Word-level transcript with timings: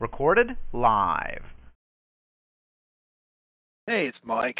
Recorded 0.00 0.56
live. 0.72 1.42
Hey, 3.86 4.06
it's 4.06 4.16
Mike. 4.24 4.56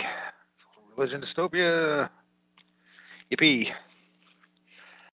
Religion 0.94 1.24
Dystopia. 1.24 2.10
Yippee. 3.32 3.64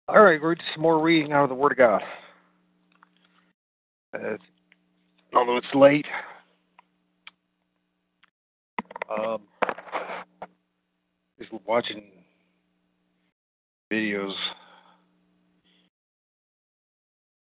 All 0.08 0.24
right, 0.24 0.42
we're 0.42 0.56
just 0.56 0.78
more 0.80 1.02
reading 1.02 1.34
out 1.34 1.44
of 1.44 1.50
the 1.50 1.56
Word 1.56 1.74
of 1.74 1.78
God. 1.78 2.02
Uh, 4.14 4.38
although 5.36 5.58
it's 5.58 5.68
late, 5.76 6.06
um, 9.10 9.42
just 11.38 11.52
watching 11.66 12.02
videos. 13.92 14.34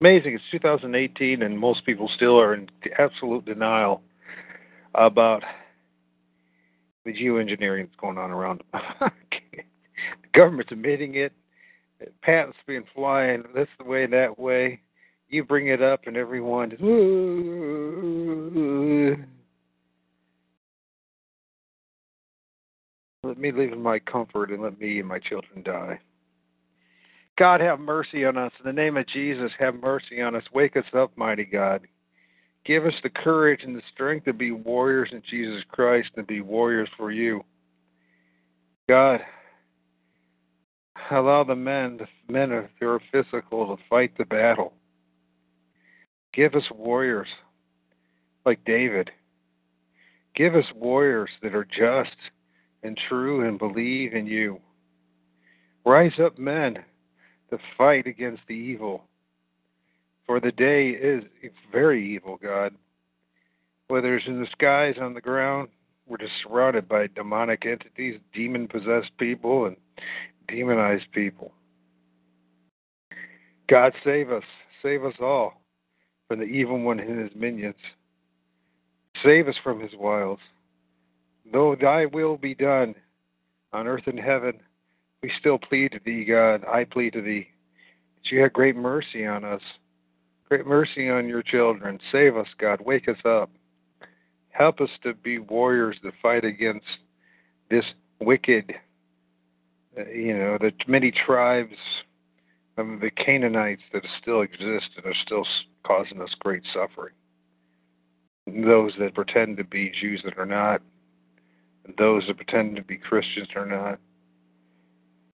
Amazing. 0.03 0.35
It's 0.35 0.43
2018, 0.51 1.43
and 1.43 1.57
most 1.57 1.87
people 1.87 2.11
still 2.17 2.37
are 2.37 2.55
in 2.55 2.69
absolute 2.99 3.45
denial 3.45 4.03
about 4.97 5.45
the 7.05 7.13
geoengineering 7.13 7.85
that's 7.85 8.01
going 8.01 8.19
on 8.19 8.33
around 8.33 8.65
them. 8.73 8.83
the 9.53 10.29
government's 10.35 10.73
admitting 10.73 11.15
it 11.15 11.33
patents 12.21 12.59
being 12.67 12.83
flying 12.93 13.45
this 13.55 13.69
way, 13.87 14.07
that 14.07 14.37
way. 14.37 14.81
You 15.29 15.45
bring 15.45 15.69
it 15.69 15.81
up, 15.81 16.09
and 16.09 16.17
everyone 16.17 16.73
is. 16.73 16.81
Let 23.23 23.39
me 23.39 23.53
live 23.53 23.73
in 23.73 23.81
my 23.81 24.01
comfort, 24.01 24.51
and 24.51 24.65
let 24.65 24.81
me 24.81 24.99
and 24.99 25.07
my 25.07 25.21
children 25.21 25.63
die. 25.63 26.01
God, 27.43 27.61
have 27.61 27.81
mercy 27.81 28.25
on 28.25 28.39
us. 28.39 28.53
In 28.61 28.67
the 28.67 28.73
name 28.73 28.97
of 28.97 29.09
Jesus, 29.09 29.51
have 29.59 29.75
mercy 29.75 30.23
on 30.23 30.37
us. 30.37 30.45
Wake 30.55 30.77
us 30.77 30.85
up, 30.97 31.11
mighty 31.17 31.45
God. 31.45 31.81
Give 32.65 32.87
us 32.87 32.95
the 33.03 33.11
courage 33.11 33.65
and 33.65 33.75
the 33.75 33.83
strength 33.93 34.27
to 34.27 34.33
be 34.33 34.53
warriors 34.53 35.09
in 35.11 35.25
Jesus 35.29 35.65
Christ 35.69 36.11
and 36.17 36.25
be 36.25 36.41
warriors 36.41 36.89
for 36.97 37.11
you. 37.11 37.43
God, 38.89 39.23
allow 41.11 41.43
the 41.43 41.57
men, 41.57 41.97
the 41.99 42.33
men 42.33 42.53
of 42.53 42.67
your 42.81 43.01
physical, 43.11 43.77
to 43.77 43.83
fight 43.91 44.17
the 44.17 44.25
battle. 44.25 44.73
Give 46.33 46.55
us 46.55 46.71
warriors 46.73 47.27
like 48.47 48.65
David. 48.65 49.11
Give 50.37 50.55
us 50.55 50.67
warriors 50.77 51.31
that 51.43 51.57
are 51.57 51.65
just 51.65 52.15
and 52.85 52.97
true 53.09 53.49
and 53.49 53.59
believe 53.59 54.13
in 54.13 54.29
you. 54.29 54.61
Rise 55.85 56.21
up 56.25 56.39
men 56.39 56.85
to 57.53 57.59
fight 57.77 58.07
against 58.07 58.43
the 58.49 58.55
evil. 58.55 59.05
For 60.27 60.41
the 60.41 60.53
day 60.53 60.91
is 60.91 61.23
very 61.71 62.15
evil, 62.15 62.39
God. 62.43 62.75
Whether 63.89 64.17
it's 64.17 64.27
in 64.27 64.41
the 64.41 64.47
skies, 64.53 64.95
on 64.99 65.13
the 65.13 65.21
ground, 65.21 65.69
we're 66.09 66.17
just 66.17 66.33
surrounded 66.43 66.89
by 66.89 67.09
demonic 67.09 67.67
entities, 67.67 68.19
demon 68.33 68.69
possessed 68.69 69.11
people, 69.19 69.67
and 69.67 69.77
demonized 70.49 71.13
people. 71.13 71.53
God 73.69 73.93
save 74.03 74.33
us, 74.33 74.45
save 74.83 75.05
us 75.05 75.15
all 75.21 75.61
from 76.29 76.39
the 76.39 76.47
evil 76.47 76.81
one 76.81 77.01
and 77.01 77.21
his 77.21 77.37
minions. 77.37 77.77
Save 79.23 79.47
us 79.47 79.57
from 79.63 79.79
his 79.79 79.93
wiles. 79.95 80.41
Though 81.53 81.77
thy 81.79 82.07
will 82.07 82.39
be 82.39 82.55
done 82.55 82.95
on 83.75 83.87
earth 83.87 84.07
and 84.07 84.19
heaven, 84.19 84.55
we 85.23 85.31
still 85.39 85.59
plead 85.59 85.93
to 85.93 86.01
thee, 86.05 86.25
God. 86.25 86.65
I 86.65 86.85
plead 86.85 87.13
to 87.15 87.23
thee 87.23 87.49
that 88.17 88.31
you 88.31 88.41
have 88.43 88.53
great 88.53 88.77
mercy 88.77 89.27
on 89.27 89.45
us, 89.45 89.63
great 90.49 90.67
mercy 90.67 91.09
on 91.09 91.29
your 91.29 91.43
children. 91.43 91.99
Save 92.11 92.37
us, 92.37 92.49
God. 92.59 92.81
Wake 92.81 93.09
us 93.09 93.25
up. 93.25 93.51
Help 94.51 94.81
us 94.81 94.91
to 95.03 95.15
be 95.15 95.39
warriors 95.39 95.97
to 96.03 96.13
fight 96.21 96.45
against 96.45 96.87
this 97.71 97.85
wicked 98.21 98.75
uh, 99.99 100.09
you 100.09 100.37
know, 100.37 100.57
the 100.59 100.73
many 100.89 101.11
tribes 101.11 101.77
of 102.79 103.01
the 103.01 103.11
Canaanites 103.11 103.83
that 103.93 104.03
still 104.21 104.41
exist 104.41 104.89
and 104.97 105.05
are 105.05 105.15
still 105.25 105.47
causing 105.85 106.21
us 106.23 106.31
great 106.41 106.63
suffering. 106.73 107.13
Those 108.47 108.93
that 108.99 109.15
pretend 109.15 109.59
to 109.59 109.65
be 109.65 109.93
Jews 110.01 110.23
that 110.25 110.39
are 110.39 110.47
not, 110.47 110.81
and 111.85 111.95
those 111.99 112.25
that 112.27 112.37
pretend 112.37 112.77
to 112.77 112.83
be 112.83 112.97
Christians 112.97 113.49
that 113.55 113.61
are 113.61 113.67
not. 113.67 114.01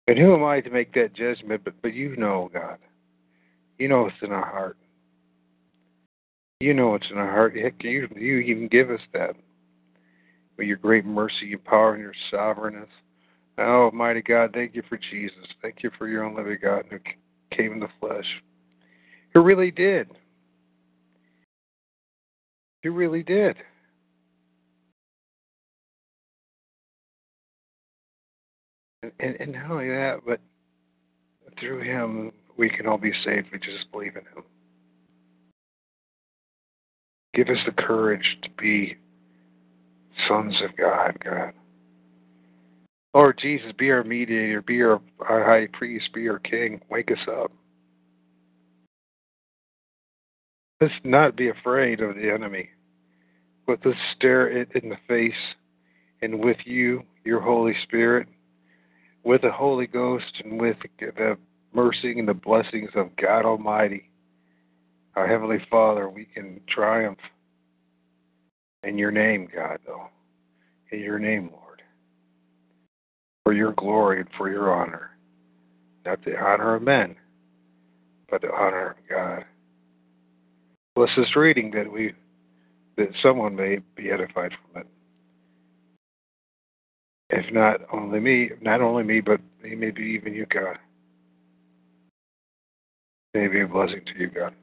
And 0.07 0.19
who 0.19 0.35
am 0.35 0.45
I 0.45 0.61
to 0.61 0.71
make 0.71 0.93
that 0.95 1.15
judgment? 1.15 1.63
But 1.65 1.75
but 1.83 1.95
you 1.95 2.17
know, 2.17 2.51
God. 2.53 2.79
You 3.79 3.89
know 3.89 4.03
what's 4.03 4.17
in 4.23 4.33
our 4.33 4.47
heart. 4.47 4.77
You 6.61 6.75
know 6.75 6.91
what's 6.91 7.11
in 7.11 7.19
our 7.19 7.31
heart. 7.31 7.57
Heck, 7.57 7.83
you 7.83 8.09
you 8.15 8.39
even 8.39 8.69
give 8.69 8.91
us 8.91 9.01
that. 9.13 9.35
With 10.57 10.69
your 10.69 10.77
great 10.77 11.05
mercy, 11.05 11.47
your 11.47 11.59
power, 11.59 11.95
and 11.95 12.03
your 12.03 12.15
sovereignness. 12.31 12.89
Oh, 13.59 13.91
mighty 13.93 14.23
God, 14.23 14.51
thank 14.53 14.75
you 14.75 14.83
for 14.89 14.99
Jesus. 15.11 15.47
Thank 15.63 15.83
you 15.83 15.91
for 15.99 16.09
your 16.09 16.25
own 16.25 16.37
living 16.37 16.59
God 16.63 16.85
who 16.91 16.99
came 17.57 17.73
in 17.73 17.81
the 17.81 17.89
flesh. 18.01 18.27
Who 19.33 19.43
really 19.43 19.71
did. 19.71 20.09
He 22.83 22.89
really 22.89 23.23
did. 23.23 23.57
And, 29.21 29.37
and 29.41 29.53
not 29.53 29.71
only 29.71 29.89
that, 29.89 30.21
but 30.27 30.41
through 31.59 31.83
him 31.83 32.33
we 32.57 32.71
can 32.71 32.87
all 32.87 32.99
be 32.99 33.13
saved. 33.25 33.49
We 33.53 33.59
just 33.59 33.91
believe 33.93 34.17
in 34.17 34.23
him. 34.23 34.45
Give 37.35 37.49
us 37.49 37.59
the 37.67 37.73
courage 37.73 38.39
to 38.43 38.51
be 38.51 38.97
sons 40.29 40.55
of 40.63 40.77
God, 40.77 41.19
God. 41.25 41.53
Lord 43.13 43.39
Jesus, 43.41 43.73
be 43.79 43.91
our 43.91 44.05
mediator, 44.05 44.63
be 44.63 44.83
our, 44.83 45.01
our 45.29 45.45
high 45.45 45.69
priest, 45.73 46.13
be 46.13 46.29
our 46.29 46.39
king. 46.41 46.81
Wake 46.91 47.11
us 47.11 47.29
up. 47.29 47.53
Let's 50.81 50.95
not 51.05 51.37
be 51.37 51.49
afraid 51.49 52.01
of 52.01 52.17
the 52.17 52.31
enemy, 52.33 52.71
but 53.67 53.79
let's 53.85 53.99
stare 54.17 54.49
it 54.49 54.71
in 54.75 54.91
the 54.91 54.97
face 55.09 55.33
and 56.23 56.45
with 56.45 56.57
you, 56.65 57.03
your 57.25 57.41
Holy 57.41 57.75
Spirit, 57.85 58.27
with 59.25 59.43
the 59.43 59.53
Holy 59.53 59.87
Ghost, 59.87 60.43
and 60.45 60.61
with 60.61 60.77
the 60.99 61.37
mercy 61.73 62.19
and 62.19 62.29
the 62.29 62.35
blessings 62.35 62.91
of 62.95 63.17
God 63.17 63.45
Almighty, 63.45 64.11
our 65.17 65.27
Heavenly 65.27 65.65
Father, 65.71 66.09
we 66.09 66.25
can 66.25 66.61
triumph 66.69 67.19
in 68.83 68.99
your 68.99 69.11
name, 69.11 69.49
God, 69.55 69.79
though. 69.87 70.09
In 70.93 71.01
your 71.01 71.19
name, 71.19 71.51
Lord 71.51 71.65
for 73.45 73.53
your 73.53 73.73
glory 73.73 74.21
and 74.21 74.29
for 74.37 74.51
your 74.51 74.75
honor. 74.75 75.11
Not 76.05 76.25
the 76.25 76.37
honor 76.37 76.75
of 76.75 76.83
men, 76.83 77.15
but 78.31 78.41
the 78.41 78.53
honor 78.53 78.91
of 78.91 78.97
God. 79.09 79.45
Bless 80.97 81.11
this 81.17 81.37
reading 81.37 81.71
that 81.73 81.91
we 81.91 82.15
that 82.97 83.09
someone 83.23 83.57
may 83.57 83.79
be 83.97 84.11
edified 84.11 84.53
from 84.53 84.83
it. 84.83 84.87
If 87.37 87.53
not 87.53 87.81
only 87.93 88.21
me, 88.21 88.51
not 88.61 88.81
only 88.81 89.03
me, 89.03 89.21
but 89.21 89.41
maybe 89.61 90.03
even 90.03 90.35
you, 90.35 90.47
God. 90.47 90.79
May 93.35 93.49
be 93.49 93.63
a 93.63 93.67
blessing 93.67 94.03
to 94.07 94.21
you, 94.21 94.31
God. 94.31 94.55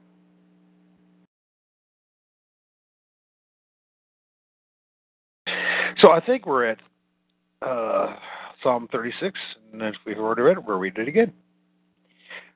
So 6.00 6.12
I 6.12 6.20
think 6.24 6.46
we're 6.46 6.64
at 6.64 6.78
uh, 7.60 8.16
Psalm 8.62 8.88
36, 8.90 9.38
and 9.74 9.82
as 9.82 9.92
we've 10.06 10.16
already 10.16 10.40
read 10.40 10.56
it, 10.56 10.64
we'll 10.64 10.78
read 10.78 10.96
it 10.96 11.08
again. 11.08 11.30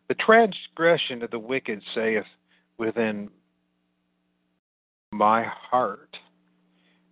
The 0.09 0.15
transgression 0.15 1.23
of 1.25 1.31
the 1.31 1.39
wicked 1.39 1.83
saith 1.95 2.25
within 2.79 3.29
my 5.13 5.45
heart 5.45 6.17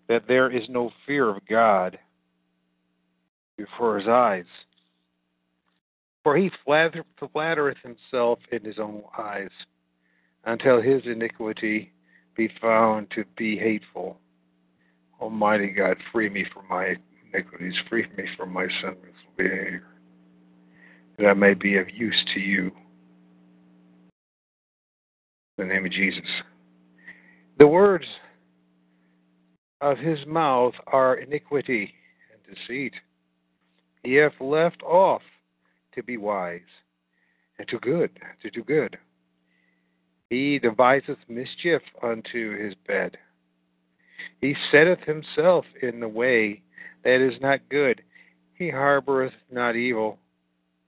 that 0.09 0.23
there 0.27 0.51
is 0.51 0.63
no 0.71 0.91
fear 1.07 1.29
of 1.29 1.45
God 1.47 1.99
before 3.57 3.99
his 3.99 4.09
eyes. 4.09 4.45
For 6.23 6.37
he 6.37 6.51
flatter, 6.65 7.05
flattereth 7.33 7.77
himself 7.83 8.39
in 8.51 8.65
his 8.65 8.79
own 8.79 9.03
eyes, 9.19 9.51
until 10.45 10.81
his 10.81 11.03
iniquity 11.05 11.93
be 12.37 12.49
found 12.61 13.11
to 13.13 13.25
be 13.37 13.57
hateful. 13.57 14.19
Almighty 15.21 15.69
God, 15.69 15.97
free 16.13 16.29
me 16.29 16.45
from 16.53 16.65
my 16.69 16.97
iniquities, 17.33 17.75
free 17.89 18.07
me 18.17 18.25
from 18.37 18.53
my 18.53 18.67
sinful 18.81 19.09
behavior, 19.37 19.87
that 21.19 21.27
I 21.27 21.35
may 21.35 21.55
be 21.55 21.77
of 21.77 21.89
use 21.91 22.25
to 22.35 22.41
you. 22.41 22.73
In 25.59 25.69
the 25.69 25.75
name 25.75 25.87
of 25.87 25.93
Jesus. 25.93 26.29
The 27.59 27.67
words 27.67 28.07
of 29.81 29.99
his 29.99 30.19
mouth 30.27 30.75
are 30.89 31.17
iniquity 31.17 31.93
and 32.33 32.57
deceit. 32.57 32.95
He 34.05 34.15
hath 34.17 34.39
left 34.39 34.83
off 34.83 35.23
to 35.95 36.03
be 36.03 36.19
wise, 36.19 36.61
and 37.59 37.67
to 37.69 37.79
good, 37.79 38.11
to 38.43 38.51
do 38.51 38.63
good. 38.63 38.99
He 40.29 40.59
deviseth 40.59 41.19
mischief 41.27 41.81
unto 42.03 42.63
his 42.63 42.75
bed. 42.87 43.17
He 44.41 44.55
setteth 44.71 45.01
himself 45.01 45.65
in 45.81 46.01
the 46.01 46.09
way 46.09 46.63
that 47.03 47.21
is 47.21 47.41
not 47.41 47.61
good. 47.71 48.03
He 48.55 48.71
harboreth 48.71 49.33
not 49.51 49.75
evil. 49.75 50.19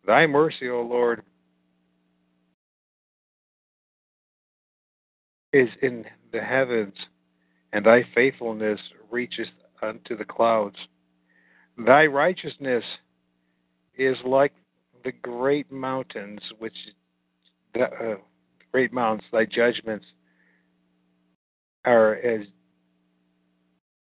Thy 0.06 0.26
mercy, 0.26 0.68
O 0.68 0.82
Lord, 0.82 1.22
is 5.54 5.68
in 5.80 6.04
the 6.32 6.42
heavens, 6.42 6.94
and 7.72 7.86
thy 7.86 8.04
faithfulness 8.14 8.80
reacheth 9.10 9.48
unto 9.80 10.16
the 10.16 10.24
clouds. 10.24 10.76
Thy 11.78 12.06
righteousness 12.06 12.84
is 13.96 14.16
like 14.24 14.52
the 15.04 15.12
great 15.22 15.70
mountains 15.70 16.40
which 16.58 16.74
the 17.74 17.84
uh, 17.84 18.16
great 18.72 18.92
mountains 18.92 19.26
thy 19.32 19.44
judgments 19.44 20.06
are 21.84 22.14
as 22.16 22.46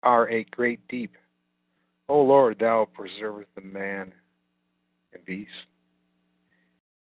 are 0.03 0.31
a 0.31 0.45
great 0.45 0.81
deep. 0.89 1.13
O 2.09 2.21
lord 2.21 2.59
thou 2.59 2.89
preservest 2.93 3.49
the 3.55 3.61
man 3.61 4.13
and 5.13 5.25
beast 5.25 5.51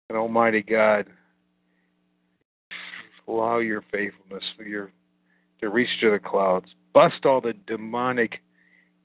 and 0.09 0.19
almighty 0.19 0.63
god 0.63 1.07
allow 3.29 3.59
your 3.59 3.83
faithfulness 3.93 4.45
for 4.57 4.65
your 4.65 4.91
to 5.61 5.69
reach 5.69 5.89
to 6.01 6.11
the 6.11 6.19
clouds. 6.19 6.67
Bust 6.95 7.25
all 7.25 7.41
the 7.41 7.55
demonic 7.67 8.41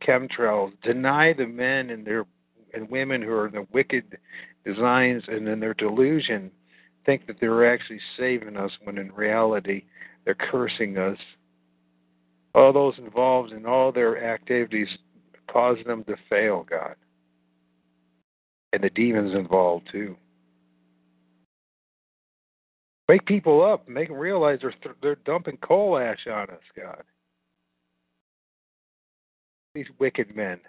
chemtrails. 0.05 0.71
Deny 0.83 1.33
the 1.33 1.47
men 1.47 1.89
and 1.89 2.05
their 2.05 2.25
and 2.73 2.89
women 2.89 3.21
who 3.21 3.31
are 3.31 3.47
in 3.47 3.53
the 3.53 3.67
wicked 3.71 4.17
designs 4.65 5.23
and 5.27 5.47
in 5.47 5.59
their 5.59 5.73
delusion 5.73 6.51
think 7.05 7.27
that 7.27 7.37
they're 7.39 7.71
actually 7.71 7.99
saving 8.17 8.57
us 8.57 8.71
when 8.83 8.97
in 8.97 9.11
reality 9.11 9.83
they're 10.25 10.35
cursing 10.35 10.97
us. 10.97 11.17
All 12.55 12.71
those 12.71 12.97
involved 12.97 13.51
in 13.51 13.65
all 13.65 13.91
their 13.91 14.23
activities 14.33 14.87
cause 15.51 15.77
them 15.85 16.03
to 16.05 16.15
fail, 16.29 16.65
God. 16.69 16.95
And 18.71 18.83
the 18.83 18.89
demons 18.89 19.35
involved 19.35 19.89
too. 19.91 20.15
Wake 23.09 23.25
people 23.25 23.63
up, 23.63 23.87
make 23.87 24.07
them 24.07 24.17
realize 24.17 24.59
they're 24.61 24.95
they're 25.01 25.15
dumping 25.25 25.57
coal 25.57 25.97
ash 25.97 26.25
on 26.27 26.49
us, 26.49 26.63
God. 26.75 27.03
These 29.75 29.87
wicked 29.99 30.35
men 30.35 30.59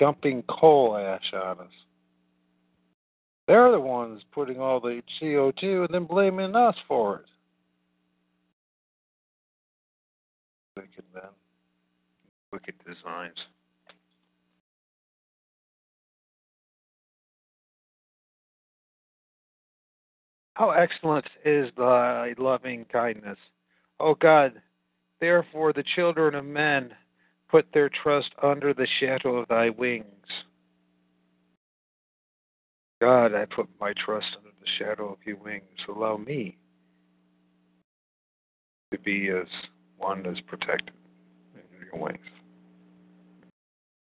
dumping 0.00 0.42
coal 0.48 0.96
ash 0.96 1.32
on 1.34 1.60
us. 1.60 1.72
They're 3.46 3.70
the 3.70 3.78
ones 3.78 4.22
putting 4.32 4.58
all 4.58 4.80
the 4.80 5.02
CO2 5.20 5.84
and 5.84 5.94
then 5.94 6.04
blaming 6.04 6.56
us 6.56 6.74
for 6.88 7.16
it. 7.16 7.26
Wicked 10.76 11.04
men, 11.14 11.30
wicked 12.52 12.74
designs. 12.86 13.36
How 20.54 20.70
excellent 20.70 21.26
is 21.44 21.70
thy 21.76 22.34
loving 22.38 22.86
kindness, 22.86 23.38
O 23.98 24.14
God! 24.14 24.60
Therefore, 25.20 25.72
the 25.72 25.84
children 25.94 26.34
of 26.34 26.44
men 26.44 26.92
put 27.50 27.66
their 27.72 27.88
trust 27.88 28.30
under 28.42 28.72
the 28.72 28.86
shadow 29.00 29.36
of 29.36 29.48
thy 29.48 29.70
wings. 29.70 30.06
God, 33.00 33.34
I 33.34 33.46
put 33.46 33.68
my 33.80 33.92
trust 34.04 34.26
under 34.36 34.50
the 34.50 34.70
shadow 34.78 35.12
of 35.12 35.18
your 35.24 35.36
wings. 35.36 35.64
Allow 35.88 36.18
me 36.18 36.56
to 38.92 38.98
be 38.98 39.30
as 39.30 39.46
one 39.96 40.22
that's 40.22 40.40
protected 40.46 40.92
in 41.54 41.86
your 41.92 42.02
wings. 42.02 42.18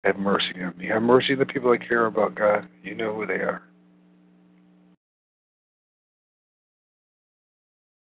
Have 0.04 0.18
mercy 0.18 0.52
on 0.62 0.76
me. 0.76 0.88
Have 0.88 1.02
mercy 1.02 1.32
on 1.32 1.38
the 1.38 1.46
people 1.46 1.72
I 1.72 1.78
care 1.78 2.06
about, 2.06 2.34
God. 2.34 2.68
You 2.82 2.94
know 2.94 3.14
who 3.14 3.26
they 3.26 3.34
are. 3.34 3.62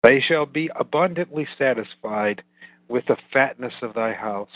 They 0.02 0.22
shall 0.26 0.46
be 0.46 0.70
abundantly 0.78 1.46
satisfied 1.58 2.42
with 2.88 3.04
the 3.06 3.16
fatness 3.32 3.72
of 3.82 3.94
thy 3.94 4.12
house, 4.12 4.48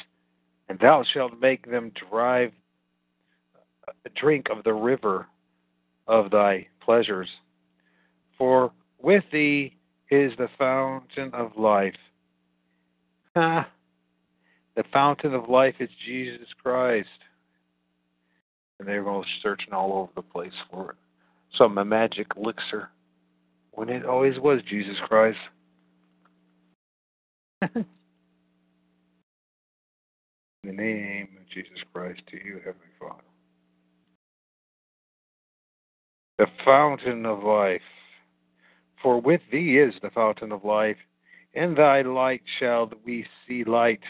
and 0.72 0.80
thou 0.80 1.04
shalt 1.12 1.38
make 1.38 1.70
them 1.70 1.92
drive 2.10 2.50
drink 4.16 4.46
of 4.50 4.64
the 4.64 4.72
river 4.72 5.26
of 6.06 6.30
thy 6.30 6.66
pleasures. 6.80 7.28
For 8.38 8.72
with 8.98 9.22
thee 9.30 9.76
is 10.10 10.32
the 10.38 10.48
fountain 10.58 11.30
of 11.34 11.58
life. 11.58 11.92
Ah, 13.36 13.69
the 14.74 14.84
fountain 14.90 15.34
of 15.34 15.50
life 15.50 15.74
is 15.78 15.90
Jesus 16.06 16.48
Christ. 16.62 17.06
And 18.78 18.88
they're 18.88 19.04
going 19.04 19.26
searching 19.42 19.74
all 19.74 19.92
over 19.92 20.12
the 20.16 20.22
place 20.22 20.54
for 20.70 20.92
it. 20.92 20.96
Some 21.58 21.74
magic 21.86 22.28
elixir 22.34 22.88
when 23.72 23.90
it 23.90 24.06
always 24.06 24.38
was 24.38 24.62
Jesus 24.70 24.96
Christ. 25.06 25.36
In 30.64 30.76
the 30.76 30.82
name 30.82 31.29
of 31.41 31.49
Jesus 31.50 31.79
Christ, 31.93 32.20
to 32.31 32.37
you, 32.37 32.61
Heavenly 32.64 32.87
Father. 33.00 33.23
the 36.43 36.47
fountain 36.64 37.25
of 37.25 37.44
life. 37.44 37.81
For 39.00 39.20
with 39.20 39.41
thee 39.53 39.79
is 39.79 39.94
the 40.03 40.10
fountain 40.10 40.51
of 40.51 40.65
life. 40.65 40.96
In 41.55 41.75
thy 41.75 42.03
light 42.03 42.43
shall 42.58 42.91
we 43.05 43.27
see 43.46 43.63
light. 43.63 44.03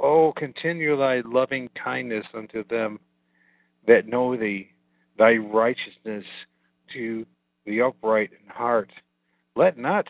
O 0.00 0.32
continue 0.32 0.96
thy 0.96 1.20
loving 1.24 1.68
kindness 1.80 2.26
unto 2.34 2.64
them 2.66 2.98
that 3.86 4.08
know 4.08 4.36
thee, 4.36 4.70
thy 5.16 5.36
righteousness 5.36 6.24
to 6.92 7.24
the 7.66 7.82
upright 7.82 8.30
in 8.32 8.48
heart. 8.48 8.90
Let 9.54 9.78
not 9.78 10.08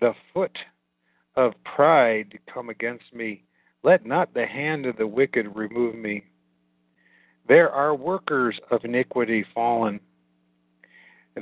the 0.00 0.12
foot 0.34 0.58
of 1.36 1.52
pride 1.64 2.36
come 2.52 2.68
against 2.68 3.14
me. 3.14 3.44
Let 3.82 4.04
not 4.04 4.34
the 4.34 4.46
hand 4.46 4.86
of 4.86 4.96
the 4.96 5.06
wicked 5.06 5.56
remove 5.56 5.94
me. 5.94 6.24
There 7.48 7.70
are 7.70 7.94
workers 7.94 8.58
of 8.70 8.84
iniquity 8.84 9.44
fallen. 9.54 10.00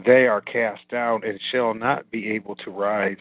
They 0.06 0.26
are 0.26 0.40
cast 0.40 0.88
down 0.88 1.24
and 1.24 1.40
shall 1.50 1.74
not 1.74 2.10
be 2.10 2.30
able 2.30 2.54
to 2.56 2.70
rise. 2.70 3.16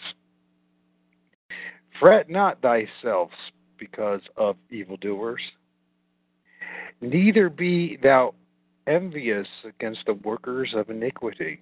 Fret 2.00 2.30
not 2.30 2.62
thyself 2.62 3.32
because 3.80 4.22
of 4.36 4.56
evildoers, 4.70 5.42
neither 7.02 7.50
be 7.50 7.98
thou 8.02 8.36
envious 8.86 9.48
against 9.66 10.02
the 10.06 10.14
workers 10.14 10.74
of 10.76 10.90
iniquity. 10.90 11.62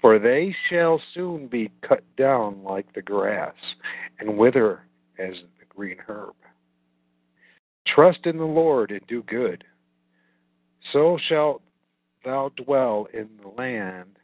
For 0.00 0.18
they 0.18 0.54
shall 0.68 1.00
soon 1.14 1.46
be 1.46 1.70
cut 1.86 2.02
down 2.16 2.64
like 2.64 2.90
the 2.94 3.02
grass, 3.02 3.54
and 4.18 4.38
wither 4.38 4.82
as 5.20 5.34
the 5.58 5.66
green 5.68 5.98
herb. 6.08 6.34
Trust 7.86 8.20
in 8.24 8.38
the 8.38 8.44
Lord 8.44 8.90
and 8.90 9.06
do 9.06 9.22
good. 9.24 9.64
So 10.92 11.18
shalt 11.28 11.62
thou 12.24 12.50
dwell 12.56 13.06
in 13.12 13.28
the 13.42 13.48
land, 13.48 14.16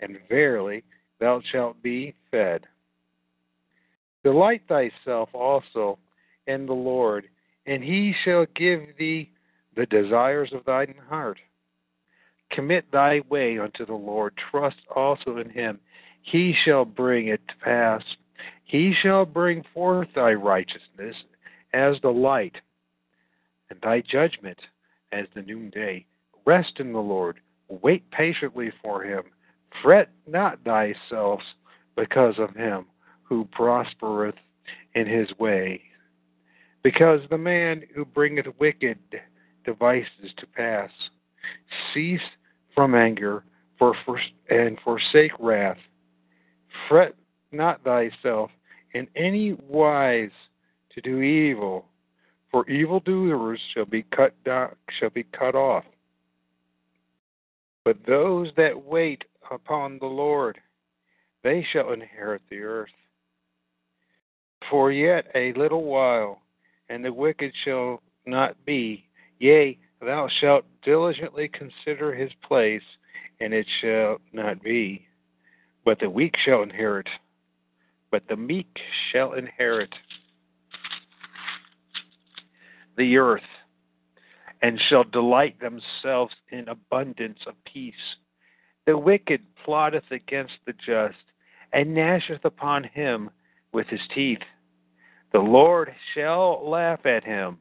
and 0.00 0.18
verily 0.28 0.84
thou 1.20 1.40
shalt 1.52 1.80
be 1.82 2.14
fed. 2.30 2.66
Delight 4.24 4.62
thyself 4.68 5.28
also 5.32 5.98
in 6.46 6.66
the 6.66 6.72
Lord, 6.72 7.28
and 7.66 7.82
he 7.82 8.14
shall 8.24 8.46
give 8.56 8.80
thee 8.98 9.30
the 9.76 9.86
desires 9.86 10.50
of 10.52 10.64
thine 10.64 10.94
heart. 11.08 11.38
Commit 12.50 12.90
thy 12.90 13.20
way 13.28 13.58
unto 13.58 13.84
the 13.84 13.94
Lord, 13.94 14.34
trust 14.50 14.78
also 14.94 15.36
in 15.36 15.50
him. 15.50 15.78
He 16.22 16.54
shall 16.64 16.84
bring 16.84 17.28
it 17.28 17.40
to 17.48 17.54
pass. 17.62 18.02
He 18.64 18.94
shall 18.94 19.24
bring 19.24 19.64
forth 19.74 20.08
thy 20.14 20.34
righteousness 20.34 21.16
as 21.72 21.96
the 22.02 22.10
light, 22.10 22.56
and 23.70 23.80
thy 23.80 24.00
judgment 24.00 24.58
as 25.12 25.26
the 25.34 25.42
noonday. 25.42 26.04
Rest 26.44 26.80
in 26.80 26.92
the 26.92 26.98
Lord. 26.98 27.40
Wait 27.68 28.10
patiently 28.10 28.72
for 28.82 29.02
him. 29.02 29.24
Fret 29.82 30.10
not 30.26 30.58
thyself 30.64 31.40
because 31.96 32.38
of 32.38 32.54
him 32.54 32.86
who 33.22 33.44
prospereth 33.52 34.36
in 34.94 35.06
his 35.06 35.28
way, 35.38 35.82
because 36.82 37.20
the 37.28 37.38
man 37.38 37.82
who 37.94 38.04
bringeth 38.04 38.46
wicked 38.58 38.98
devices 39.64 40.32
to 40.38 40.46
pass. 40.46 40.90
Cease 41.92 42.20
from 42.74 42.94
anger 42.94 43.44
for, 43.78 43.94
for, 44.04 44.20
and 44.48 44.78
forsake 44.82 45.32
wrath. 45.38 45.78
Fret 46.88 47.14
not 47.52 47.82
thyself 47.84 48.50
in 48.94 49.06
any 49.16 49.54
wise 49.68 50.30
to 50.94 51.00
do 51.00 51.20
evil, 51.20 51.86
for 52.50 52.68
evildoers 52.68 53.60
shall 53.74 53.84
be 53.84 54.02
cut 54.14 54.32
down, 54.44 54.74
shall 54.98 55.10
be 55.10 55.24
cut 55.24 55.54
off. 55.54 55.84
But 57.84 57.98
those 58.06 58.48
that 58.56 58.84
wait 58.84 59.24
upon 59.50 59.98
the 59.98 60.06
Lord, 60.06 60.58
they 61.42 61.66
shall 61.72 61.92
inherit 61.92 62.42
the 62.50 62.60
earth. 62.60 62.90
For 64.70 64.90
yet 64.92 65.26
a 65.34 65.52
little 65.54 65.84
while, 65.84 66.42
and 66.88 67.04
the 67.04 67.12
wicked 67.12 67.52
shall 67.64 68.02
not 68.26 68.56
be. 68.64 69.04
Yea, 69.38 69.78
thou 70.00 70.28
shalt 70.40 70.64
diligently 70.82 71.48
consider 71.48 72.14
his 72.14 72.30
place, 72.46 72.82
and 73.40 73.54
it 73.54 73.66
shall 73.80 74.18
not 74.32 74.62
be. 74.62 75.06
But 75.84 76.00
the 76.00 76.10
weak 76.10 76.34
shall 76.44 76.62
inherit, 76.62 77.08
but 78.10 78.22
the 78.28 78.36
meek 78.36 78.78
shall 79.12 79.32
inherit 79.34 79.94
the 82.96 83.16
earth, 83.16 83.42
and 84.60 84.80
shall 84.88 85.04
delight 85.04 85.60
themselves 85.60 86.34
in 86.50 86.68
abundance 86.68 87.38
of 87.46 87.54
peace. 87.64 87.94
The 88.86 88.98
wicked 88.98 89.42
plotteth 89.64 90.10
against 90.10 90.54
the 90.66 90.72
just, 90.72 91.22
and 91.72 91.94
gnasheth 91.94 92.44
upon 92.44 92.84
him 92.84 93.30
with 93.72 93.86
his 93.86 94.00
teeth. 94.14 94.42
The 95.32 95.38
Lord 95.38 95.94
shall 96.14 96.68
laugh 96.68 97.04
at 97.06 97.22
him, 97.22 97.58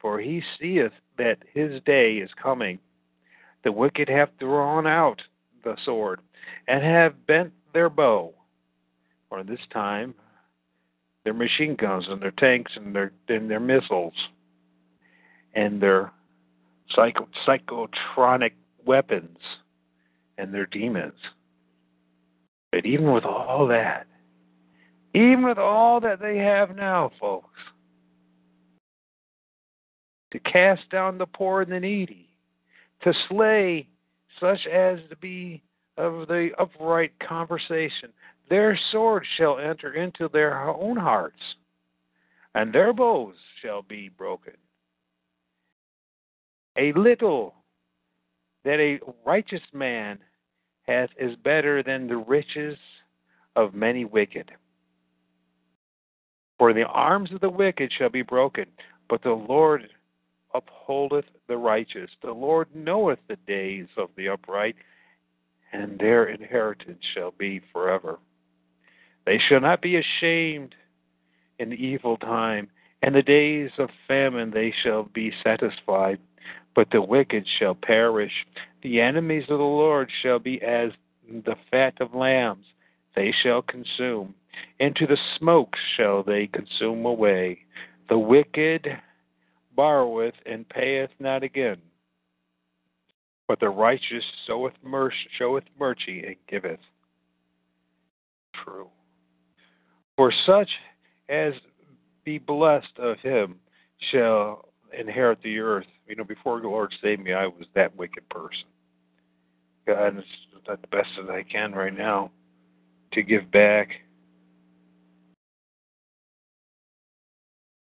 for 0.00 0.20
he 0.20 0.42
seeth 0.60 0.92
that 1.16 1.38
his 1.54 1.80
day 1.86 2.14
is 2.16 2.30
coming. 2.42 2.78
The 3.62 3.72
wicked 3.72 4.08
have 4.08 4.36
drawn 4.38 4.86
out 4.86 5.22
the 5.62 5.76
sword, 5.84 6.20
and 6.68 6.82
have 6.82 7.26
bent 7.26 7.52
their 7.72 7.88
bow, 7.88 8.34
or 9.34 9.42
this 9.42 9.60
time 9.72 10.14
their 11.24 11.34
machine 11.34 11.74
guns 11.74 12.04
and 12.08 12.20
their 12.20 12.30
tanks 12.32 12.72
and 12.76 12.94
their 12.94 13.12
and 13.28 13.50
their 13.50 13.60
missiles 13.60 14.14
and 15.54 15.80
their 15.80 16.12
psycho, 16.94 17.26
psychotronic 17.46 18.52
weapons 18.84 19.38
and 20.38 20.52
their 20.52 20.66
demons. 20.66 21.18
But 22.70 22.86
even 22.86 23.12
with 23.12 23.24
all 23.24 23.66
that, 23.68 24.06
even 25.14 25.44
with 25.44 25.58
all 25.58 26.00
that 26.00 26.20
they 26.20 26.38
have 26.38 26.76
now, 26.76 27.10
folks, 27.20 27.58
to 30.32 30.38
cast 30.40 30.90
down 30.90 31.18
the 31.18 31.26
poor 31.26 31.62
and 31.62 31.72
the 31.72 31.80
needy, 31.80 32.28
to 33.02 33.12
slay 33.28 33.88
such 34.40 34.66
as 34.66 34.98
to 35.08 35.16
be 35.16 35.62
of 35.96 36.26
the 36.26 36.50
upright 36.58 37.12
conversation, 37.26 38.12
their 38.48 38.78
sword 38.92 39.24
shall 39.36 39.58
enter 39.58 39.94
into 39.94 40.28
their 40.28 40.68
own 40.68 40.96
hearts, 40.96 41.40
and 42.54 42.72
their 42.72 42.92
bows 42.92 43.34
shall 43.62 43.82
be 43.82 44.08
broken. 44.08 44.54
A 46.76 46.92
little 46.92 47.54
that 48.64 48.80
a 48.80 48.98
righteous 49.24 49.62
man 49.72 50.18
hath 50.86 51.10
is 51.18 51.36
better 51.36 51.82
than 51.82 52.06
the 52.06 52.16
riches 52.16 52.76
of 53.56 53.74
many 53.74 54.04
wicked. 54.04 54.50
For 56.58 56.72
the 56.72 56.84
arms 56.84 57.32
of 57.32 57.40
the 57.40 57.50
wicked 57.50 57.92
shall 57.96 58.10
be 58.10 58.22
broken, 58.22 58.66
but 59.08 59.22
the 59.22 59.30
Lord 59.30 59.88
upholdeth 60.54 61.24
the 61.48 61.56
righteous. 61.56 62.10
The 62.22 62.32
Lord 62.32 62.68
knoweth 62.74 63.18
the 63.28 63.36
days 63.46 63.88
of 63.96 64.10
the 64.16 64.28
upright, 64.28 64.76
and 65.72 65.98
their 65.98 66.26
inheritance 66.26 67.02
shall 67.14 67.32
be 67.32 67.60
forever. 67.72 68.18
They 69.26 69.38
shall 69.38 69.60
not 69.60 69.80
be 69.80 69.96
ashamed 69.96 70.74
in 71.58 71.70
the 71.70 71.76
evil 71.76 72.16
time, 72.16 72.68
and 73.02 73.14
the 73.14 73.22
days 73.22 73.70
of 73.78 73.90
famine 74.06 74.50
they 74.50 74.72
shall 74.82 75.04
be 75.04 75.32
satisfied 75.42 76.18
but 76.74 76.88
the 76.90 77.02
wicked 77.02 77.46
shall 77.58 77.74
perish. 77.74 78.32
The 78.82 79.00
enemies 79.00 79.44
of 79.44 79.58
the 79.58 79.64
Lord 79.64 80.10
shall 80.22 80.38
be 80.38 80.60
as 80.62 80.90
the 81.28 81.56
fat 81.70 81.94
of 82.00 82.14
lambs, 82.14 82.66
they 83.16 83.32
shall 83.42 83.62
consume. 83.62 84.34
Into 84.78 85.06
the 85.06 85.18
smoke 85.38 85.74
shall 85.96 86.22
they 86.22 86.46
consume 86.46 87.06
away. 87.06 87.60
The 88.08 88.18
wicked 88.18 88.86
borroweth 89.74 90.34
and 90.46 90.68
payeth 90.68 91.10
not 91.18 91.42
again. 91.42 91.78
But 93.48 93.60
the 93.60 93.68
righteous 93.68 94.24
soweth 94.46 94.74
mercy, 94.82 95.16
showeth 95.38 95.64
mercy 95.78 96.24
and 96.26 96.36
giveth. 96.48 96.80
True. 98.64 98.88
For 100.16 100.32
such 100.46 100.68
as 101.28 101.54
be 102.24 102.38
blessed 102.38 102.98
of 102.98 103.18
him 103.20 103.56
shall 104.12 104.68
inherit 104.96 105.42
the 105.42 105.58
earth. 105.58 105.86
You 106.06 106.16
know, 106.16 106.24
before 106.24 106.60
the 106.60 106.68
Lord 106.68 106.94
saved 107.02 107.22
me, 107.22 107.32
I 107.32 107.46
was 107.46 107.66
that 107.74 107.96
wicked 107.96 108.28
person. 108.28 108.64
God 109.86 110.18
is 110.18 110.24
the 110.66 110.78
best 110.90 111.08
that 111.20 111.30
I 111.30 111.42
can 111.42 111.72
right 111.72 111.96
now 111.96 112.30
to 113.12 113.22
give 113.22 113.50
back 113.50 113.88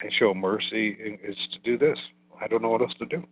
and 0.01 0.11
show 0.17 0.33
mercy 0.33 0.97
is 1.23 1.35
to 1.53 1.59
do 1.59 1.77
this. 1.77 1.97
I 2.41 2.47
don't 2.47 2.61
know 2.61 2.69
what 2.69 2.81
else 2.81 2.93
to 2.99 3.05
do. 3.05 3.23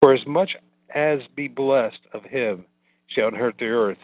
For 0.00 0.14
as 0.14 0.26
much 0.26 0.56
as 0.94 1.20
be 1.34 1.48
blessed 1.48 2.00
of 2.12 2.24
him 2.24 2.64
shall 3.08 3.28
inherit 3.28 3.58
the 3.58 3.66
earth, 3.66 3.98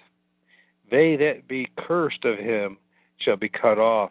they 0.91 1.17
that 1.17 1.49
be 1.49 1.69
cursed 1.77 2.25
of 2.25 2.39
him 2.39 2.79
shall 3.19 3.37
be 3.37 3.49
cut 3.49 3.79
off. 3.79 4.11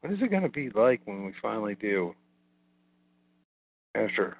What 0.00 0.12
is 0.12 0.20
it 0.20 0.30
going 0.30 0.42
to 0.42 0.48
be 0.48 0.70
like 0.70 1.00
when 1.04 1.24
we 1.24 1.32
finally 1.40 1.74
do? 1.74 2.14
After 3.94 4.36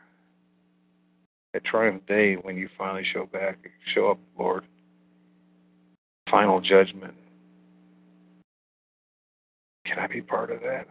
that 1.53 1.65
triumph 1.65 2.03
day, 2.07 2.35
when 2.35 2.57
you 2.57 2.69
finally 2.77 3.05
show 3.13 3.27
back, 3.27 3.59
show 3.95 4.11
up, 4.11 4.19
Lord. 4.39 4.65
Final 6.31 6.61
judgment. 6.61 7.15
Can 9.87 9.99
I 9.99 10.07
be 10.07 10.21
part 10.21 10.51
of 10.51 10.61
that? 10.63 10.87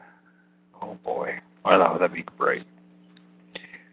Oh 0.81 0.97
boy, 1.03 1.39
I 1.65 1.77
know 1.77 1.97
that'd 1.99 2.15
be 2.15 2.23
great. 2.37 2.63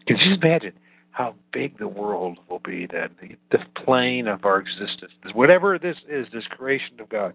Can 0.07 0.17
you 0.17 0.29
just 0.31 0.43
imagine 0.43 0.73
how 1.11 1.35
big 1.51 1.77
the 1.77 1.87
world 1.87 2.39
will 2.49 2.59
be 2.59 2.87
then? 2.91 3.09
The, 3.21 3.57
the 3.57 3.63
plane 3.83 4.27
of 4.27 4.45
our 4.45 4.59
existence, 4.59 5.11
whatever 5.33 5.77
this 5.77 5.97
is, 6.09 6.27
this 6.33 6.45
creation 6.49 6.99
of 6.99 7.09
God, 7.09 7.33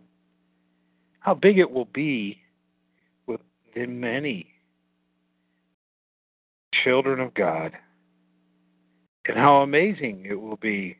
how 1.20 1.34
big 1.34 1.58
it 1.58 1.70
will 1.70 1.88
be 1.92 2.40
in 3.76 4.00
many 4.00 4.48
children 6.82 7.20
of 7.20 7.34
God, 7.34 7.72
and 9.26 9.36
how 9.36 9.56
amazing 9.56 10.24
it 10.28 10.40
will 10.40 10.56
be. 10.56 10.96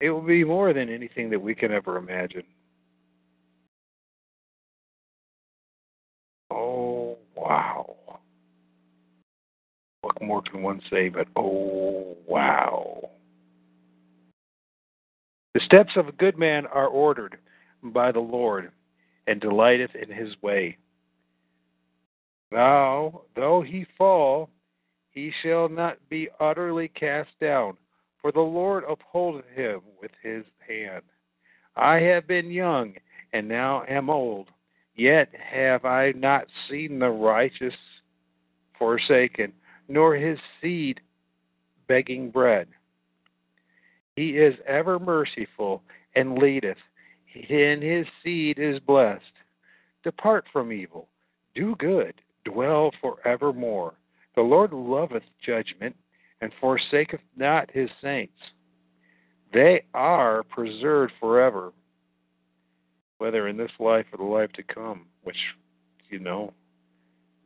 It 0.00 0.10
will 0.10 0.22
be 0.22 0.44
more 0.44 0.72
than 0.72 0.88
anything 0.88 1.30
that 1.30 1.40
we 1.40 1.54
can 1.54 1.72
ever 1.72 1.96
imagine. 1.96 2.44
Oh, 6.50 7.18
wow. 7.34 7.96
More 10.20 10.42
can 10.42 10.62
one 10.62 10.80
say 10.90 11.08
but, 11.08 11.28
oh, 11.36 12.16
wow. 12.26 13.10
The 15.54 15.60
steps 15.60 15.92
of 15.96 16.08
a 16.08 16.12
good 16.12 16.38
man 16.38 16.66
are 16.66 16.86
ordered 16.86 17.38
by 17.82 18.12
the 18.12 18.20
Lord, 18.20 18.70
and 19.26 19.40
delighteth 19.40 19.94
in 19.94 20.10
his 20.10 20.34
way. 20.42 20.76
Now, 22.52 23.22
though 23.36 23.62
he 23.62 23.86
fall, 23.96 24.50
he 25.10 25.32
shall 25.42 25.68
not 25.68 25.98
be 26.08 26.28
utterly 26.38 26.88
cast 26.88 27.30
down, 27.40 27.76
for 28.20 28.32
the 28.32 28.40
Lord 28.40 28.84
upholdeth 28.88 29.46
him 29.54 29.80
with 30.00 30.10
his 30.22 30.44
hand. 30.66 31.02
I 31.76 31.96
have 31.96 32.26
been 32.26 32.50
young, 32.50 32.94
and 33.32 33.48
now 33.48 33.84
am 33.88 34.10
old, 34.10 34.48
yet 34.94 35.28
have 35.34 35.84
I 35.84 36.12
not 36.12 36.46
seen 36.68 36.98
the 36.98 37.10
righteous 37.10 37.74
forsaken, 38.78 39.52
nor 39.90 40.14
his 40.14 40.38
seed 40.62 41.00
begging 41.88 42.30
bread. 42.30 42.68
He 44.14 44.30
is 44.38 44.54
ever 44.66 45.00
merciful 45.00 45.82
and 46.14 46.38
leadeth, 46.38 46.78
and 47.34 47.82
his 47.82 48.06
seed 48.22 48.58
is 48.60 48.78
blessed. 48.78 49.24
Depart 50.04 50.44
from 50.52 50.72
evil, 50.72 51.08
do 51.56 51.74
good 51.76 52.14
dwell 52.44 52.92
forevermore. 53.00 53.94
The 54.36 54.42
Lord 54.42 54.72
loveth 54.72 55.24
judgment, 55.44 55.96
and 56.40 56.52
forsaketh 56.60 57.20
not 57.36 57.70
his 57.72 57.90
saints. 58.00 58.38
They 59.52 59.82
are 59.92 60.44
preserved 60.44 61.12
forever, 61.18 61.72
whether 63.18 63.48
in 63.48 63.56
this 63.56 63.72
life 63.80 64.06
or 64.12 64.18
the 64.18 64.32
life 64.32 64.52
to 64.52 64.62
come, 64.62 65.06
which, 65.24 65.36
you 66.08 66.20
know, 66.20 66.52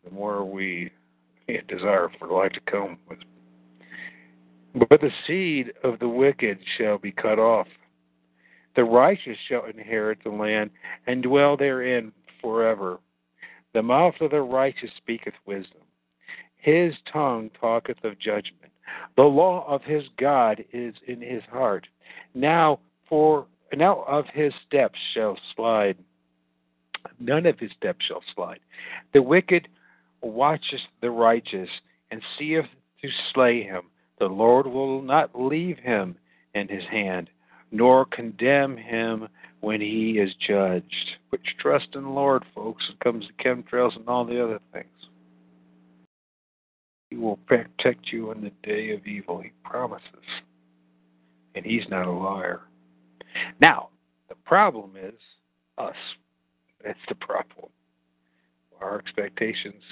the 0.05 0.11
more 0.11 0.45
we 0.45 0.93
desire 1.69 2.09
for 2.19 2.29
life 2.29 2.53
to 2.53 2.61
come. 2.71 2.99
But 4.75 5.01
the 5.01 5.11
seed 5.27 5.73
of 5.83 5.99
the 5.99 6.09
wicked 6.09 6.59
shall 6.77 6.99
be 6.99 7.13
cut 7.13 7.39
off. 7.39 7.69
The 8.77 8.85
righteous 8.85 9.39
shall 9.49 9.67
inherit 9.67 10.19
the 10.25 10.31
land 10.31 10.71
and 11.07 11.23
dwell 11.23 11.57
therein 11.57 12.13
forever. 12.41 12.99
The 13.73 13.83
mouth 13.83 14.15
of 14.21 14.33
the 14.33 14.41
righteous 14.41 14.91
speaketh 14.97 15.35
wisdom. 15.47 15.81
His 16.57 16.95
tongue 17.13 17.51
talketh 17.61 18.03
of 18.05 18.19
judgment. 18.19 18.73
The 19.17 19.23
law 19.23 19.65
of 19.69 19.83
his 19.83 20.05
God 20.19 20.65
is 20.73 20.95
in 21.07 21.21
his 21.21 21.43
heart. 21.51 21.87
Now 22.35 22.81
for 23.09 23.47
now 23.73 24.03
of 24.09 24.27
his 24.33 24.53
steps 24.67 24.99
shall 25.13 25.39
slide. 25.55 25.97
None 27.21 27.47
of 27.47 27.59
his 27.59 27.71
steps 27.77 28.05
shall 28.07 28.23
slide. 28.35 28.61
The 29.13 29.23
wicked 29.23 29.69
watcheth 30.25 30.81
the 31.01 31.11
righteous 31.11 31.69
and 32.11 32.23
seeth 32.39 32.65
to 33.03 33.09
slay 33.33 33.63
him. 33.63 33.83
The 34.19 34.27
Lord 34.27 34.67
will 34.67 35.03
not 35.03 35.39
leave 35.39 35.79
him 35.79 36.17
in 36.55 36.69
his 36.69 36.85
hand, 36.91 37.29
nor 37.73 38.05
condemn 38.07 38.77
him 38.77 39.29
when 39.61 39.81
he 39.81 40.19
is 40.19 40.31
judged. 40.47 41.17
Which 41.31 41.57
trust 41.59 41.89
in 41.95 42.05
the 42.05 42.09
Lord, 42.09 42.45
folks. 42.55 42.85
It 42.89 43.01
comes 43.01 43.27
to 43.27 43.45
chemtrails 43.45 43.97
and 43.97 44.09
all 44.09 44.25
the 44.25 44.43
other 44.43 44.61
things. 44.73 44.87
He 47.11 47.17
will 47.17 47.39
protect 47.47 48.13
you 48.13 48.31
in 48.33 48.41
the 48.41 48.53
day 48.63 48.91
of 48.93 49.07
evil, 49.07 49.41
he 49.41 49.53
promises. 49.65 50.05
And 51.55 51.65
he's 51.65 51.89
not 51.89 52.07
a 52.07 52.11
liar. 52.11 52.63
Now, 53.61 53.89
the 54.29 54.35
problem 54.45 54.93
is 55.01 55.15
us. 55.79 55.95
That's 56.85 56.99
the 57.09 57.15
problem. 57.15 57.71
Our 58.81 58.99
expectations 58.99 59.83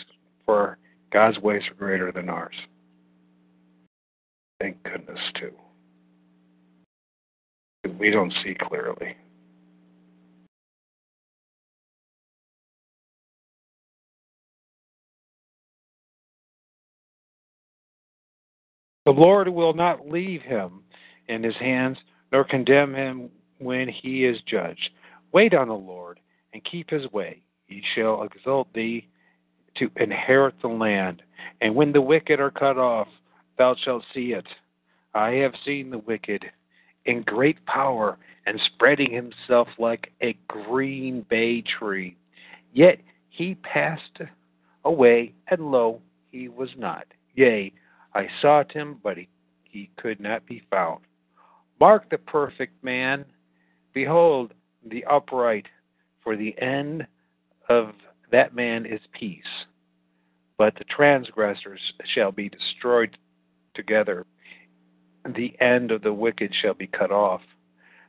for 0.47 0.79
God's 1.13 1.39
ways 1.39 1.63
are 1.71 1.75
greater 1.75 2.13
than 2.13 2.29
ours. 2.29 2.55
Thank 4.61 4.83
goodness, 4.85 5.19
too. 5.39 5.53
We 7.99 8.11
don't 8.11 8.33
see 8.45 8.55
clearly. 8.55 9.17
The 19.05 19.11
Lord 19.11 19.49
will 19.49 19.75
not 19.75 20.09
leave 20.09 20.43
him 20.43 20.83
in 21.29 21.43
his 21.43 21.57
hands, 21.57 21.99
nor 22.31 22.45
condemn 22.45 22.95
him 22.95 23.31
when 23.59 23.89
he 23.89 24.25
is 24.25 24.41
judged. 24.47 24.91
Wait 25.33 25.55
on 25.55 25.69
the 25.69 25.75
Lord 25.75 26.21
and 26.55 26.65
keep 26.65 26.89
his 26.89 27.11
way. 27.13 27.43
He 27.67 27.83
shall 27.95 28.23
exalt 28.23 28.73
thee 28.73 29.09
to 29.77 29.91
inherit 29.97 30.55
the 30.61 30.69
land. 30.69 31.23
And 31.61 31.75
when 31.75 31.93
the 31.93 32.01
wicked 32.01 32.41
are 32.41 32.51
cut 32.51 32.79
off, 32.79 33.09
thou 33.59 33.75
shalt 33.83 34.05
see 34.15 34.33
it. 34.33 34.47
I 35.15 35.31
have 35.33 35.55
seen 35.65 35.91
the 35.91 35.99
wicked 35.99 36.45
in 37.05 37.23
great 37.23 37.65
power 37.67 38.19
and 38.47 38.61
spreading 38.75 39.11
himself 39.13 39.69
like 39.79 40.13
a 40.23 40.37
green 40.49 41.25
bay 41.29 41.63
tree. 41.63 42.17
Yet 42.73 42.99
he 43.29 43.55
passed 43.57 44.21
away, 44.85 45.33
and 45.49 45.71
lo, 45.71 46.01
he 46.31 46.49
was 46.49 46.71
not. 46.77 47.07
Yea, 47.35 47.73
I 48.15 48.29
sought 48.41 48.73
him, 48.73 48.99
but 49.03 49.17
he, 49.17 49.29
he 49.65 49.91
could 49.97 50.21
not 50.21 50.47
be 50.47 50.63
found. 50.71 51.01
Mark 51.81 52.11
the 52.11 52.19
perfect 52.19 52.83
man. 52.83 53.25
Behold 53.95 54.53
the 54.85 55.05
upright, 55.05 55.67
for 56.23 56.37
the 56.37 56.55
end 56.61 57.07
of 57.69 57.93
that 58.33 58.55
man 58.55 58.87
is 58.87 59.01
peace. 59.13 59.43
But 60.59 60.75
the 60.77 60.85
transgressors 60.85 61.81
shall 62.15 62.33
be 62.33 62.49
destroyed 62.49 63.17
together. 63.75 64.27
The 65.25 65.55
end 65.61 65.91
of 65.91 66.03
the 66.03 66.13
wicked 66.13 66.53
shall 66.61 66.75
be 66.75 66.87
cut 66.87 67.11
off. 67.11 67.41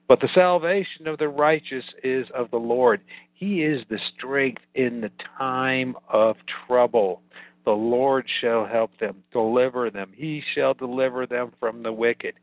But 0.08 0.20
the 0.20 0.30
salvation 0.34 1.08
of 1.08 1.18
the 1.18 1.30
righteous 1.30 1.86
is 2.04 2.28
of 2.36 2.52
the 2.52 2.58
Lord. 2.58 3.02
He 3.34 3.64
is 3.64 3.84
the 3.90 4.00
strength 4.18 4.62
in 4.76 5.02
the 5.02 5.12
time 5.38 5.96
of 6.10 6.36
trouble. 6.68 7.22
The 7.66 7.72
Lord 7.72 8.28
shall 8.42 8.66
help 8.66 8.92
them, 9.00 9.24
deliver 9.32 9.90
them. 9.90 10.12
He 10.14 10.44
shall 10.54 10.74
deliver 10.74 11.26
them 11.26 11.54
from 11.60 11.82
the 11.82 11.94
wicked 11.94 12.36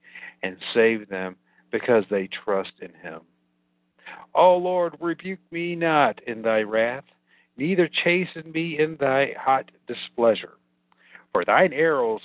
and 0.43 0.57
save 0.73 1.09
them 1.09 1.37
because 1.71 2.05
they 2.11 2.29
trust 2.45 2.73
in 2.81 2.93
him. 3.03 3.21
O 4.35 4.57
Lord, 4.57 4.97
rebuke 5.01 5.41
me 5.51 5.77
not 5.77 6.23
in 6.27 6.43
thy 6.43 6.63
wrath, 6.63 7.05
neither 7.61 7.89
chasten 8.03 8.51
me 8.51 8.81
in 8.81 8.97
thy 8.99 9.33
hot 9.39 9.71
displeasure. 9.87 10.55
For 11.33 11.45
thine 11.45 11.73
arrows 11.73 12.21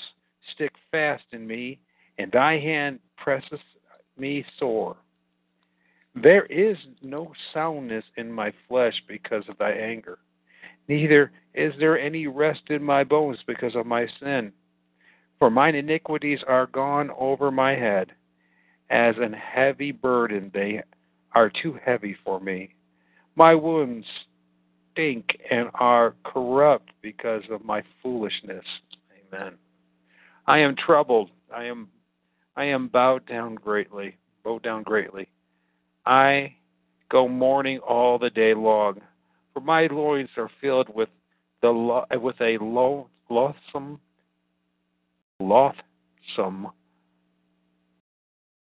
stick 0.56 0.72
fast 0.90 1.26
in 1.32 1.46
me, 1.46 1.78
and 2.18 2.32
thy 2.32 2.58
hand 2.58 3.00
presseth 3.18 3.60
me 4.18 4.44
sore. 4.58 4.96
There 6.16 6.46
is 6.46 6.78
no 7.04 7.34
soundness 7.54 8.06
in 8.18 8.32
my 8.32 8.52
flesh 8.68 8.96
because 9.08 9.44
of 9.48 9.60
thy 9.60 9.72
anger 9.72 10.18
neither 10.88 11.32
is 11.54 11.74
there 11.80 12.00
any 12.00 12.28
rest 12.28 12.62
in 12.70 12.84
my 12.84 13.04
bones 13.04 13.40
because 13.48 13.76
of 13.76 13.86
my 13.86 14.08
sin. 14.20 14.52
For 15.40 15.50
mine 15.50 15.76
iniquities 15.76 16.40
are 16.48 16.68
gone 16.68 17.12
over 17.18 17.52
my 17.52 17.76
head. 17.76 18.12
As 18.90 19.16
an 19.18 19.34
heavy 19.34 19.92
burden, 19.92 20.52
they 20.54 20.84
are 21.34 21.52
too 21.62 21.78
heavy 21.84 22.16
for 22.24 22.40
me. 22.40 22.76
My 23.36 23.56
wounds 23.56 24.06
stink 24.96 25.38
and 25.52 25.70
are 25.76 26.16
corrupt 26.24 26.90
because 27.02 27.44
of 27.52 27.64
my 27.64 27.84
foolishness. 28.02 28.64
Amen. 29.34 29.54
I 30.48 30.60
am 30.60 30.76
troubled. 30.76 31.32
I 31.54 31.66
am 31.66 31.90
I 32.56 32.66
am 32.66 32.88
bowed 32.88 33.26
down 33.28 33.56
greatly. 33.56 34.16
Bowed 34.44 34.64
down 34.64 34.84
greatly. 34.84 35.28
I 36.06 36.56
go 37.10 37.28
mourning 37.28 37.80
all 37.80 38.18
the 38.18 38.30
day 38.30 38.54
long. 38.54 39.02
For 39.54 39.60
my 39.60 39.88
loins 39.88 40.30
are 40.38 40.50
filled 40.62 40.94
with 40.94 41.10
the 41.62 42.04
with 42.22 42.40
a 42.40 42.58
loathsome, 43.30 44.00
loathsome 45.40 46.68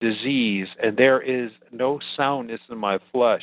disease, 0.00 0.68
and 0.82 0.96
there 0.96 1.20
is 1.20 1.50
no 1.70 2.00
soundness 2.16 2.60
in 2.70 2.78
my 2.78 2.98
flesh. 3.12 3.42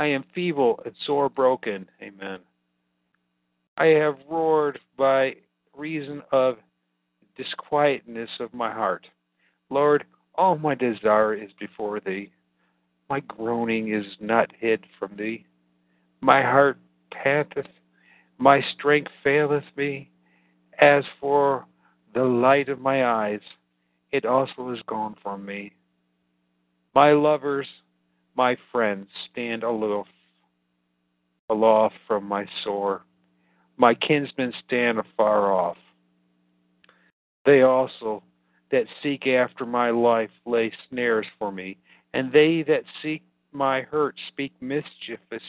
I 0.00 0.06
am 0.06 0.24
feeble 0.34 0.80
and 0.86 0.94
sore 1.04 1.28
broken. 1.28 1.86
Amen. 2.00 2.38
I 3.76 3.88
have 3.88 4.16
roared 4.30 4.80
by 4.96 5.34
reason 5.76 6.22
of 6.32 6.56
disquietness 7.36 8.30
of 8.40 8.54
my 8.54 8.72
heart. 8.72 9.06
Lord, 9.68 10.04
all 10.36 10.56
my 10.56 10.74
desire 10.74 11.34
is 11.34 11.50
before 11.60 12.00
thee. 12.00 12.32
My 13.10 13.20
groaning 13.20 13.92
is 13.92 14.06
not 14.20 14.50
hid 14.58 14.86
from 14.98 15.16
thee. 15.18 15.44
My 16.22 16.40
heart 16.40 16.78
panteth, 17.10 17.68
my 18.38 18.62
strength 18.72 19.10
faileth 19.22 19.64
me. 19.76 20.08
As 20.80 21.04
for 21.20 21.66
the 22.14 22.24
light 22.24 22.70
of 22.70 22.80
my 22.80 23.04
eyes, 23.04 23.42
it 24.12 24.24
also 24.24 24.70
is 24.70 24.80
gone 24.86 25.14
from 25.22 25.44
me. 25.44 25.74
My 26.94 27.12
lovers, 27.12 27.66
my 28.36 28.56
friends, 28.72 29.08
stand 29.30 29.62
aloof, 29.62 30.06
aloft 31.48 31.96
from 32.06 32.24
my 32.24 32.46
sore. 32.64 33.02
My 33.76 33.94
kinsmen 33.94 34.52
stand 34.66 34.98
afar 34.98 35.52
off. 35.52 35.76
They 37.44 37.62
also 37.62 38.22
that 38.70 38.84
seek 39.02 39.26
after 39.26 39.66
my 39.66 39.90
life 39.90 40.30
lay 40.46 40.72
snares 40.88 41.26
for 41.38 41.50
me, 41.50 41.76
and 42.14 42.32
they 42.32 42.62
that 42.68 42.84
seek 43.02 43.22
my 43.52 43.82
hurt 43.82 44.14
speak 44.28 44.52
mischievous 44.60 45.42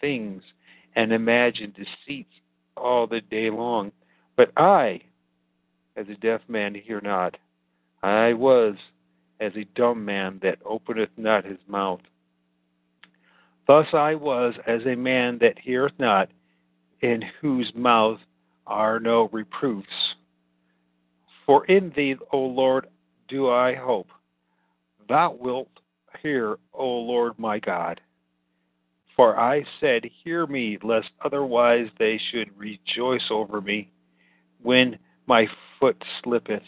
things 0.00 0.42
and 0.94 1.12
imagine 1.12 1.74
deceits 1.76 2.32
all 2.76 3.06
the 3.06 3.20
day 3.22 3.50
long. 3.50 3.90
But 4.36 4.52
I, 4.56 5.00
as 5.96 6.06
a 6.08 6.14
deaf 6.14 6.40
man, 6.48 6.74
hear 6.74 7.00
not. 7.00 7.36
I 8.02 8.34
was 8.34 8.76
as 9.44 9.52
a 9.56 9.64
dumb 9.76 10.04
man 10.04 10.40
that 10.42 10.58
openeth 10.64 11.10
not 11.16 11.44
his 11.44 11.58
mouth. 11.68 12.00
Thus 13.66 13.86
I 13.92 14.14
was 14.14 14.54
as 14.66 14.80
a 14.86 14.94
man 14.96 15.38
that 15.40 15.58
heareth 15.58 15.92
not, 15.98 16.30
in 17.00 17.22
whose 17.40 17.70
mouth 17.74 18.18
are 18.66 18.98
no 18.98 19.28
reproofs. 19.32 20.14
For 21.46 21.66
in 21.66 21.92
thee, 21.94 22.16
O 22.32 22.38
Lord, 22.38 22.86
do 23.28 23.50
I 23.50 23.74
hope. 23.74 24.08
Thou 25.08 25.36
wilt 25.38 25.68
hear, 26.22 26.56
O 26.72 26.86
Lord 26.86 27.38
my 27.38 27.58
God. 27.58 28.00
For 29.16 29.38
I 29.38 29.64
said, 29.80 30.02
Hear 30.24 30.46
me, 30.46 30.78
lest 30.82 31.10
otherwise 31.24 31.86
they 31.98 32.18
should 32.30 32.50
rejoice 32.58 33.30
over 33.30 33.60
me. 33.60 33.90
when 34.62 34.98
my 35.26 35.46
foot 35.78 36.02
slippeth, 36.22 36.62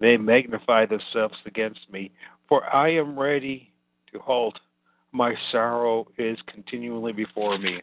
they 0.00 0.16
magnify 0.16 0.86
themselves 0.86 1.34
against 1.46 1.80
me. 1.90 2.10
For 2.48 2.64
I 2.74 2.90
am 2.90 3.18
ready 3.18 3.72
to 4.12 4.18
halt. 4.18 4.58
My 5.12 5.34
sorrow 5.50 6.06
is 6.18 6.38
continually 6.46 7.12
before 7.12 7.58
me. 7.58 7.80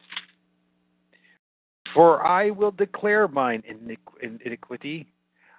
For 1.94 2.26
I 2.26 2.50
will 2.52 2.72
declare 2.72 3.28
mine 3.28 3.64
iniquity. 4.22 5.08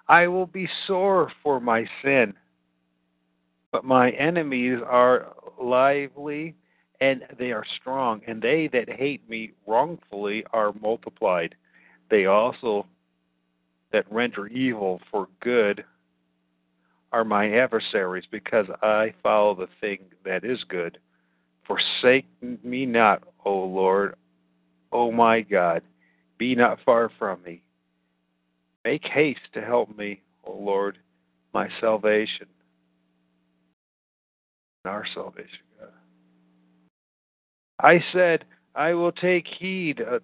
I 0.07 0.27
will 0.27 0.45
be 0.45 0.69
sore 0.85 1.31
for 1.43 1.59
my 1.59 1.85
sin. 2.03 2.33
But 3.71 3.83
my 3.83 4.11
enemies 4.11 4.79
are 4.85 5.33
lively 5.61 6.55
and 6.99 7.23
they 7.37 7.51
are 7.51 7.65
strong, 7.79 8.21
and 8.27 8.41
they 8.41 8.67
that 8.73 8.89
hate 8.89 9.27
me 9.29 9.51
wrongfully 9.67 10.43
are 10.51 10.73
multiplied. 10.81 11.53
They 12.09 12.25
also 12.25 12.87
that 13.91 14.11
render 14.11 14.47
evil 14.47 14.99
for 15.11 15.27
good 15.41 15.83
are 17.11 17.23
my 17.23 17.51
adversaries, 17.51 18.25
because 18.29 18.67
I 18.81 19.13
follow 19.23 19.55
the 19.55 19.67
thing 19.79 19.99
that 20.25 20.43
is 20.43 20.63
good. 20.67 20.97
Forsake 21.65 22.25
me 22.63 22.85
not, 22.85 23.23
O 23.45 23.53
Lord, 23.65 24.15
O 24.91 25.11
my 25.11 25.41
God, 25.41 25.83
be 26.37 26.55
not 26.55 26.79
far 26.85 27.09
from 27.17 27.41
me. 27.43 27.61
Make 28.85 29.03
haste 29.03 29.39
to 29.53 29.61
help 29.61 29.97
me, 29.97 30.21
O 30.45 30.53
Lord, 30.53 30.97
my 31.53 31.67
salvation. 31.81 32.47
Our 34.85 35.05
salvation, 35.13 35.59
God. 35.79 35.89
I 37.79 38.03
said, 38.13 38.45
I 38.75 38.93
will 38.93 39.11
take 39.11 39.45
heed 39.59 40.01
uh, 40.01 40.19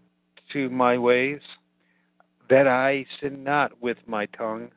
to 0.53 0.69
my 0.69 0.97
ways, 0.97 1.41
that 2.49 2.67
I 2.67 3.05
sin 3.19 3.43
not 3.43 3.81
with 3.81 3.97
my 4.05 4.27
tongue. 4.27 4.69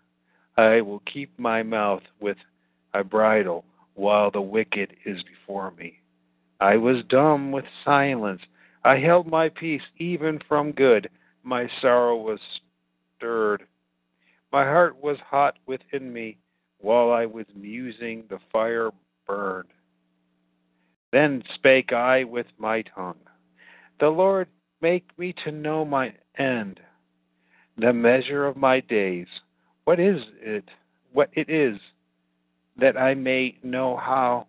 I 0.57 0.81
will 0.81 1.01
keep 1.01 1.39
my 1.39 1.63
mouth 1.63 2.03
with 2.21 2.39
a 2.95 3.05
bridle 3.05 3.65
while 3.95 4.31
the 4.31 4.41
wicked 4.41 4.97
is 5.05 5.23
before 5.23 5.71
me. 5.73 6.01
I 6.61 6.77
was 6.77 7.05
dumb 7.09 7.53
with 7.53 7.65
silence. 7.85 8.41
I 8.85 8.97
held 8.99 9.27
my 9.27 9.51
peace 9.51 9.83
even 9.99 10.41
from 10.49 10.73
good. 10.73 11.11
My 11.43 11.69
sorrow 11.81 12.17
was 12.17 12.41
stirred. 13.17 13.65
My 14.53 14.65
heart 14.65 14.97
was 15.03 15.19
hot 15.29 15.59
within 15.67 16.13
me 16.13 16.39
while 16.79 17.11
I 17.11 17.27
was 17.27 17.47
musing, 17.55 18.25
the 18.31 18.39
fire 18.53 18.91
burned. 19.27 19.69
Then 21.13 21.43
spake 21.55 21.93
I 21.93 22.25
with 22.25 22.47
my 22.59 22.83
tongue. 22.83 23.19
The 24.01 24.09
Lord 24.09 24.49
make 24.81 25.07
me 25.19 25.35
to 25.45 25.51
know 25.51 25.85
my 25.85 26.15
end, 26.39 26.81
the 27.77 27.93
measure 27.93 28.47
of 28.47 28.57
my 28.57 28.81
days. 28.81 29.27
What 29.87 30.01
is 30.01 30.21
it? 30.43 30.69
What 31.13 31.31
it 31.35 31.49
is, 31.49 31.79
that 32.77 32.97
I 32.97 33.15
may 33.15 33.57
know 33.63 33.97
how 33.97 34.49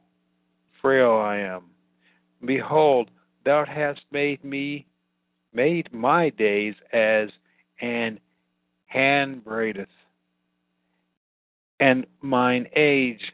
frail 0.82 1.12
I 1.13 1.38
am. 1.38 1.65
Behold, 2.43 3.12
thou 3.45 3.63
hast 3.63 4.02
made 4.12 4.43
me 4.43 4.88
made 5.54 5.93
my 5.93 6.30
days 6.32 6.73
as 6.91 7.30
an 7.82 8.19
hand 8.88 9.43
braideth, 9.43 9.88
and 11.80 12.08
mine 12.21 12.67
age 12.76 13.32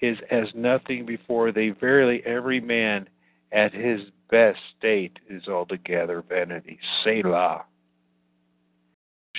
is 0.00 0.18
as 0.30 0.46
nothing 0.54 1.04
before 1.04 1.50
thee. 1.50 1.70
Verily, 1.80 2.22
every 2.24 2.60
man 2.60 3.08
at 3.50 3.74
his 3.74 4.02
best 4.30 4.60
state 4.78 5.18
is 5.28 5.48
altogether 5.48 6.22
vanity. 6.22 6.78
Selah. 7.02 7.64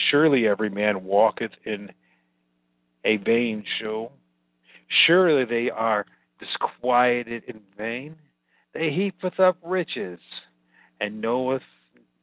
Surely 0.09 0.45
every 0.45 0.69
man 0.69 1.05
walketh 1.05 1.51
in 1.65 1.89
a 3.05 3.17
vain 3.17 3.63
show. 3.79 4.11
Surely 5.05 5.45
they 5.45 5.69
are 5.69 6.05
disquieted 6.39 7.43
in 7.47 7.61
vain. 7.77 8.15
They 8.73 8.89
heapeth 8.89 9.39
up 9.39 9.57
riches, 9.63 10.19
and 10.99 11.21
knoweth 11.21 11.61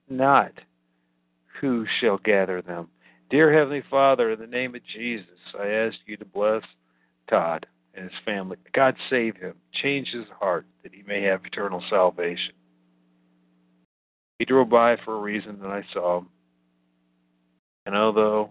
not 0.08 0.52
who 1.60 1.86
shall 2.00 2.18
gather 2.18 2.62
them. 2.62 2.88
Dear 3.30 3.52
Heavenly 3.52 3.82
Father, 3.90 4.32
in 4.32 4.40
the 4.40 4.46
name 4.46 4.74
of 4.74 4.80
Jesus, 4.84 5.26
I 5.58 5.66
ask 5.66 5.96
you 6.06 6.16
to 6.16 6.24
bless 6.24 6.62
Todd 7.28 7.66
and 7.94 8.04
his 8.04 8.18
family. 8.24 8.56
God 8.72 8.94
save 9.10 9.36
him, 9.36 9.54
change 9.82 10.08
his 10.08 10.24
heart 10.38 10.64
that 10.82 10.94
he 10.94 11.02
may 11.02 11.22
have 11.22 11.44
eternal 11.44 11.82
salvation. 11.90 12.54
He 14.38 14.44
drove 14.44 14.70
by 14.70 14.96
for 15.04 15.16
a 15.16 15.20
reason, 15.20 15.58
that 15.60 15.70
I 15.70 15.84
saw 15.92 16.18
him. 16.18 16.28
And 17.84 17.96
although 17.96 18.50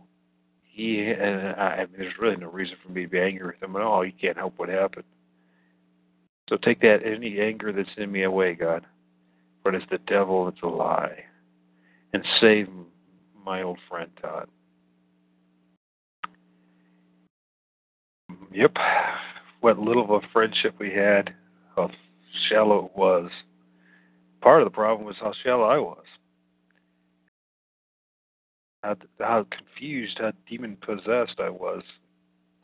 he 0.78 1.10
and 1.10 1.56
I, 1.60 1.66
I 1.66 1.78
mean, 1.88 1.96
there's 1.98 2.20
really 2.20 2.36
no 2.36 2.52
reason 2.52 2.76
for 2.86 2.92
me 2.92 3.02
to 3.02 3.10
be 3.10 3.20
angry 3.20 3.48
with 3.48 3.63
him 3.63 3.76
at 3.76 3.82
all. 3.82 4.06
You 4.06 4.13
can't 4.22 4.38
help 4.38 4.54
what 4.58 4.70
happened. 4.70 5.06
So 6.50 6.58
take 6.58 6.82
that 6.82 7.00
any 7.04 7.40
anger 7.40 7.74
that's 7.74 7.90
in 7.98 8.12
me 8.12 8.24
away, 8.24 8.54
God. 8.54 8.86
For 9.63 9.74
it's 9.74 9.86
the 9.90 9.98
devil, 9.98 10.48
it's 10.48 10.62
a 10.62 10.68
lie. 10.68 11.24
And 12.13 12.24
save 12.40 12.70
my 13.44 13.63
old 13.63 13.80
friend 13.90 14.12
Todd. 14.22 14.48
Yep. 18.54 18.78
What 19.62 19.80
little 19.80 20.04
of 20.04 20.24
a 20.24 20.28
friendship 20.32 20.76
we 20.80 20.94
had, 20.94 21.34
how 21.76 21.90
shallow 22.50 22.86
it 22.86 22.96
was. 22.96 23.32
Part 24.42 24.62
of 24.62 24.68
the 24.68 24.76
problem 24.76 25.08
was 25.08 25.16
how 25.20 25.34
shallow 25.44 25.63
I 25.63 25.80
was. 25.80 26.06
How, 28.88 28.95
how 29.19 29.45
confused, 29.52 30.17
how 30.21 30.32
demon 30.47 30.78
possessed 30.78 31.39
I 31.39 31.50
was 31.50 31.84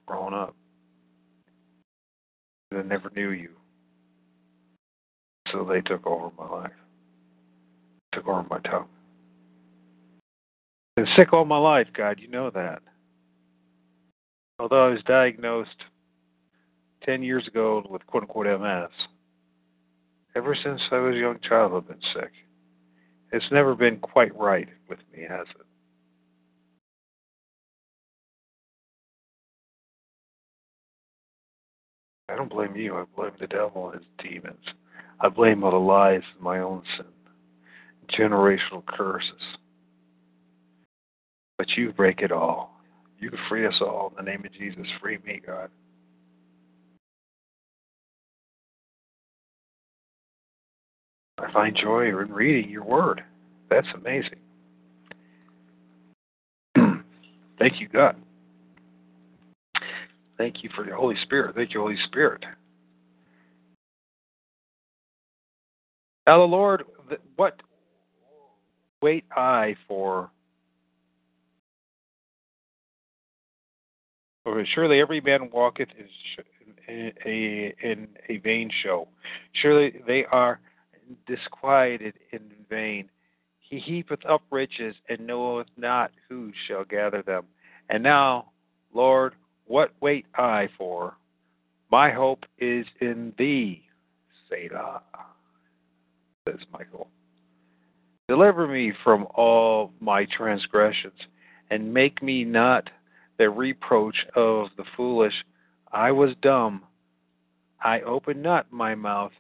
growing 0.06 0.34
up. 0.34 0.56
I 2.74 2.82
never 2.82 3.12
knew 3.14 3.32
you. 3.32 3.50
So 5.52 5.66
they 5.66 5.82
took 5.82 6.08
over 6.08 6.32
my 6.38 6.48
life, 6.48 6.72
took 8.14 8.26
over 8.26 8.46
my 8.50 8.60
tongue. 8.60 8.88
Been 10.96 11.08
sick 11.18 11.34
all 11.34 11.44
my 11.44 11.58
life, 11.58 11.88
God, 11.94 12.22
you 12.22 12.30
know 12.30 12.50
that. 12.52 12.82
Although 14.60 14.88
I 14.88 14.90
was 14.92 15.04
diagnosed 15.06 15.84
10 17.04 17.22
years 17.22 17.46
ago 17.50 17.86
with 17.90 18.06
quote 18.08 18.24
unquote 18.24 18.48
MS, 18.62 18.92
ever 20.38 20.56
since 20.56 20.80
I 20.90 21.00
was 21.00 21.16
a 21.16 21.20
young 21.20 21.40
child, 21.42 21.74
I've 21.74 21.88
been 21.90 22.00
sick. 22.14 22.32
It's 23.34 23.52
never 23.52 23.76
been 23.76 23.98
quite 23.98 24.34
right 24.40 24.70
with 24.88 25.00
me, 25.12 25.26
has 25.28 25.48
it? 25.60 25.66
Don't 32.44 32.52
blame 32.52 32.76
you. 32.76 32.98
I 32.98 33.06
blame 33.16 33.32
the 33.40 33.48
devil 33.48 33.90
and 33.90 34.02
his 34.02 34.10
demons. 34.20 34.66
I 35.22 35.30
blame 35.30 35.64
all 35.64 35.72
the 35.72 35.78
lies 35.78 36.22
and 36.36 36.44
my 36.44 36.60
own 36.60 36.84
sin, 36.98 37.06
generational 38.18 38.86
curses. 38.86 39.32
But 41.58 41.70
you 41.78 41.94
break 41.94 42.20
it 42.20 42.32
all. 42.32 42.82
You 43.20 43.32
free 43.48 43.66
us 43.66 43.76
all. 43.80 44.14
In 44.18 44.26
the 44.26 44.32
name 44.32 44.44
of 44.46 44.52
Jesus, 44.54 44.86
free 45.02 45.20
me, 45.26 45.42
God. 45.46 45.70
I 51.40 51.52
find 51.54 51.78
joy 51.82 52.08
in 52.08 52.16
reading 52.16 52.70
your 52.70 52.84
word. 52.84 53.24
That's 53.70 53.88
amazing. 53.96 54.40
Thank 57.58 57.80
you, 57.80 57.88
God. 57.88 58.18
Thank 60.44 60.62
you 60.62 60.70
for 60.76 60.84
the 60.84 60.94
Holy 60.94 61.16
Spirit. 61.24 61.56
Thank 61.56 61.74
you, 61.74 61.80
Holy 61.80 61.96
Spirit. 62.06 62.44
Now, 66.28 66.40
the 66.40 66.44
Lord, 66.44 66.84
what 67.38 67.62
wait 69.02 69.24
I 69.32 69.78
for? 69.88 70.32
For 74.44 74.66
surely 74.76 75.00
every 75.00 75.22
man 75.22 75.50
walketh 75.50 75.88
in 76.90 77.14
a, 77.26 77.74
in 77.82 78.10
a 78.28 78.38
vain 78.40 78.70
show. 78.84 79.08
Surely 79.62 80.02
they 80.06 80.26
are 80.26 80.60
disquieted 81.26 82.16
in 82.34 82.52
vain. 82.70 83.10
He 83.60 83.80
heapeth 83.80 84.26
up 84.26 84.42
riches 84.52 84.94
and 85.08 85.26
knoweth 85.26 85.68
not 85.78 86.12
who 86.28 86.52
shall 86.68 86.84
gather 86.84 87.22
them. 87.22 87.46
And 87.90 88.04
now, 88.04 88.52
Lord, 88.94 89.36
what 89.66 89.92
wait 90.02 90.26
I 90.36 90.70
for? 90.78 91.16
My 91.92 92.12
hope 92.12 92.46
is 92.58 92.86
in 93.02 93.34
thee, 93.38 93.84
Selah 94.50 95.02
says 96.48 96.60
Michael. 96.72 97.08
Deliver 98.28 98.68
me 98.68 98.94
from 99.04 99.28
all 99.36 99.92
my 100.00 100.26
transgressions, 100.26 101.20
and 101.70 101.94
make 101.94 102.22
me 102.22 102.44
not 102.44 102.90
the 103.38 103.50
reproach 103.50 104.26
of 104.36 104.68
the 104.78 104.86
foolish. 104.96 105.34
I 105.92 106.12
was 106.12 106.36
dumb. 106.42 106.84
I 107.82 108.02
opened 108.02 108.42
not 108.42 108.72
my 108.72 108.96
mouth, 108.96 109.34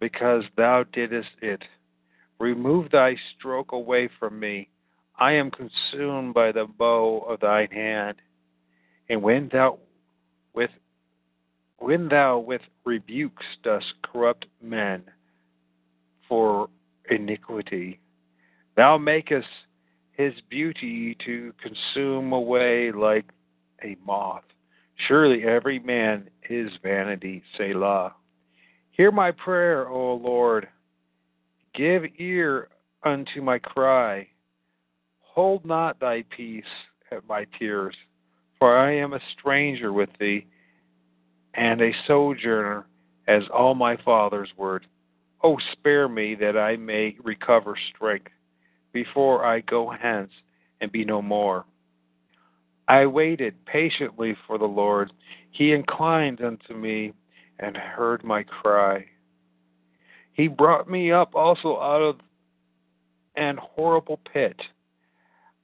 because 0.00 0.44
thou 0.56 0.84
didst 0.92 1.28
it. 1.42 1.62
Remove 2.38 2.90
thy 2.90 3.16
stroke 3.36 3.72
away 3.72 4.08
from 4.18 4.38
me, 4.38 4.68
I 5.18 5.32
am 5.32 5.50
consumed 5.50 6.34
by 6.34 6.50
the 6.50 6.66
bow 6.66 7.20
of 7.28 7.40
thine 7.40 7.70
hand. 7.70 8.16
And 9.08 9.22
when 9.22 9.48
thou 9.52 9.78
with 10.54 10.70
when 11.78 12.08
thou 12.08 12.38
with 12.38 12.62
rebukes 12.84 13.44
dost 13.62 13.92
corrupt 14.02 14.46
men 14.62 15.02
for 16.28 16.68
iniquity, 17.10 18.00
thou 18.76 18.96
makest 18.96 19.48
his 20.12 20.32
beauty 20.48 21.16
to 21.26 21.52
consume 21.62 22.32
away 22.32 22.92
like 22.92 23.26
a 23.82 23.96
moth. 24.06 24.44
Surely 25.08 25.44
every 25.44 25.78
man 25.80 26.30
is 26.48 26.70
vanity, 26.82 27.42
Selah. 27.56 28.14
Hear 28.92 29.10
my 29.10 29.32
prayer, 29.32 29.88
O 29.88 30.14
Lord. 30.14 30.68
Give 31.74 32.04
ear 32.18 32.68
unto 33.04 33.42
my 33.42 33.58
cry. 33.58 34.28
Hold 35.20 35.64
not 35.64 35.98
thy 35.98 36.22
peace 36.34 36.64
at 37.10 37.26
my 37.28 37.44
tears, 37.58 37.96
for 38.58 38.76
I 38.76 38.96
am 38.96 39.12
a 39.12 39.20
stranger 39.38 39.92
with 39.92 40.10
thee, 40.18 40.46
and 41.54 41.80
a 41.80 41.92
sojourner 42.06 42.86
as 43.28 43.42
all 43.52 43.74
my 43.74 43.96
fathers 43.98 44.48
were. 44.56 44.82
O 45.42 45.58
spare 45.72 46.08
me 46.08 46.34
that 46.36 46.56
I 46.56 46.76
may 46.76 47.16
recover 47.22 47.76
strength 47.94 48.32
before 48.92 49.44
I 49.44 49.60
go 49.60 49.90
hence 49.90 50.30
and 50.80 50.90
be 50.90 51.04
no 51.04 51.20
more. 51.20 51.66
I 52.88 53.06
waited 53.06 53.64
patiently 53.66 54.36
for 54.46 54.58
the 54.58 54.64
Lord. 54.64 55.12
He 55.50 55.72
inclined 55.72 56.40
unto 56.42 56.74
me 56.74 57.12
and 57.58 57.76
heard 57.76 58.24
my 58.24 58.42
cry. 58.42 59.04
He 60.32 60.48
brought 60.48 60.90
me 60.90 61.12
up 61.12 61.34
also 61.34 61.78
out 61.80 62.02
of 62.02 62.16
an 63.36 63.58
horrible 63.60 64.20
pit 64.32 64.60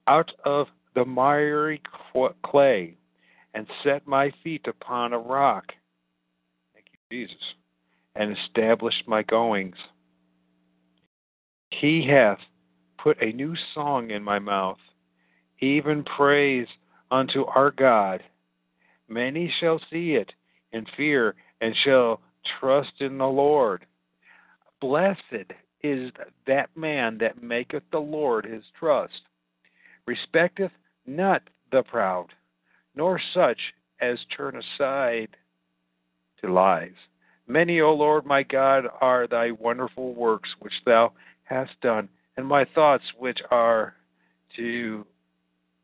out 0.07 0.31
of 0.45 0.67
the 0.95 1.05
miry 1.05 1.81
clay 2.43 2.95
and 3.53 3.67
set 3.83 4.07
my 4.07 4.31
feet 4.43 4.65
upon 4.67 5.13
a 5.13 5.19
rock. 5.19 5.65
Thank 6.73 6.87
you, 6.91 7.27
Jesus. 7.27 7.43
And 8.15 8.37
established 8.37 9.07
my 9.07 9.23
goings. 9.23 9.75
He 11.69 12.05
hath 12.07 12.39
put 13.01 13.21
a 13.21 13.31
new 13.31 13.55
song 13.73 14.11
in 14.11 14.23
my 14.23 14.39
mouth, 14.39 14.77
even 15.59 16.03
praise 16.03 16.67
unto 17.09 17.45
our 17.45 17.71
God. 17.71 18.21
Many 19.07 19.53
shall 19.59 19.79
see 19.91 20.11
it 20.11 20.31
and 20.73 20.87
fear 20.97 21.35
and 21.61 21.75
shall 21.83 22.21
trust 22.59 22.91
in 22.99 23.17
the 23.17 23.25
Lord. 23.25 23.85
Blessed 24.79 25.51
is 25.83 26.11
that 26.47 26.69
man 26.75 27.17
that 27.19 27.41
maketh 27.41 27.83
the 27.91 27.99
Lord 27.99 28.45
his 28.45 28.63
trust 28.77 29.21
respecteth 30.07 30.71
not 31.05 31.43
the 31.71 31.83
proud, 31.83 32.27
nor 32.95 33.19
such 33.33 33.59
as 33.99 34.19
turn 34.35 34.55
aside 34.55 35.29
to 36.41 36.51
lies. 36.51 36.91
Many, 37.47 37.81
O 37.81 37.93
Lord 37.93 38.25
my 38.25 38.43
God, 38.43 38.85
are 39.01 39.27
thy 39.27 39.51
wonderful 39.51 40.13
works 40.13 40.49
which 40.59 40.73
thou 40.85 41.13
hast 41.43 41.79
done, 41.81 42.09
and 42.37 42.45
my 42.45 42.65
thoughts 42.65 43.03
which 43.17 43.39
are 43.51 43.95
to 44.55 45.05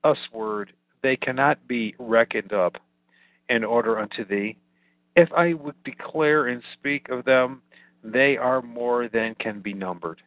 usward, 0.04 0.72
they 1.04 1.16
cannot 1.16 1.68
be 1.68 1.96
reckoned 2.00 2.54
up 2.54 2.78
in 3.50 3.64
order 3.64 4.00
unto 4.00 4.26
thee. 4.26 4.58
If 5.16 5.32
I 5.34 5.54
would 5.54 5.82
declare 5.84 6.48
and 6.48 6.62
speak 6.74 7.10
of 7.10 7.26
them, 7.26 7.62
they 8.04 8.38
are 8.38 8.62
more 8.62 9.08
than 9.08 9.36
can 9.36 9.60
be 9.62 9.74
numbered. 9.74 10.22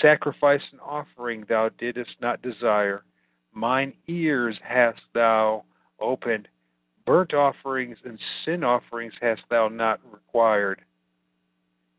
Sacrifice 0.00 0.62
and 0.72 0.80
offering 0.80 1.44
thou 1.48 1.68
didst 1.78 2.16
not 2.20 2.42
desire. 2.42 3.04
Mine 3.52 3.92
ears 4.08 4.58
hast 4.62 5.00
thou 5.14 5.64
opened. 6.00 6.48
Burnt 7.06 7.34
offerings 7.34 7.98
and 8.04 8.18
sin 8.44 8.62
offerings 8.62 9.14
hast 9.20 9.42
thou 9.50 9.68
not 9.68 10.00
required. 10.12 10.82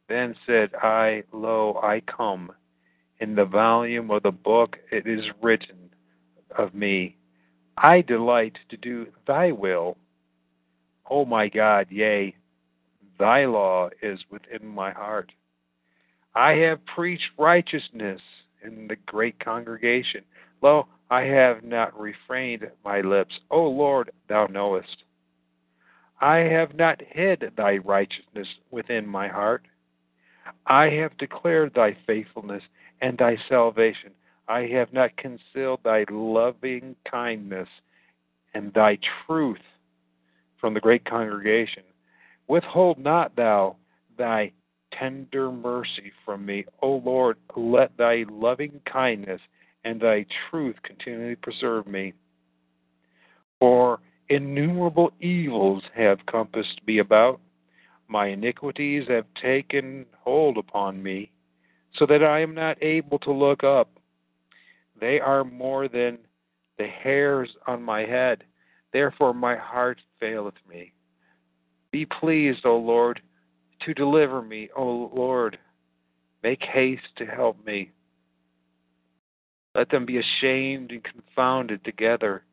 Then 0.08 0.36
said 0.46 0.74
I, 0.76 1.24
Lo, 1.32 1.80
I 1.82 2.02
come. 2.02 2.52
In 3.20 3.36
the 3.36 3.46
volume 3.46 4.10
of 4.12 4.24
the 4.24 4.32
book 4.32 4.78
it 4.92 5.06
is 5.06 5.26
written 5.42 5.90
of 6.58 6.74
me. 6.74 7.18
I 7.78 8.02
delight 8.02 8.58
to 8.70 8.78
do 8.78 9.08
thy 9.28 9.52
will. 9.52 9.98
O 11.10 11.26
my 11.26 11.48
God, 11.48 11.88
yea, 11.90 12.36
thy 13.20 13.46
law 13.46 13.90
is 14.02 14.20
within 14.30 14.68
my 14.68 14.92
heart. 14.92 15.32
I 16.36 16.54
have 16.54 16.86
preached 16.86 17.30
righteousness 17.38 18.22
in 18.64 18.88
the 18.88 18.96
great 19.06 19.44
congregation. 19.44 20.24
Lo, 20.62 20.88
I 21.12 21.24
have 21.24 21.66
not 21.66 22.00
refrained 22.00 22.72
my 22.86 23.02
lips. 23.02 23.38
O 23.52 23.68
Lord, 23.68 24.12
thou 24.30 24.48
knowest. 24.48 25.04
I 26.22 26.38
have 26.38 26.74
not 26.74 27.02
hid 27.06 27.52
thy 27.58 27.78
righteousness 27.78 28.48
within 28.72 29.06
my 29.06 29.28
heart. 29.28 29.66
I 30.68 30.86
have 30.90 31.18
declared 31.18 31.74
thy 31.74 31.98
faithfulness 32.08 32.64
and 33.02 33.18
thy 33.18 33.38
salvation. 33.50 34.12
I 34.48 34.62
have 34.68 34.94
not 34.94 35.18
concealed 35.18 35.82
thy 35.84 36.06
loving 36.10 36.96
kindness 37.10 37.68
and 38.54 38.74
thy 38.74 38.98
truth 39.28 39.60
from 40.62 40.74
the 40.74 40.80
great 40.80 41.04
congregation. 41.04 41.84
Withhold 42.48 42.98
not 42.98 43.36
thou 43.36 43.76
thy 44.18 44.54
tender 44.94 45.52
mercy 45.52 46.14
from 46.24 46.46
me. 46.46 46.64
O 46.82 47.02
Lord, 47.04 47.38
let 47.58 47.98
thy 47.98 48.24
loving 48.30 48.80
kindness 48.86 49.42
and 49.84 50.00
thy 50.00 50.26
truth 50.50 50.76
continually 50.84 51.36
preserve 51.36 51.88
me. 51.88 52.14
For 53.60 54.00
innumerable 54.30 55.12
evils 55.20 55.84
have 55.96 56.26
compassed 56.26 56.82
me 56.86 57.00
about, 57.00 57.40
my 58.08 58.28
iniquities 58.28 59.08
have 59.08 59.26
taken 59.42 60.06
hold 60.20 60.58
upon 60.58 61.02
me, 61.02 61.32
so 61.96 62.06
that 62.06 62.24
I 62.24 62.42
am 62.42 62.54
not 62.54 62.82
able 62.82 63.20
to 63.20 63.32
look 63.32 63.64
up. 63.64 63.90
They 65.00 65.20
are 65.20 65.44
more 65.44 65.88
than 65.88 66.20
the 66.78 66.88
hairs 66.88 67.50
on 67.68 67.82
my 67.82 68.02
head, 68.02 68.44
therefore 68.94 69.34
my 69.34 69.56
heart 69.56 70.00
faileth 70.20 70.56
me. 70.70 70.94
Be 71.92 72.06
pleased, 72.06 72.66
O 72.66 72.78
Lord, 72.78 73.22
to 73.86 73.94
deliver 73.94 74.42
me, 74.42 74.70
O 74.76 75.12
Lord. 75.14 75.58
Make 76.44 76.64
haste 76.64 77.16
to 77.18 77.26
help 77.26 77.64
me. 77.66 77.92
Let 79.76 79.90
them 79.90 80.06
be 80.06 80.18
ashamed 80.18 80.92
and 80.92 81.04
confounded 81.04 81.84
together 81.84 82.44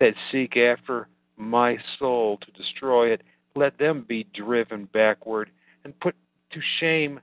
that 0.00 0.14
seek 0.32 0.56
after 0.56 1.08
my 1.36 1.78
soul 1.98 2.38
to 2.38 2.50
destroy 2.52 3.12
it. 3.12 3.22
Let 3.54 3.78
them 3.78 4.04
be 4.06 4.26
driven 4.34 4.88
backward 4.92 5.50
and 5.84 5.98
put 6.00 6.16
to 6.52 6.60
shame 6.80 7.20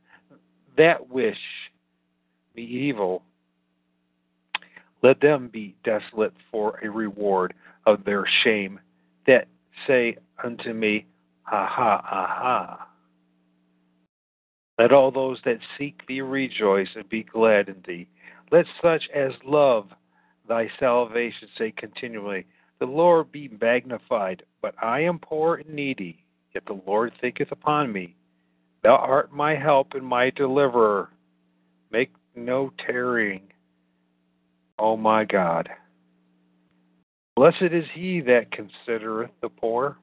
that 0.78 1.10
wish 1.10 1.38
me 2.56 2.64
evil. 2.64 3.24
Let 5.04 5.20
them 5.20 5.50
be 5.52 5.76
desolate 5.84 6.34
for 6.52 6.80
a 6.84 6.90
reward 6.90 7.54
of 7.86 8.04
their 8.06 8.26
shame 8.44 8.80
that 9.28 9.48
say 9.88 10.18
unto 10.44 10.74
me, 10.74 11.06
Aha, 11.52 12.02
aha. 12.10 12.88
Let 14.78 14.92
all 14.92 15.12
those 15.12 15.40
that 15.44 15.60
seek 15.78 16.06
thee 16.08 16.22
rejoice 16.22 16.90
and 16.96 17.08
be 17.10 17.24
glad 17.24 17.68
in 17.68 17.84
thee. 17.86 18.08
Let 18.52 18.66
such 18.82 19.04
as 19.16 19.32
love 19.46 19.88
thy 20.48 20.70
salvation 20.78 21.48
say 21.58 21.72
continually, 21.72 22.46
The 22.80 22.86
Lord 22.86 23.32
be 23.32 23.50
magnified, 23.62 24.44
but 24.62 24.76
I 24.84 25.00
am 25.02 25.20
poor 25.20 25.56
and 25.56 25.70
needy, 25.70 26.26
yet 26.54 26.66
the 26.66 26.82
Lord 26.86 27.14
thinketh 27.22 27.52
upon 27.52 27.94
me. 27.94 28.16
Thou 28.84 28.96
art 28.96 29.32
my 29.32 29.56
help 29.56 29.94
and 29.94 30.06
my 30.06 30.32
deliverer. 30.32 31.10
Make 31.92 32.12
no 32.36 32.74
tarrying, 32.86 33.44
O 34.78 34.98
my 34.98 35.24
God. 35.24 35.70
Blessed 37.38 37.72
is 37.72 37.86
he 37.94 38.20
that 38.22 38.52
considereth 38.52 39.32
the 39.42 39.50
poor. 39.50 39.98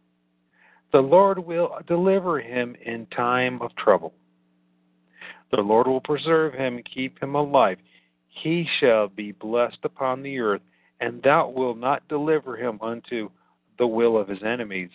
The 0.93 1.01
Lord 1.01 1.39
will 1.39 1.77
deliver 1.87 2.41
him 2.41 2.75
in 2.83 3.07
time 3.07 3.61
of 3.61 3.77
trouble. 3.77 4.15
The 5.51 5.61
Lord 5.61 5.87
will 5.87 6.01
preserve 6.01 6.55
him 6.55 6.77
and 6.77 6.91
keep 6.95 7.23
him 7.23 7.35
alive 7.35 7.79
he 8.29 8.67
shall 8.79 9.09
be 9.09 9.33
blessed 9.33 9.79
upon 9.85 10.23
the 10.23 10.39
earth, 10.39 10.63
and 11.01 11.23
thou 11.23 11.49
wilt 11.49 11.79
not 11.79 12.07
deliver 12.09 12.57
him 12.57 12.79
unto 12.83 13.31
the 13.79 13.87
will 13.87 14.19
of 14.19 14.29
his 14.29 14.43
enemies. 14.43 14.91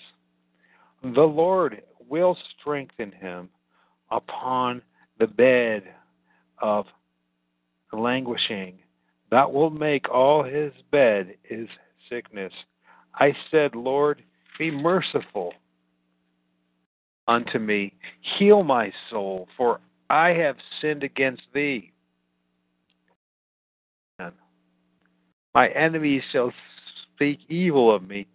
The 1.02 1.22
Lord 1.22 1.82
will 2.08 2.38
strengthen 2.60 3.12
him 3.12 3.50
upon 4.12 4.82
the 5.20 5.28
bed 5.28 5.84
of 6.60 6.86
languishing. 7.92 8.80
That 9.32 9.52
will 9.52 9.70
make 9.70 10.10
all 10.10 10.44
his 10.44 10.72
bed 10.92 11.36
his 11.44 11.68
sickness. 12.10 12.54
I 13.16 13.36
said, 13.52 13.76
Lord, 13.76 14.24
be 14.60 14.70
merciful 14.70 15.54
unto 17.28 17.60
me. 17.60 17.94
Heal 18.38 18.64
my 18.64 18.92
soul, 19.10 19.48
for 19.58 19.80
I 20.10 20.30
have 20.30 20.58
sinned 20.82 21.04
against 21.04 21.44
thee. 21.54 21.93
My 25.54 25.68
enemies 25.70 26.24
shall 26.32 26.52
speak 27.16 27.40
evil 27.48 27.94
of 27.94 28.08
me. 28.08 28.28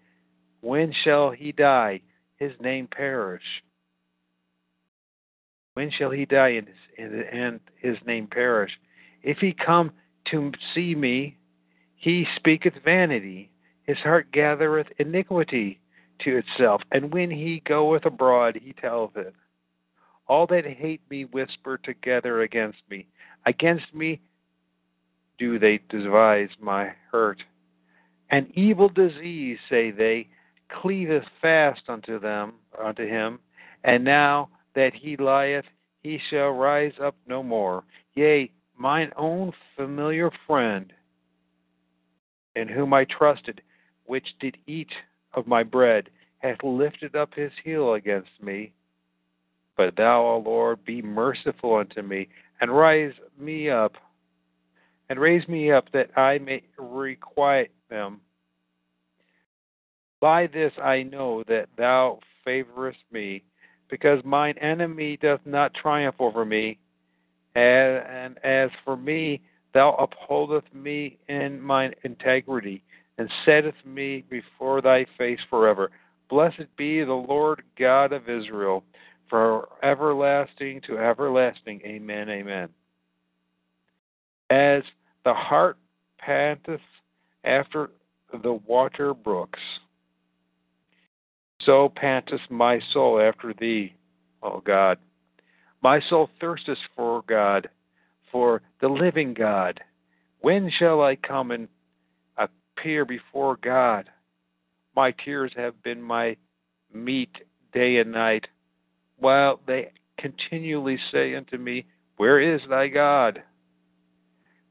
When 0.61 0.93
shall 1.05 1.31
he 1.31 1.53
die? 1.53 2.01
His 2.37 2.53
name 2.61 2.87
perish. 2.87 3.43
When 5.75 5.91
shall 5.91 6.11
he 6.11 6.25
die 6.25 6.61
and 6.99 7.61
his, 7.81 7.97
name 8.07 8.27
perish? 8.27 8.73
If 9.23 9.39
he 9.39 9.53
come 9.53 9.93
to 10.31 10.53
see 10.75 10.95
me, 10.95 11.37
he 11.97 12.27
speaketh 12.37 12.75
vanity. 12.85 13.51
His 13.85 13.99
heart 13.99 14.31
gathereth 14.33 14.89
iniquity 14.99 15.81
to 16.21 16.39
itself, 16.39 16.83
and 16.91 17.13
when 17.13 17.31
he 17.31 17.63
goeth 17.65 18.05
abroad, 18.05 18.59
he 18.61 18.73
telleth 18.73 19.17
it. 19.17 19.35
All 20.27 20.47
that 20.49 20.67
hate 20.67 21.01
me 21.11 21.25
whisper 21.25 21.79
together 21.79 22.43
against 22.43 22.83
me. 22.91 23.07
Against 23.47 23.95
me 23.95 24.21
do 25.39 25.59
they 25.59 25.81
devise 25.89 26.51
my 26.61 26.93
hurt. 27.11 27.43
An 28.31 28.51
evil 28.55 28.89
disease, 28.89 29.59
say 29.71 29.91
they, 29.91 30.29
cleaveth 30.69 31.25
fast 31.41 31.83
unto 31.89 32.19
them, 32.19 32.55
unto 32.83 33.07
him, 33.07 33.39
and 33.85 34.05
now 34.05 34.51
that 34.75 34.93
he 34.95 35.17
lieth, 35.17 35.65
he 36.03 36.21
shall 36.31 36.51
rise 36.51 36.93
up 37.03 37.17
no 37.27 37.43
more. 37.43 37.85
Yea, 38.15 38.51
mine 38.77 39.11
own 39.17 39.53
familiar 39.77 40.31
friend, 40.47 40.93
in 42.55 42.69
whom 42.69 42.93
I 42.93 43.05
trusted, 43.05 43.63
which 44.05 44.27
did 44.41 44.57
eat 44.67 44.91
of 45.35 45.47
my 45.47 45.63
bread, 45.63 46.11
hath 46.39 46.63
lifted 46.63 47.17
up 47.17 47.35
his 47.35 47.53
heel 47.65 47.95
against 47.95 48.31
me. 48.41 48.73
But 49.77 49.97
thou, 49.97 50.23
O 50.23 50.43
Lord, 50.45 50.85
be 50.85 51.03
merciful 51.03 51.77
unto 51.77 52.03
me, 52.03 52.29
and 52.61 52.77
rise 52.77 53.13
me 53.39 53.71
up, 53.71 53.95
and 55.11 55.19
raise 55.19 55.47
me 55.49 55.73
up, 55.73 55.91
that 55.93 56.17
I 56.19 56.39
may 56.39 56.63
requite 56.77 57.71
them. 57.89 58.21
By 60.21 60.49
this 60.49 60.73
I 60.83 61.03
know 61.03 61.45
that 61.49 61.69
thou 61.77 62.19
favorest 62.45 62.99
me, 63.13 63.43
because 63.89 64.23
mine 64.25 64.55
enemy 64.59 65.17
doth 65.17 65.41
not 65.45 65.73
triumph 65.75 66.17
over 66.19 66.45
me. 66.45 66.79
And 67.55 68.39
as 68.45 68.71
for 68.85 68.97
me, 68.97 69.41
thou 69.75 69.95
upholdest 69.95 70.73
me 70.75 71.19
in 71.29 71.61
mine 71.61 71.95
integrity, 72.05 72.83
and 73.17 73.31
settest 73.45 73.85
me 73.85 74.25
before 74.29 74.81
thy 74.81 75.07
face 75.17 75.41
forever. 75.49 75.91
Blessed 76.29 76.67
be 76.77 77.03
the 77.03 77.13
Lord 77.13 77.63
God 77.79 78.13
of 78.13 78.29
Israel, 78.29 78.85
from 79.29 79.63
everlasting 79.83 80.81
to 80.87 80.99
everlasting. 80.99 81.81
Amen, 81.85 82.29
amen. 82.29 82.69
As 84.51 84.83
the 85.25 85.35
hart 85.35 85.77
panteth 86.19 86.81
after 87.45 87.91
the 88.43 88.53
water 88.53 89.15
brooks, 89.15 89.61
so 91.63 91.93
panteth 91.95 92.41
my 92.51 92.81
soul 92.93 93.21
after 93.21 93.53
thee, 93.53 93.95
O 94.43 94.61
God. 94.61 94.99
My 95.83 96.01
soul 96.09 96.31
thirsteth 96.41 96.79
for 96.97 97.23
God, 97.29 97.69
for 98.33 98.63
the 98.81 98.89
living 98.89 99.35
God. 99.35 99.81
When 100.41 100.71
shall 100.71 101.03
I 101.03 101.17
come 101.17 101.51
and 101.51 101.69
appear 102.37 103.05
before 103.05 103.59
God? 103.63 104.09
My 104.97 105.13
tears 105.13 105.53
have 105.57 105.83
been 105.83 106.03
my 106.03 106.37
meat 106.93 107.31
day 107.73 107.99
and 107.99 108.13
night, 108.13 108.47
while 109.19 109.61
they 109.67 109.93
continually 110.17 110.99
say 111.13 111.35
unto 111.35 111.59
me, 111.59 111.85
Where 112.17 112.41
is 112.41 112.61
thy 112.69 112.89
God? 112.89 113.43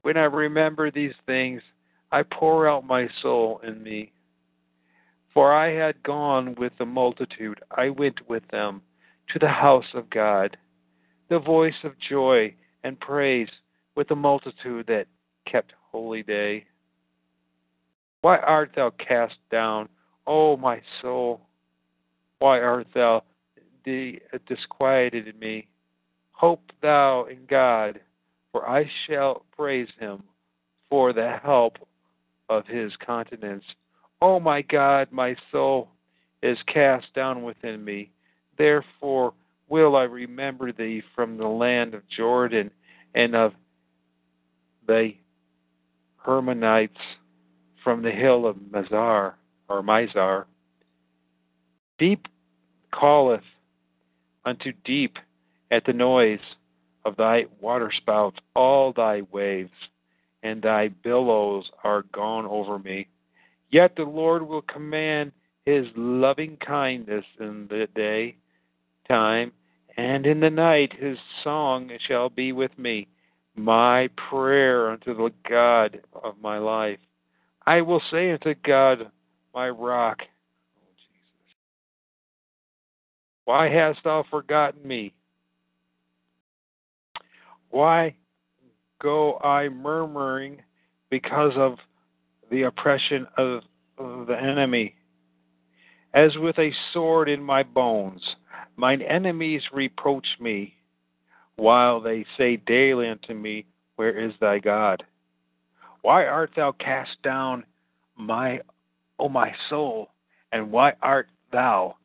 When 0.07 0.15
I 0.15 0.23
remember 0.23 0.89
these 0.89 1.15
things, 1.25 1.61
I 2.13 2.23
pour 2.23 2.65
out 2.65 2.87
my 2.87 3.09
soul 3.21 3.59
in 3.61 3.83
me. 3.83 4.13
For 5.33 5.53
I 5.53 5.73
had 5.73 6.01
gone 6.01 6.55
with 6.57 6.71
the 6.79 6.85
multitude, 6.85 7.59
I 7.71 7.89
went 7.89 8.29
with 8.29 8.43
them 8.47 8.83
to 9.33 9.37
the 9.37 9.49
house 9.49 9.93
of 9.93 10.09
God, 10.09 10.55
the 11.27 11.39
voice 11.39 11.83
of 11.83 11.99
joy 11.99 12.55
and 12.85 12.97
praise 13.01 13.49
with 13.95 14.07
the 14.07 14.15
multitude 14.15 14.87
that 14.87 15.07
kept 15.45 15.73
holy 15.91 16.23
day. 16.23 16.63
Why 18.21 18.37
art 18.37 18.71
thou 18.77 18.91
cast 18.91 19.35
down, 19.51 19.89
O 20.25 20.55
my 20.55 20.81
soul? 21.01 21.41
Why 22.39 22.61
art 22.61 22.87
thou 22.95 23.25
disquieted 23.83 25.27
in 25.27 25.37
me? 25.37 25.67
Hope 26.31 26.61
thou 26.81 27.25
in 27.25 27.39
God, 27.49 27.99
for 28.51 28.67
I 28.67 28.89
shall 29.05 29.45
praise 29.55 29.89
him 29.99 30.23
for 30.89 31.13
the 31.13 31.37
help 31.43 31.77
of 32.49 32.65
his 32.67 32.91
countenance. 33.05 33.63
O 34.21 34.39
my 34.39 34.61
God, 34.61 35.09
my 35.11 35.35
soul 35.51 35.89
is 36.41 36.57
cast 36.71 37.13
down 37.13 37.43
within 37.43 37.83
me. 37.83 38.11
Therefore 38.57 39.33
will 39.69 39.95
I 39.95 40.03
remember 40.03 40.71
thee 40.71 41.03
from 41.15 41.37
the 41.37 41.47
land 41.47 41.93
of 41.93 42.07
Jordan 42.09 42.71
and 43.15 43.35
of 43.35 43.53
the 44.87 45.11
Hermonites 46.25 46.91
from 47.83 48.01
the 48.01 48.11
hill 48.11 48.45
of 48.45 48.55
Mazar 48.57 49.33
or 49.69 49.81
Mizar. 49.81 50.45
Deep 51.99 52.27
calleth 52.97 53.43
unto 54.45 54.71
deep 54.85 55.17
at 55.71 55.85
the 55.85 55.93
noise 55.93 56.39
of 57.07 57.15
thy 57.15 57.45
waterspouts, 57.61 58.37
all 58.53 58.91
thy 58.91 59.21
waves 59.31 59.71
and 60.43 60.61
thy 60.61 60.89
billows 60.89 61.71
are 61.85 62.03
gone 62.13 62.45
over 62.45 62.77
me. 62.77 63.07
Yet 63.71 63.95
the 63.95 64.03
Lord 64.03 64.45
will 64.45 64.61
command 64.61 65.31
his 65.65 65.85
loving 65.95 66.57
kindness 66.57 67.23
in 67.39 67.67
the 67.69 67.87
day 67.95 68.35
time, 69.07 69.53
and 69.95 70.25
in 70.25 70.41
the 70.41 70.49
night 70.49 70.91
his 70.99 71.17
song 71.45 71.89
shall 72.07 72.29
be 72.29 72.51
with 72.51 72.77
me, 72.77 73.07
my 73.55 74.09
prayer 74.29 74.91
unto 74.91 75.15
the 75.15 75.31
God 75.49 76.01
of 76.23 76.35
my 76.41 76.57
life. 76.57 76.99
I 77.65 77.81
will 77.81 78.01
say 78.11 78.31
unto 78.31 78.53
God, 78.65 79.09
my 79.53 79.69
rock, 79.69 80.19
oh, 80.21 80.93
Jesus, 80.97 81.55
why 83.45 83.69
hast 83.69 84.03
thou 84.03 84.25
forgotten 84.29 84.85
me? 84.85 85.13
Why 87.69 88.15
go 89.01 89.37
I 89.39 89.69
murmuring 89.69 90.61
because 91.09 91.53
of 91.55 91.77
the 92.49 92.63
oppression 92.63 93.27
of, 93.37 93.61
of 93.97 94.27
the 94.27 94.37
enemy? 94.37 94.95
As 96.13 96.31
with 96.37 96.57
a 96.57 96.71
sword 96.93 97.29
in 97.29 97.43
my 97.43 97.63
bones, 97.63 98.21
mine 98.75 99.01
enemies 99.01 99.61
reproach 99.73 100.27
me, 100.39 100.73
while 101.57 101.99
they 101.99 102.25
say 102.37 102.57
daily 102.57 103.09
unto 103.09 103.33
me, 103.33 103.65
Where 103.95 104.17
is 104.17 104.33
thy 104.39 104.59
God? 104.59 105.03
Why 106.01 106.25
art 106.25 106.51
thou 106.55 106.71
cast 106.71 107.21
down, 107.23 107.65
my 108.15 108.61
O 109.19 109.29
my 109.29 109.53
soul, 109.69 110.09
and 110.51 110.71
why 110.71 110.93
art 111.01 111.27
thou 111.51 111.95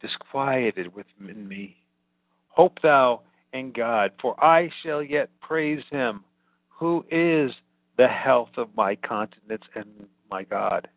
disquieted 0.00 0.94
within 0.94 1.46
me? 1.46 1.76
Hope 2.48 2.80
thou 2.82 3.20
in 3.52 3.72
God, 3.72 4.12
for 4.20 4.42
I 4.42 4.70
shall 4.82 5.02
yet 5.02 5.28
praise 5.40 5.82
him, 5.90 6.24
who 6.68 7.04
is 7.10 7.52
the 7.96 8.08
health 8.08 8.50
of 8.56 8.68
my 8.76 8.96
countenance 8.96 9.64
and 9.74 9.86
my 10.30 10.44
God. 10.44 10.88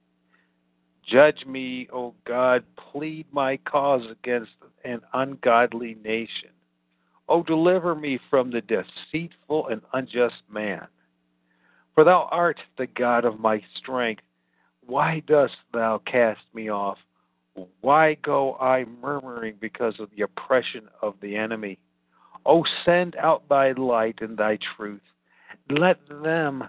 Judge 1.08 1.46
me, 1.46 1.88
O 1.94 2.16
God, 2.26 2.64
plead 2.92 3.28
my 3.32 3.58
cause 3.58 4.02
against 4.10 4.52
an 4.84 5.02
ungodly 5.14 5.98
nation. 6.04 6.50
O 7.28 7.44
deliver 7.44 7.96
me 7.96 8.20
from 8.30 8.52
the 8.52 8.62
deceitful 8.62 9.68
and 9.68 9.82
unjust 9.94 10.42
man. 10.50 10.88
For 11.94 12.04
thou 12.04 12.28
art 12.32 12.60
the 12.78 12.88
God 12.88 13.26
of 13.26 13.40
my 13.40 13.62
strength. 13.78 14.24
Why 14.86 15.22
dost 15.28 15.56
thou 15.74 16.02
cast 16.06 16.42
me 16.54 16.70
off? 16.70 16.98
Why 17.82 18.16
go 18.16 18.56
I 18.56 18.86
murmuring 19.02 19.56
because 19.60 20.00
of 20.00 20.10
the 20.16 20.24
oppression 20.24 20.90
of 21.02 21.16
the 21.22 21.36
enemy? 21.36 21.80
O 22.46 22.64
send 22.86 23.16
out 23.16 23.48
thy 23.50 23.72
light 23.72 24.20
and 24.22 24.38
thy 24.38 24.58
truth. 24.76 25.02
Let 25.70 25.98
them 26.10 26.64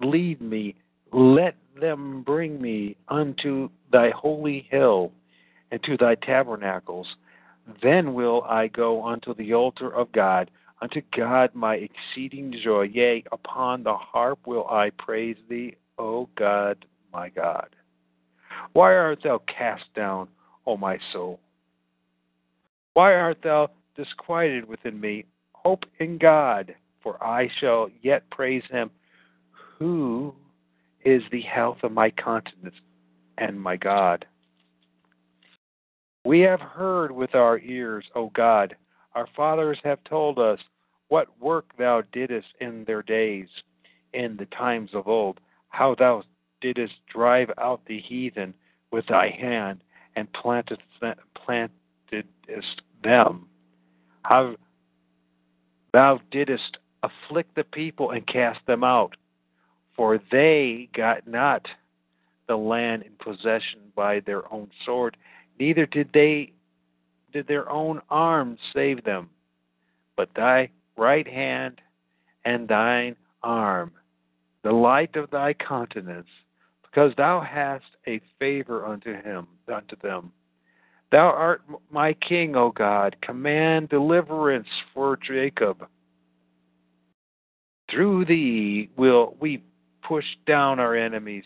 lead 0.00 0.40
me. 0.40 0.74
Let 1.12 1.54
them 1.80 2.22
bring 2.22 2.60
me 2.60 2.96
unto 3.08 3.70
thy 3.92 4.10
holy 4.10 4.66
hill 4.70 5.12
and 5.70 5.82
to 5.84 5.96
thy 5.96 6.16
tabernacles. 6.16 7.06
Then 7.82 8.14
will 8.14 8.42
I 8.42 8.68
go 8.68 9.04
unto 9.04 9.34
the 9.34 9.54
altar 9.54 9.94
of 9.94 10.10
God, 10.12 10.50
unto 10.80 11.00
God 11.16 11.54
my 11.54 11.76
exceeding 11.76 12.54
joy. 12.62 12.82
Yea, 12.82 13.24
upon 13.32 13.82
the 13.82 13.94
harp 13.94 14.40
will 14.46 14.68
I 14.68 14.90
praise 14.98 15.36
thee, 15.48 15.76
O 15.98 16.28
God, 16.36 16.84
my 17.12 17.28
God. 17.28 17.68
Why 18.72 18.94
art 18.94 19.20
thou 19.22 19.40
cast 19.46 19.84
down, 19.94 20.28
O 20.66 20.76
my 20.76 20.98
soul? 21.12 21.40
Why 22.94 23.14
art 23.14 23.38
thou 23.42 23.70
disquieted 23.96 24.68
within 24.68 25.00
me? 25.00 25.24
Hope 25.52 25.84
in 25.98 26.18
God, 26.18 26.74
for 27.02 27.22
I 27.22 27.48
shall 27.60 27.88
yet 28.02 28.28
praise 28.30 28.62
him 28.70 28.90
who 29.78 30.34
is 31.04 31.22
the 31.30 31.42
health 31.42 31.78
of 31.82 31.92
my 31.92 32.10
countenance 32.10 32.74
and 33.38 33.60
my 33.60 33.76
God. 33.76 34.26
We 36.24 36.40
have 36.40 36.60
heard 36.60 37.12
with 37.12 37.34
our 37.34 37.58
ears, 37.58 38.04
O 38.14 38.30
God, 38.30 38.74
our 39.14 39.28
fathers 39.36 39.78
have 39.84 40.02
told 40.04 40.38
us 40.38 40.58
what 41.08 41.40
work 41.40 41.66
thou 41.78 42.02
didst 42.12 42.48
in 42.60 42.84
their 42.84 43.02
days, 43.02 43.48
in 44.12 44.36
the 44.36 44.46
times 44.46 44.90
of 44.92 45.06
old, 45.06 45.40
how 45.68 45.94
thou 45.94 46.24
didst 46.60 46.94
drive 47.12 47.50
out 47.58 47.80
the 47.86 48.00
heathen 48.00 48.54
with 48.90 49.06
thy 49.06 49.28
hand 49.28 49.82
and 50.16 50.32
planted 50.32 50.82
plantedst 51.46 51.72
them. 53.04 53.46
How 54.28 54.56
thou 55.92 56.20
didst 56.32 56.78
afflict 57.04 57.54
the 57.54 57.62
people 57.62 58.10
and 58.10 58.26
cast 58.26 58.58
them 58.66 58.82
out, 58.82 59.14
for 59.94 60.20
they 60.32 60.88
got 60.92 61.28
not 61.28 61.68
the 62.48 62.56
land 62.56 63.04
in 63.04 63.12
possession 63.20 63.78
by 63.94 64.18
their 64.18 64.52
own 64.52 64.68
sword, 64.84 65.16
neither 65.60 65.86
did 65.86 66.10
they 66.12 66.52
did 67.32 67.46
their 67.46 67.70
own 67.70 68.02
arm 68.10 68.58
save 68.74 69.04
them, 69.04 69.30
but 70.16 70.30
thy 70.34 70.70
right 70.96 71.28
hand 71.28 71.80
and 72.44 72.66
thine 72.66 73.14
arm, 73.44 73.92
the 74.64 74.72
light 74.72 75.14
of 75.14 75.30
thy 75.30 75.52
countenance, 75.52 76.26
because 76.82 77.12
thou 77.16 77.40
hast 77.40 77.96
a 78.08 78.20
favor 78.40 78.86
unto 78.86 79.14
him 79.22 79.46
unto 79.72 79.94
them. 80.02 80.32
Thou 81.12 81.26
art 81.26 81.62
my 81.90 82.14
king, 82.14 82.56
O 82.56 82.70
God. 82.70 83.16
Command 83.22 83.88
deliverance 83.88 84.68
for 84.92 85.16
Jacob. 85.16 85.86
Through 87.90 88.24
thee 88.24 88.90
will 88.96 89.36
we 89.40 89.62
push 90.02 90.24
down 90.46 90.80
our 90.80 90.96
enemies. 90.96 91.44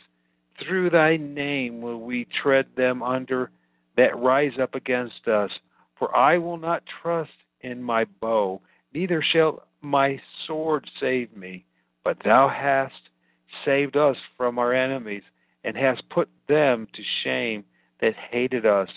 Through 0.65 0.91
thy 0.91 1.17
name 1.17 1.81
will 1.81 2.01
we 2.01 2.27
tread 2.43 2.67
them 2.77 3.03
under 3.03 3.51
that 3.97 4.19
rise 4.19 4.59
up 4.61 4.75
against 4.75 5.29
us. 5.29 5.51
For 5.99 6.15
I 6.17 6.39
will 6.39 6.57
not 6.57 6.83
trust 7.03 7.31
in 7.61 7.83
my 7.83 8.07
bow, 8.21 8.61
neither 8.95 9.23
shall 9.23 9.65
my 9.83 10.19
sword 10.47 10.89
save 10.99 11.37
me. 11.37 11.67
But 12.05 12.17
thou 12.25 12.49
hast 12.49 13.11
saved 13.65 13.97
us 13.97 14.17
from 14.37 14.59
our 14.59 14.73
enemies, 14.73 15.23
and 15.65 15.77
hast 15.77 16.09
put 16.09 16.31
them 16.49 16.89
to 16.95 17.03
shame 17.23 17.65
that 18.01 18.15
hated 18.31 18.65
us. 18.65 18.89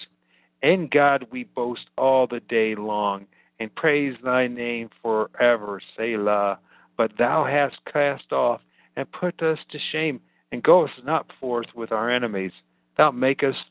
In 0.64 0.88
God 0.88 1.28
we 1.30 1.44
boast 1.44 1.90
all 1.98 2.26
the 2.26 2.40
day 2.40 2.74
long, 2.74 3.26
and 3.60 3.74
praise 3.76 4.16
thy 4.24 4.48
name 4.48 4.90
forever, 5.02 5.82
Selah. 5.96 6.58
But 6.98 7.12
thou 7.18 7.44
hast 7.44 7.76
cast 7.92 8.32
off 8.32 8.62
and 8.96 9.12
put 9.12 9.42
us 9.44 9.60
to 9.72 9.80
shame, 9.92 10.22
and 10.52 10.64
goest 10.64 10.94
not 11.04 11.28
forth 11.40 11.68
with 11.76 11.92
our 11.92 12.10
enemies. 12.10 12.54
Thou 12.98 13.12
makest 13.12 13.60
us 13.60 13.66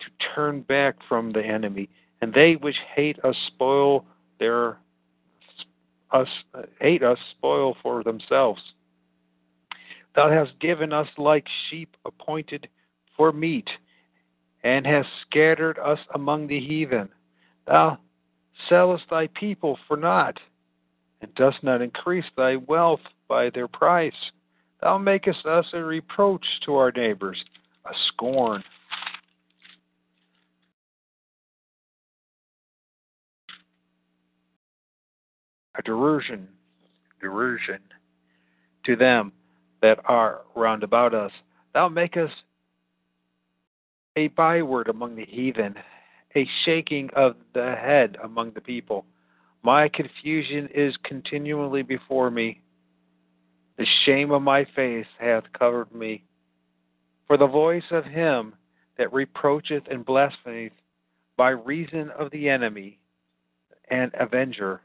to 0.00 0.06
turn 0.34 0.62
back 0.62 0.96
from 1.08 1.32
the 1.32 1.44
enemy, 1.44 1.88
and 2.20 2.32
they 2.32 2.54
which 2.54 2.76
hate 2.94 3.18
us 3.24 3.36
spoil 3.48 4.04
their 4.38 4.78
us 6.12 6.28
hate 6.80 7.02
us 7.02 7.18
spoil 7.30 7.76
for 7.82 8.04
themselves. 8.04 8.60
Thou 10.14 10.30
hast 10.30 10.60
given 10.60 10.92
us 10.92 11.08
like 11.16 11.46
sheep 11.68 11.96
appointed 12.04 12.68
for 13.16 13.32
meat, 13.32 13.68
and 14.64 14.86
hast 14.86 15.08
scattered 15.28 15.78
us 15.78 15.98
among 16.14 16.46
the 16.46 16.60
heathen. 16.60 17.08
Thou 17.66 17.98
sellest 18.68 19.04
thy 19.10 19.28
people 19.28 19.78
for 19.88 19.96
naught, 19.96 20.38
and 21.20 21.34
dost 21.34 21.62
not 21.62 21.82
increase 21.82 22.24
thy 22.36 22.56
wealth 22.56 23.00
by 23.28 23.50
their 23.50 23.68
price. 23.68 24.12
Thou 24.80 24.98
makest 24.98 25.46
us 25.46 25.66
a 25.72 25.82
reproach 25.82 26.44
to 26.66 26.74
our 26.74 26.92
neighbors, 26.92 27.42
a 27.86 27.94
scorn. 28.08 28.62
A 35.78 35.82
derision, 35.82 36.48
derision 37.20 37.78
to 38.84 38.96
them 38.96 39.32
that 39.80 39.98
are 40.04 40.42
round 40.54 40.82
about 40.82 41.14
us. 41.14 41.32
Thou 41.72 41.88
makest 41.88 42.34
a 44.16 44.28
byword 44.28 44.88
among 44.88 45.16
the 45.16 45.26
heathen, 45.26 45.74
a 46.36 46.46
shaking 46.64 47.10
of 47.14 47.36
the 47.54 47.74
head 47.80 48.16
among 48.22 48.52
the 48.52 48.60
people. 48.60 49.04
My 49.62 49.88
confusion 49.88 50.68
is 50.74 50.94
continually 51.04 51.82
before 51.82 52.30
me. 52.30 52.60
The 53.78 53.86
shame 54.04 54.30
of 54.30 54.42
my 54.42 54.66
face 54.76 55.06
hath 55.18 55.44
covered 55.58 55.94
me. 55.94 56.24
For 57.26 57.36
the 57.36 57.46
voice 57.46 57.84
of 57.90 58.04
him 58.04 58.54
that 58.98 59.12
reproacheth 59.12 59.84
and 59.90 60.04
blasphemeth 60.04 60.72
by 61.36 61.50
reason 61.50 62.10
of 62.18 62.30
the 62.30 62.48
enemy 62.48 62.98
and 63.90 64.10
avenger, 64.18 64.82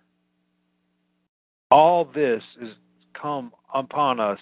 all 1.69 2.05
this 2.05 2.43
is 2.61 2.69
come 3.19 3.51
upon 3.73 4.19
us, 4.19 4.39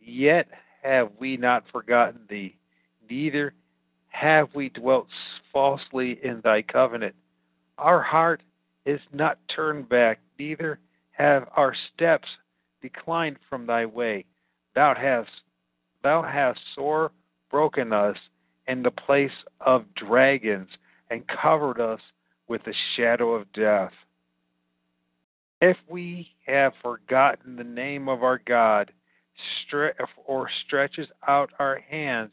yet 0.00 0.48
have 0.82 1.10
we 1.18 1.36
not 1.36 1.64
forgotten 1.70 2.20
thee, 2.28 2.56
neither 3.10 3.52
have 4.18 4.48
we 4.52 4.68
dwelt 4.70 5.06
falsely 5.52 6.18
in 6.24 6.40
thy 6.42 6.60
covenant. 6.62 7.14
Our 7.78 8.02
heart 8.02 8.42
is 8.84 9.00
not 9.12 9.38
turned 9.54 9.88
back, 9.88 10.18
neither 10.38 10.80
have 11.12 11.48
our 11.56 11.72
steps 11.94 12.26
declined 12.82 13.36
from 13.48 13.66
thy 13.66 13.86
way. 13.86 14.24
Thou 14.74 14.94
hast 14.94 15.30
thou 16.02 16.22
hast 16.22 16.58
sore 16.74 17.12
broken 17.50 17.92
us 17.92 18.16
in 18.66 18.82
the 18.82 18.90
place 18.90 19.30
of 19.60 19.84
dragons 19.94 20.68
and 21.10 21.22
covered 21.28 21.80
us 21.80 22.00
with 22.48 22.62
the 22.64 22.74
shadow 22.96 23.34
of 23.34 23.52
death. 23.52 23.92
If 25.60 25.76
we 25.88 26.28
have 26.46 26.72
forgotten 26.82 27.56
the 27.56 27.64
name 27.64 28.08
of 28.08 28.22
our 28.22 28.40
God, 28.46 28.92
or 30.26 30.50
stretches 30.66 31.08
out 31.26 31.50
our 31.58 31.80
hands 31.88 32.32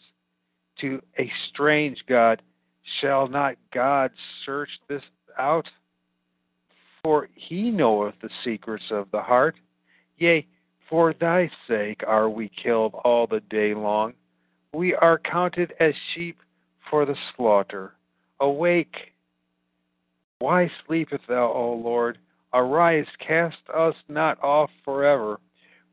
to 0.81 1.01
a 1.19 1.31
strange 1.49 1.97
God, 2.07 2.41
shall 3.01 3.27
not 3.27 3.55
God 3.73 4.11
search 4.45 4.69
this 4.87 5.01
out? 5.37 5.67
For 7.03 7.29
he 7.35 7.71
knoweth 7.71 8.15
the 8.21 8.29
secrets 8.43 8.85
of 8.89 9.09
the 9.11 9.21
heart. 9.21 9.55
Yea, 10.17 10.47
for 10.89 11.13
thy 11.13 11.49
sake 11.67 12.01
are 12.07 12.29
we 12.29 12.49
killed 12.49 12.93
all 13.03 13.27
the 13.27 13.41
day 13.41 13.73
long. 13.73 14.13
We 14.73 14.93
are 14.95 15.19
counted 15.19 15.73
as 15.79 15.93
sheep 16.13 16.37
for 16.89 17.05
the 17.05 17.15
slaughter. 17.35 17.93
Awake! 18.39 19.13
Why 20.39 20.69
sleepest 20.85 21.27
thou, 21.27 21.51
O 21.51 21.73
Lord? 21.73 22.17
Arise, 22.53 23.07
cast 23.25 23.57
us 23.73 23.95
not 24.07 24.41
off 24.43 24.69
forever. 24.83 25.39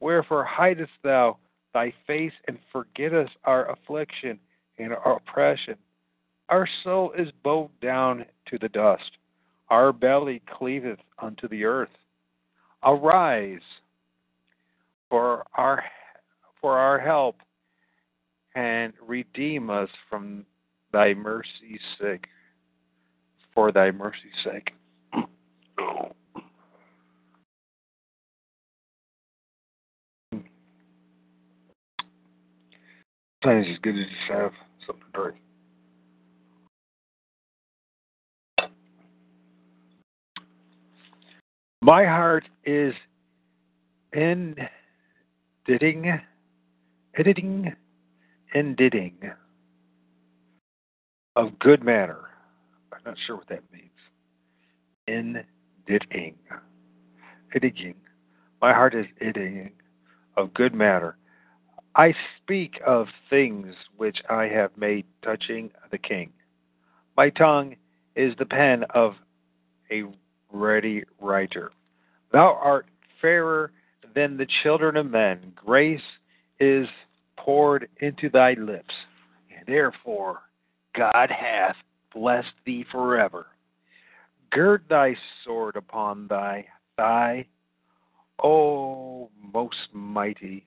Wherefore 0.00 0.44
hidest 0.44 0.92
thou 1.02 1.38
thy 1.72 1.92
face 2.06 2.32
and 2.48 2.58
forgettest 2.72 3.32
our 3.44 3.70
affliction 3.70 4.38
and 4.78 4.92
our 4.92 5.16
oppression? 5.16 5.76
Our 6.48 6.68
soul 6.84 7.12
is 7.16 7.28
bowed 7.42 7.70
down 7.80 8.24
to 8.46 8.58
the 8.58 8.68
dust, 8.68 9.18
our 9.68 9.92
belly 9.92 10.42
cleaveth 10.58 10.98
unto 11.18 11.48
the 11.48 11.64
earth. 11.64 11.88
Arise 12.84 13.60
for 15.08 15.44
our 15.54 15.84
for 16.60 16.78
our 16.78 16.98
help 16.98 17.36
and 18.54 18.92
redeem 19.06 19.70
us 19.70 19.88
from 20.08 20.44
thy 20.92 21.14
mercy's 21.14 21.80
sake. 22.00 22.26
For 23.54 23.72
thy 23.72 23.90
mercy's 23.90 24.32
sake. 24.44 24.72
Sometimes 33.42 33.66
it's 33.68 33.78
good 33.80 33.94
to 33.94 34.04
just 34.04 34.14
have 34.28 34.52
something 34.86 35.04
to 35.14 35.20
drink. 35.20 35.36
My 41.80 42.04
heart 42.04 42.44
is 42.64 42.94
in 44.12 44.54
editing, 45.68 46.20
editing, 47.18 47.74
and 48.54 48.80
editing 48.80 49.18
of 51.34 51.58
good 51.58 51.82
manner. 51.82 52.20
I'm 52.92 53.00
not 53.04 53.16
sure 53.26 53.36
what 53.36 53.48
that 53.48 53.62
means. 53.72 53.90
In 55.08 55.42
editing, 55.88 56.36
editing. 57.56 57.94
My 58.60 58.72
heart 58.72 58.94
is 58.94 59.06
editing 59.20 59.72
of 60.36 60.54
good 60.54 60.74
matter. 60.74 61.16
I 61.94 62.14
speak 62.38 62.80
of 62.86 63.06
things 63.28 63.74
which 63.96 64.18
I 64.30 64.44
have 64.44 64.76
made 64.76 65.04
touching 65.22 65.70
the 65.90 65.98
king. 65.98 66.30
My 67.16 67.28
tongue 67.28 67.76
is 68.16 68.34
the 68.38 68.46
pen 68.46 68.84
of 68.94 69.14
a 69.90 70.04
ready 70.50 71.04
writer. 71.20 71.72
Thou 72.32 72.58
art 72.62 72.86
fairer 73.20 73.72
than 74.14 74.36
the 74.36 74.46
children 74.62 74.96
of 74.96 75.10
men. 75.10 75.52
Grace 75.54 76.00
is 76.60 76.88
poured 77.36 77.88
into 78.00 78.30
thy 78.30 78.54
lips. 78.54 78.94
Therefore 79.66 80.40
God 80.96 81.30
hath 81.30 81.76
blessed 82.14 82.54
thee 82.64 82.84
forever. 82.90 83.46
Gird 84.50 84.84
thy 84.88 85.14
sword 85.44 85.76
upon 85.76 86.26
thy 86.28 86.66
thigh, 86.96 87.46
O 88.42 89.30
most 89.52 89.88
mighty. 89.92 90.66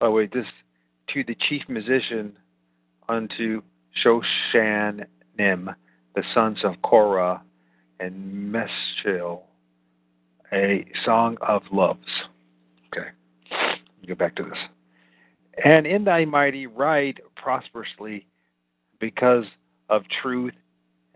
Oh, 0.00 0.04
By 0.04 0.06
the 0.06 0.12
way, 0.12 0.26
this 0.26 0.46
to 1.14 1.24
the 1.24 1.36
chief 1.48 1.62
musician 1.68 2.36
unto 3.08 3.62
Shoshannim, 4.04 5.06
the 5.38 6.22
sons 6.34 6.58
of 6.64 6.74
Korah, 6.82 7.42
and 8.00 8.54
Meschil, 8.54 9.42
a 10.52 10.84
song 11.04 11.36
of 11.40 11.62
loves. 11.72 12.06
Okay, 12.88 13.08
go 14.06 14.14
back 14.14 14.34
to 14.36 14.42
this. 14.42 14.58
And 15.64 15.86
in 15.86 16.04
thy 16.04 16.24
mighty 16.24 16.66
right 16.66 17.16
prosperously 17.36 18.26
because 19.00 19.44
of 19.88 20.02
truth 20.22 20.52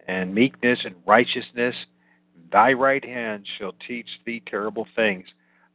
and 0.06 0.34
meekness 0.34 0.78
and 0.84 0.94
righteousness. 1.06 1.74
Thy 2.50 2.72
right 2.72 3.04
hand 3.04 3.46
shall 3.58 3.72
teach 3.86 4.08
thee 4.26 4.42
terrible 4.46 4.86
things. 4.96 5.26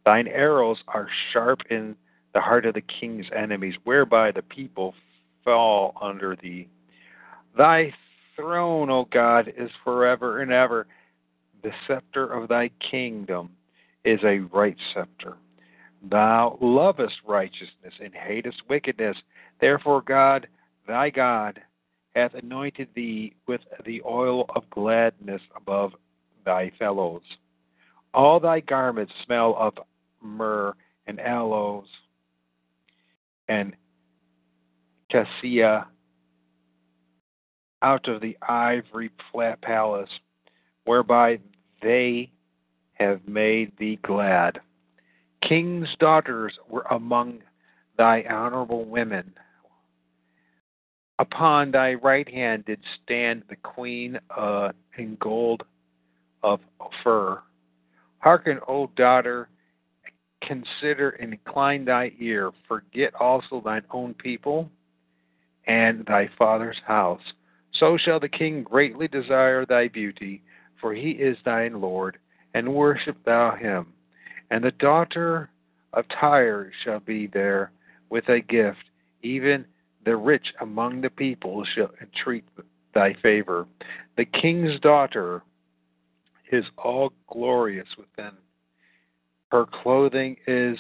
Thine 0.06 0.28
arrows 0.28 0.78
are 0.88 1.08
sharp 1.32 1.60
in 1.70 1.96
the 2.36 2.42
heart 2.42 2.66
of 2.66 2.74
the 2.74 2.82
king's 2.82 3.28
enemies, 3.34 3.76
whereby 3.86 4.30
the 4.30 4.42
people 4.42 4.94
fall 5.46 5.96
under 6.02 6.36
thee. 6.36 6.68
Thy 7.58 7.94
throne, 8.36 8.90
O 8.90 9.06
God, 9.06 9.52
is 9.58 9.72
forever 9.86 10.42
and 10.42 10.52
ever. 10.52 10.86
The 11.64 11.72
scepter 11.88 12.28
of 12.28 12.50
thy 12.50 12.70
kingdom 12.92 13.52
is 14.04 14.20
a 14.26 14.40
right 14.54 14.76
scepter. 14.94 15.38
Thou 16.12 16.58
lovest 16.60 17.16
righteousness 17.26 17.94
and 18.04 18.14
hatest 18.14 18.62
wickedness. 18.70 19.16
Therefore, 19.62 20.02
God, 20.02 20.48
thy 20.88 21.10
God, 21.12 21.62
hath 22.16 22.34
anointed 22.34 22.90
thee 22.96 23.34
with 23.48 23.62
the 23.86 24.02
oil 24.06 24.46
of 24.54 24.70
gladness 24.72 25.42
above 25.56 25.94
thy 26.44 26.70
fellows. 26.78 27.24
All 28.14 28.42
thy 28.42 28.60
garments 28.60 29.14
smell 29.24 29.56
of 29.58 29.74
myrrh 30.22 30.74
and 31.08 31.22
aloes 31.22 31.88
and 33.48 33.76
cassia 35.12 35.88
out 37.82 38.08
of 38.08 38.22
the 38.22 38.38
ivory 38.42 39.12
flat 39.32 39.62
palace, 39.62 40.10
whereby 40.86 41.40
they 41.82 42.32
have 42.94 43.28
made 43.28 43.72
thee 43.78 44.00
glad. 44.04 44.60
King's 45.48 45.90
daughters 46.00 46.58
were 46.68 46.86
among 46.90 47.40
thy 47.98 48.24
honorable 48.24 48.86
women. 48.86 49.34
Upon 51.20 51.72
thy 51.72 51.94
right 51.94 52.28
hand 52.28 52.66
did 52.66 52.80
stand 53.04 53.44
the 53.50 53.56
queen 53.56 54.20
uh, 54.36 54.72
in 54.98 55.18
gold 55.22 55.64
of 56.44 56.60
Ophir. 56.80 57.42
Hearken, 58.20 58.60
O 58.68 58.88
daughter, 58.96 59.48
consider 60.46 61.12
and 61.12 61.34
incline 61.34 61.86
thy 61.86 62.12
ear. 62.20 62.52
Forget 62.68 63.14
also 63.16 63.62
thine 63.64 63.84
own 63.92 64.14
people 64.14 64.70
and 65.68 66.06
thy 66.06 66.30
father's 66.38 66.80
house. 66.86 67.22
So 67.74 67.98
shall 67.98 68.20
the 68.20 68.30
king 68.30 68.64
greatly 68.64 69.08
desire 69.08 69.66
thy 69.66 69.88
beauty, 69.88 70.42
for 70.80 70.94
he 70.94 71.12
is 71.12 71.38
thine 71.44 71.82
Lord, 71.82 72.18
and 72.54 72.74
worship 72.74 73.18
thou 73.26 73.56
him. 73.56 73.88
And 74.52 74.64
the 74.64 74.72
daughter 74.72 75.50
of 75.94 76.06
Tyre 76.20 76.72
shall 76.84 77.00
be 77.00 77.28
there 77.28 77.72
with 78.10 78.30
a 78.30 78.40
gift, 78.40 78.84
even 79.24 79.66
the 80.06 80.16
rich 80.16 80.46
among 80.62 81.02
the 81.02 81.10
people 81.10 81.66
shall 81.76 81.90
entreat 82.02 82.46
thy 82.94 83.14
favor. 83.22 83.68
The 84.18 84.26
king's 84.26 84.80
daughter 84.80 85.42
is 86.52 86.66
all 86.78 87.12
glorious 87.28 87.88
within. 87.98 88.32
Her 89.52 89.66
clothing 89.66 90.38
is 90.48 90.78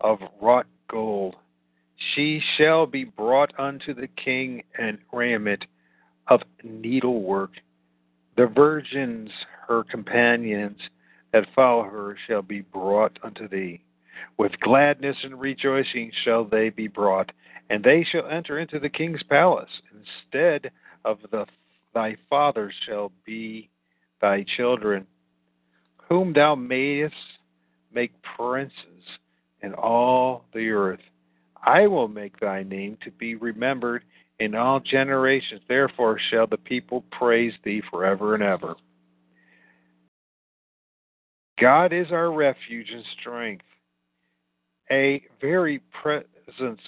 of 0.00 0.18
wrought 0.40 0.66
gold. 0.88 1.36
She 2.14 2.42
shall 2.56 2.86
be 2.86 3.04
brought 3.04 3.52
unto 3.58 3.94
the 3.94 4.08
king 4.08 4.62
and 4.78 4.98
raiment 5.12 5.64
of 6.28 6.40
needlework. 6.62 7.52
The 8.36 8.46
virgins, 8.46 9.30
her 9.66 9.84
companions 9.84 10.78
that 11.32 11.46
follow 11.54 11.84
her, 11.84 12.16
shall 12.26 12.42
be 12.42 12.60
brought 12.60 13.18
unto 13.22 13.48
thee. 13.48 13.80
With 14.38 14.58
gladness 14.60 15.16
and 15.22 15.40
rejoicing 15.40 16.12
shall 16.24 16.44
they 16.44 16.70
be 16.70 16.88
brought, 16.88 17.32
and 17.70 17.82
they 17.82 18.04
shall 18.04 18.28
enter 18.28 18.58
into 18.58 18.78
the 18.78 18.88
king's 18.88 19.22
palace. 19.22 19.70
Instead 19.92 20.70
of 21.04 21.18
the, 21.30 21.46
thy 21.94 22.16
fathers 22.28 22.74
shall 22.86 23.12
be 23.24 23.70
thy 24.20 24.44
children, 24.56 25.06
whom 26.08 26.32
thou 26.32 26.54
mayest 26.54 27.14
make 27.94 28.12
princes 28.36 28.72
in 29.62 29.74
all 29.74 30.44
the 30.54 30.70
earth. 30.70 31.00
I 31.64 31.86
will 31.86 32.08
make 32.08 32.40
thy 32.40 32.62
name 32.62 32.98
to 33.04 33.10
be 33.10 33.34
remembered 33.36 34.02
in 34.40 34.54
all 34.54 34.80
generations. 34.80 35.60
Therefore 35.68 36.18
shall 36.30 36.46
the 36.46 36.56
people 36.56 37.04
praise 37.12 37.52
thee 37.64 37.82
forever 37.90 38.34
and 38.34 38.42
ever. 38.42 38.74
God 41.60 41.92
is 41.92 42.10
our 42.10 42.32
refuge 42.32 42.90
and 42.90 43.04
strength, 43.20 43.64
a 44.90 45.22
very 45.40 45.80
present 45.92 46.80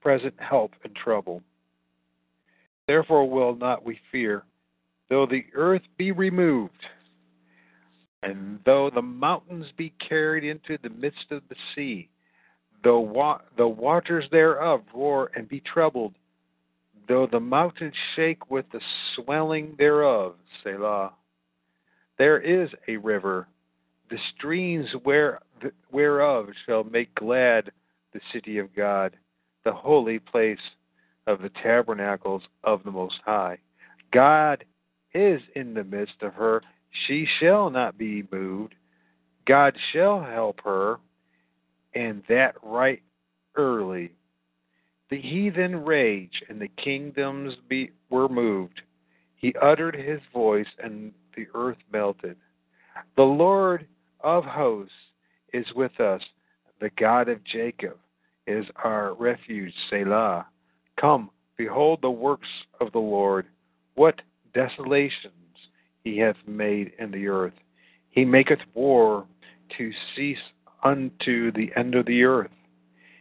present 0.00 0.34
help 0.38 0.72
in 0.84 0.94
trouble. 0.94 1.42
Therefore 2.86 3.28
will 3.28 3.54
not 3.56 3.84
we 3.84 3.98
fear, 4.10 4.44
though 5.08 5.26
the 5.26 5.44
earth 5.54 5.82
be 5.96 6.12
removed, 6.12 6.86
and 8.22 8.58
though 8.64 8.90
the 8.90 9.02
mountains 9.02 9.66
be 9.76 9.92
carried 10.06 10.44
into 10.44 10.78
the 10.82 10.90
midst 10.90 11.30
of 11.30 11.42
the 11.48 11.56
sea, 11.74 12.08
though 12.84 13.00
wa- 13.00 13.40
the 13.56 13.66
waters 13.66 14.24
thereof 14.30 14.82
roar 14.94 15.30
and 15.34 15.48
be 15.48 15.60
troubled, 15.60 16.14
though 17.08 17.26
the 17.26 17.40
mountains 17.40 17.94
shake 18.14 18.50
with 18.50 18.66
the 18.72 18.80
swelling 19.14 19.74
thereof, 19.78 20.34
Selah. 20.62 21.12
There 22.18 22.40
is 22.40 22.68
a 22.88 22.96
river, 22.98 23.48
the 24.10 24.18
streams 24.36 24.88
where, 25.04 25.40
whereof 25.90 26.48
shall 26.66 26.84
make 26.84 27.14
glad 27.14 27.70
the 28.12 28.20
city 28.32 28.58
of 28.58 28.74
God 28.74 29.16
the 29.64 29.72
holy 29.72 30.18
place 30.18 30.58
of 31.26 31.42
the 31.42 31.50
tabernacles 31.62 32.42
of 32.64 32.82
the 32.84 32.90
Most 32.90 33.16
High. 33.24 33.58
God 34.12 34.64
is 35.14 35.40
in 35.54 35.74
the 35.74 35.84
midst 35.84 36.22
of 36.22 36.34
her. 36.34 36.62
She 37.06 37.26
shall 37.38 37.70
not 37.70 37.96
be 37.96 38.24
moved. 38.30 38.74
God 39.46 39.76
shall 39.92 40.22
help 40.22 40.60
her, 40.64 40.98
and 41.94 42.22
that 42.28 42.54
right 42.62 43.02
early. 43.56 44.12
The 45.10 45.20
heathen 45.20 45.84
rage, 45.84 46.42
and 46.48 46.60
the 46.60 46.68
kingdoms 46.68 47.54
be, 47.68 47.90
were 48.10 48.28
moved. 48.28 48.82
He 49.36 49.54
uttered 49.60 49.96
his 49.96 50.20
voice, 50.32 50.68
and 50.82 51.12
the 51.36 51.46
earth 51.54 51.78
melted. 51.92 52.36
The 53.16 53.22
Lord 53.22 53.86
of 54.20 54.44
hosts 54.44 54.92
is 55.52 55.66
with 55.74 55.98
us, 56.00 56.22
the 56.80 56.90
God 56.96 57.28
of 57.28 57.42
Jacob 57.44 57.96
is 58.46 58.64
our 58.84 59.14
refuge, 59.14 59.72
Selah. 59.88 60.46
Come, 61.00 61.30
behold 61.56 62.00
the 62.02 62.10
works 62.10 62.48
of 62.80 62.92
the 62.92 62.98
Lord, 62.98 63.46
what 63.94 64.20
desolations 64.54 65.34
he 66.04 66.18
hath 66.18 66.36
made 66.46 66.92
in 66.98 67.10
the 67.10 67.28
earth. 67.28 67.54
He 68.10 68.24
maketh 68.24 68.60
war 68.74 69.26
to 69.78 69.92
cease 70.14 70.38
unto 70.82 71.52
the 71.52 71.70
end 71.76 71.94
of 71.94 72.06
the 72.06 72.24
earth. 72.24 72.50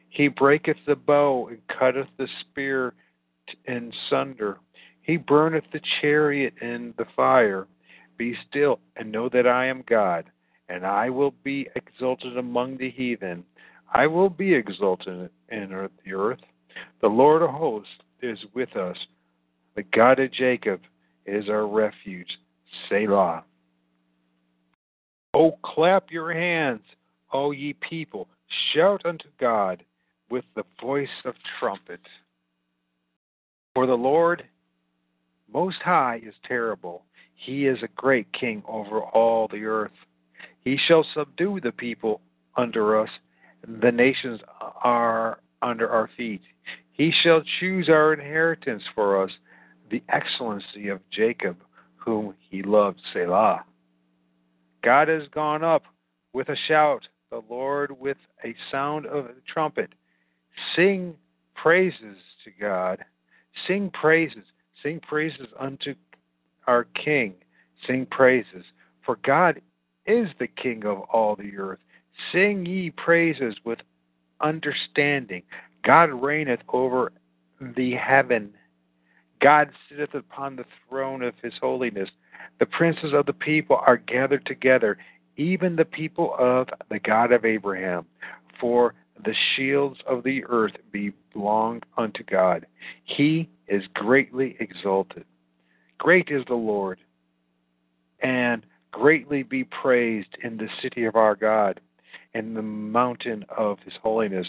He 0.09 0.27
breaketh 0.27 0.77
the 0.87 0.95
bow 0.95 1.47
and 1.49 1.59
cutteth 1.67 2.07
the 2.17 2.27
spear 2.41 2.93
in 3.65 3.91
sunder. 4.09 4.57
He 5.01 5.17
burneth 5.17 5.65
the 5.71 5.81
chariot 6.01 6.53
in 6.61 6.93
the 6.97 7.05
fire. 7.15 7.67
Be 8.17 8.35
still 8.49 8.79
and 8.95 9.11
know 9.11 9.29
that 9.29 9.47
I 9.47 9.65
am 9.67 9.83
God, 9.87 10.25
and 10.67 10.85
I 10.85 11.09
will 11.09 11.33
be 11.43 11.67
exalted 11.75 12.37
among 12.37 12.77
the 12.77 12.89
heathen. 12.89 13.43
I 13.93 14.07
will 14.07 14.29
be 14.29 14.53
exalted 14.53 15.29
in 15.49 15.89
the 16.05 16.13
earth. 16.13 16.39
The 17.01 17.07
Lord 17.07 17.41
of 17.41 17.51
hosts 17.51 17.91
is 18.21 18.39
with 18.53 18.75
us. 18.75 18.97
The 19.75 19.83
God 19.83 20.19
of 20.19 20.31
Jacob 20.31 20.81
is 21.25 21.49
our 21.49 21.67
refuge. 21.67 22.37
Selah. 22.87 23.43
Oh, 25.33 25.57
clap 25.63 26.11
your 26.11 26.33
hands, 26.33 26.81
all 27.31 27.53
ye 27.53 27.73
people. 27.73 28.27
Shout 28.73 29.05
unto 29.05 29.27
God 29.39 29.83
with 30.29 30.45
the 30.55 30.63
voice 30.81 31.07
of 31.25 31.35
trumpet. 31.59 32.01
For 33.75 33.85
the 33.85 33.93
Lord 33.93 34.43
Most 35.51 35.77
High 35.83 36.21
is 36.25 36.33
terrible. 36.47 37.03
He 37.35 37.67
is 37.67 37.77
a 37.83 37.89
great 37.95 38.31
king 38.33 38.63
over 38.67 39.01
all 39.01 39.47
the 39.47 39.65
earth. 39.65 39.91
He 40.61 40.77
shall 40.87 41.05
subdue 41.13 41.59
the 41.61 41.71
people 41.71 42.21
under 42.57 42.99
us 42.99 43.09
the 43.67 43.91
nations 43.91 44.39
are 44.83 45.39
under 45.61 45.89
our 45.89 46.09
feet. 46.15 46.41
He 46.91 47.11
shall 47.23 47.41
choose 47.59 47.89
our 47.89 48.13
inheritance 48.13 48.83
for 48.95 49.23
us, 49.23 49.31
the 49.89 50.03
excellency 50.09 50.89
of 50.89 50.99
Jacob, 51.11 51.57
whom 52.09 52.33
he 52.49 52.63
loved, 52.63 52.99
Selah. 53.13 53.63
God 54.83 55.09
has 55.09 55.27
gone 55.31 55.63
up 55.63 55.83
with 56.33 56.49
a 56.49 56.55
shout, 56.67 57.07
the 57.29 57.43
Lord 57.47 57.91
with 57.99 58.17
a 58.43 58.55
sound 58.71 59.05
of 59.05 59.25
a 59.25 59.33
trumpet. 59.47 59.91
Sing 60.75 61.13
praises 61.53 62.17
to 62.43 62.51
God. 62.59 63.05
Sing 63.67 63.91
praises. 63.91 64.43
Sing 64.81 64.99
praises 64.99 65.47
unto 65.59 65.93
our 66.65 66.85
King. 66.95 67.35
Sing 67.85 68.07
praises. 68.09 68.65
For 69.05 69.17
God 69.17 69.61
is 70.07 70.29
the 70.39 70.47
King 70.47 70.85
of 70.85 71.01
all 71.01 71.35
the 71.35 71.55
earth. 71.57 71.79
Sing 72.31 72.65
ye 72.65 72.89
praises 72.89 73.53
with 73.63 73.79
understanding. 74.41 75.43
God 75.85 76.05
reigneth 76.05 76.61
over 76.69 77.11
the 77.61 77.93
heaven. 77.93 78.51
God 79.41 79.69
sitteth 79.87 80.13
upon 80.13 80.55
the 80.55 80.65
throne 80.87 81.21
of 81.21 81.33
his 81.41 81.53
holiness. 81.61 82.09
The 82.59 82.65
princes 82.65 83.13
of 83.13 83.25
the 83.25 83.33
people 83.33 83.79
are 83.85 83.97
gathered 83.97 84.45
together, 84.45 84.97
even 85.37 85.75
the 85.75 85.85
people 85.85 86.35
of 86.37 86.67
the 86.89 86.99
God 86.99 87.31
of 87.31 87.45
Abraham. 87.45 88.05
For 88.59 88.93
the 89.23 89.35
shields 89.55 89.99
of 90.05 90.23
the 90.23 90.43
earth 90.45 90.73
belong 90.91 91.81
unto 91.97 92.23
God. 92.23 92.65
He 93.05 93.49
is 93.67 93.83
greatly 93.93 94.57
exalted. 94.59 95.25
Great 95.97 96.29
is 96.29 96.43
the 96.47 96.55
Lord, 96.55 96.99
and 98.21 98.65
greatly 98.91 99.43
be 99.43 99.63
praised 99.63 100.37
in 100.43 100.57
the 100.57 100.69
city 100.81 101.05
of 101.05 101.15
our 101.15 101.35
God, 101.35 101.79
in 102.33 102.53
the 102.53 102.61
mountain 102.61 103.45
of 103.57 103.79
his 103.79 103.93
holiness. 104.01 104.47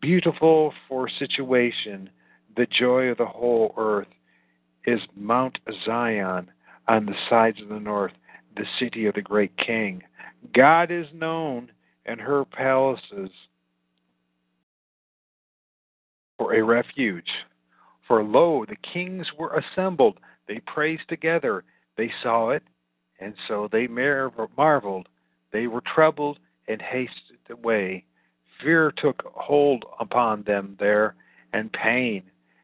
Beautiful 0.00 0.72
for 0.88 1.08
situation, 1.08 2.10
the 2.56 2.66
joy 2.66 3.08
of 3.08 3.18
the 3.18 3.26
whole 3.26 3.74
earth 3.76 4.08
is 4.86 5.00
Mount 5.14 5.58
Zion 5.84 6.50
on 6.88 7.06
the 7.06 7.14
sides 7.28 7.60
of 7.60 7.68
the 7.68 7.80
north, 7.80 8.12
the 8.56 8.66
city 8.78 9.06
of 9.06 9.14
the 9.14 9.22
great 9.22 9.56
king. 9.58 10.02
God 10.54 10.90
is 10.90 11.06
known 11.12 11.70
in 12.06 12.18
her 12.18 12.44
palaces 12.44 13.30
for 16.38 16.54
a 16.54 16.62
refuge. 16.62 17.30
For 18.06 18.22
lo, 18.22 18.64
the 18.68 18.76
kings 18.76 19.26
were 19.36 19.58
assembled. 19.58 20.18
They 20.46 20.60
praised 20.60 21.08
together. 21.08 21.64
They 21.96 22.12
saw 22.22 22.50
it, 22.50 22.62
and 23.18 23.34
so 23.48 23.68
they 23.70 23.88
marveled. 23.88 25.08
They 25.52 25.66
were 25.66 25.82
troubled 25.94 26.38
and 26.68 26.80
hasted 26.80 27.38
away. 27.50 28.04
Fear 28.62 28.92
took 28.96 29.22
hold 29.34 29.84
upon 29.98 30.42
them 30.44 30.76
there, 30.78 31.16
and 31.52 31.72
pain, 31.72 32.22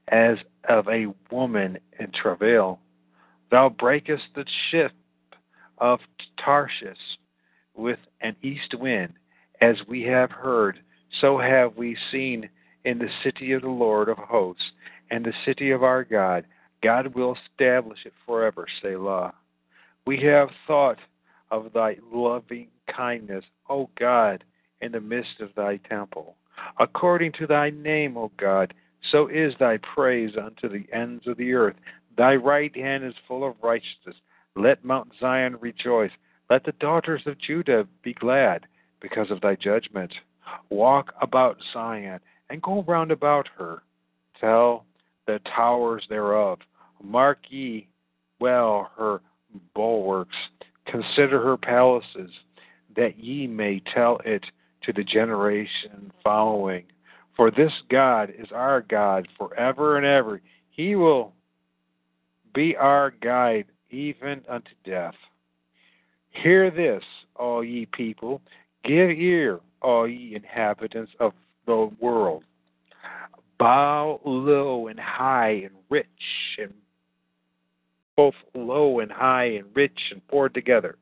as 0.08 0.38
of 0.68 0.88
a 0.88 1.06
woman 1.30 1.78
in 1.98 2.10
travail. 2.12 2.78
Thou 3.50 3.68
breakest 3.68 4.24
the 4.34 4.44
ship 4.70 4.92
of 5.78 6.00
Tarshish 6.42 6.96
with 7.74 7.98
an 8.20 8.36
east 8.42 8.74
wind, 8.78 9.14
as 9.60 9.76
we 9.88 10.02
have 10.02 10.30
heard, 10.30 10.80
so 11.20 11.38
have 11.38 11.76
we 11.76 11.96
seen 12.10 12.48
in 12.84 12.98
the 12.98 13.08
city 13.22 13.52
of 13.52 13.62
the 13.62 13.68
Lord 13.68 14.08
of 14.08 14.18
hosts, 14.18 14.72
and 15.10 15.24
the 15.24 15.32
city 15.44 15.70
of 15.70 15.82
our 15.82 16.04
God. 16.04 16.44
God 16.82 17.14
will 17.14 17.36
establish 17.52 18.00
it 18.04 18.12
forever, 18.26 18.66
Selah. 18.80 19.34
We 20.06 20.20
have 20.22 20.48
thought 20.66 20.98
of 21.50 21.72
thy 21.72 21.98
loving 22.12 22.68
kindness, 22.94 23.44
O 23.68 23.88
God, 23.98 24.42
in 24.80 24.90
the 24.92 25.00
midst 25.00 25.40
of 25.40 25.54
thy 25.54 25.76
temple. 25.76 26.36
According 26.80 27.32
to 27.38 27.46
thy 27.46 27.70
name, 27.70 28.16
O 28.16 28.32
God, 28.36 28.74
so 29.10 29.28
is 29.28 29.54
thy 29.58 29.78
praise 29.78 30.32
unto 30.36 30.68
the 30.68 30.86
ends 30.92 31.26
of 31.26 31.36
the 31.36 31.52
earth. 31.52 31.76
Thy 32.16 32.34
right 32.36 32.74
hand 32.76 33.04
is 33.04 33.14
full 33.26 33.46
of 33.46 33.56
righteousness. 33.62 34.16
Let 34.54 34.84
Mount 34.84 35.12
Zion 35.18 35.56
rejoice. 35.60 36.10
Let 36.50 36.64
the 36.64 36.72
daughters 36.72 37.22
of 37.26 37.38
Judah 37.38 37.86
be 38.02 38.12
glad 38.12 38.66
because 39.00 39.30
of 39.30 39.40
thy 39.40 39.56
judgment. 39.56 40.12
Walk 40.68 41.14
about 41.20 41.56
Zion 41.72 42.20
and 42.50 42.60
go 42.60 42.84
round 42.86 43.10
about 43.10 43.48
her. 43.56 43.82
Tell 44.38 44.84
the 45.26 45.40
towers 45.56 46.04
thereof. 46.08 46.58
Mark 47.02 47.38
ye 47.48 47.88
well 48.40 48.90
her 48.96 49.20
bulwarks. 49.74 50.36
Consider 50.86 51.40
her 51.40 51.56
palaces, 51.56 52.30
that 52.96 53.18
ye 53.18 53.46
may 53.46 53.80
tell 53.94 54.20
it 54.24 54.44
to 54.82 54.92
the 54.92 55.04
generation 55.04 56.12
following. 56.24 56.84
For 57.36 57.50
this 57.50 57.72
God 57.88 58.32
is 58.36 58.48
our 58.52 58.82
God 58.82 59.26
forever 59.38 59.96
and 59.96 60.06
ever. 60.06 60.40
He 60.70 60.96
will 60.96 61.32
be 62.54 62.76
our 62.76 63.10
guide 63.22 63.66
even 63.90 64.42
unto 64.48 64.70
death. 64.84 65.14
Hear 66.30 66.70
this, 66.70 67.02
all 67.36 67.62
ye 67.62 67.86
people. 67.86 68.40
Give 68.84 69.10
ear, 69.10 69.60
all 69.80 70.08
ye 70.08 70.34
inhabitants 70.34 71.12
of 71.20 71.32
the 71.66 71.90
world. 72.00 72.44
Bow 73.58 74.20
low 74.24 74.88
and 74.88 74.98
high 74.98 75.62
and 75.64 75.74
rich 75.88 76.06
and 76.58 76.72
both 78.16 78.34
low 78.54 79.00
and 79.00 79.10
high 79.10 79.44
and 79.44 79.66
rich 79.74 79.98
and 80.10 80.26
poor 80.28 80.48
together. 80.48 80.96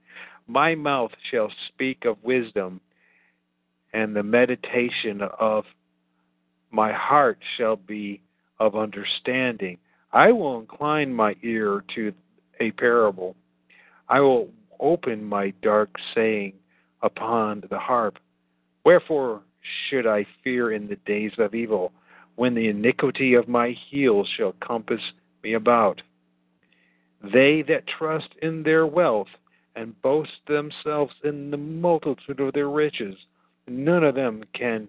My 0.46 0.74
mouth 0.74 1.12
shall 1.30 1.50
speak 1.68 2.04
of 2.04 2.22
wisdom, 2.22 2.80
and 3.92 4.14
the 4.14 4.22
meditation 4.22 5.20
of 5.38 5.64
my 6.70 6.92
heart 6.92 7.38
shall 7.56 7.76
be 7.76 8.20
of 8.58 8.76
understanding. 8.76 9.78
I 10.12 10.32
will 10.32 10.58
incline 10.58 11.12
my 11.12 11.36
ear 11.42 11.84
to 11.94 12.12
a 12.60 12.70
parable. 12.72 13.36
I 14.08 14.20
will 14.20 14.48
open 14.78 15.24
my 15.24 15.52
dark 15.62 15.96
saying 16.14 16.54
upon 17.02 17.64
the 17.70 17.78
harp. 17.78 18.18
Wherefore 18.84 19.42
should 19.88 20.06
I 20.06 20.26
fear 20.42 20.72
in 20.72 20.88
the 20.88 20.96
days 21.06 21.32
of 21.38 21.54
evil, 21.54 21.92
when 22.36 22.54
the 22.54 22.68
iniquity 22.68 23.34
of 23.34 23.48
my 23.48 23.76
heels 23.90 24.28
shall 24.36 24.54
compass 24.60 25.02
me 25.42 25.54
about? 25.54 26.00
They 27.22 27.62
that 27.68 27.86
trust 27.86 28.28
in 28.40 28.62
their 28.62 28.86
wealth 28.86 29.28
and 29.76 30.00
boast 30.02 30.32
themselves 30.48 31.12
in 31.22 31.50
the 31.50 31.56
multitude 31.56 32.40
of 32.40 32.54
their 32.54 32.70
riches, 32.70 33.16
none 33.68 34.02
of 34.02 34.14
them 34.14 34.44
can 34.54 34.88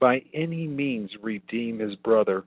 by 0.00 0.22
any 0.32 0.66
means 0.66 1.10
redeem 1.22 1.78
his 1.78 1.94
brother, 1.96 2.44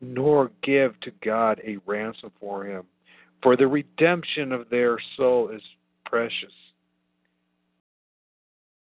nor 0.00 0.50
give 0.62 0.98
to 1.00 1.12
God 1.22 1.60
a 1.64 1.76
ransom 1.86 2.32
for 2.40 2.64
him. 2.64 2.84
For 3.42 3.56
the 3.56 3.68
redemption 3.68 4.50
of 4.50 4.68
their 4.70 4.98
soul 5.16 5.50
is 5.50 5.62
precious, 6.06 6.52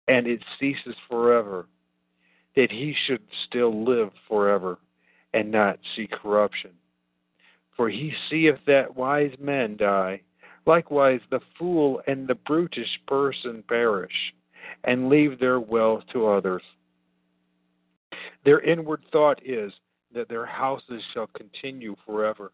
and 0.08 0.26
it 0.26 0.42
ceases 0.58 0.96
forever 1.08 1.66
that 2.56 2.72
he 2.72 2.94
should 3.06 3.22
still 3.46 3.84
live 3.84 4.10
forever 4.26 4.78
and 5.34 5.50
not 5.50 5.78
see 5.94 6.08
corruption. 6.08 6.70
For 7.76 7.88
he 7.88 8.12
seeth 8.28 8.58
that 8.66 8.96
wise 8.96 9.34
men 9.38 9.76
die, 9.76 10.22
likewise 10.66 11.20
the 11.30 11.40
fool 11.58 12.02
and 12.06 12.26
the 12.26 12.34
brutish 12.34 13.00
person 13.06 13.62
perish, 13.68 14.34
and 14.84 15.08
leave 15.08 15.38
their 15.38 15.60
wealth 15.60 16.02
to 16.12 16.26
others. 16.26 16.62
Their 18.48 18.60
inward 18.60 19.04
thought 19.12 19.42
is 19.44 19.74
that 20.14 20.30
their 20.30 20.46
houses 20.46 21.02
shall 21.12 21.26
continue 21.36 21.94
forever, 22.06 22.50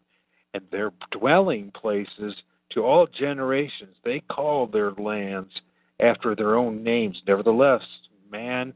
and 0.53 0.61
their 0.69 0.91
dwelling 1.11 1.71
places 1.71 2.35
to 2.71 2.83
all 2.83 3.07
generations. 3.07 3.95
They 4.03 4.19
call 4.19 4.67
their 4.67 4.91
lands 4.91 5.53
after 6.01 6.35
their 6.35 6.57
own 6.57 6.83
names. 6.83 7.21
Nevertheless, 7.25 7.81
man 8.29 8.73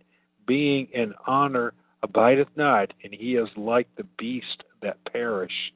being 0.48 0.88
in 0.94 1.14
honor 1.28 1.74
abideth 2.04 2.48
not, 2.56 2.94
and 3.04 3.14
he 3.14 3.36
is 3.36 3.50
like 3.58 3.94
the 3.98 4.08
beast 4.18 4.64
that 4.82 5.04
perish. 5.12 5.74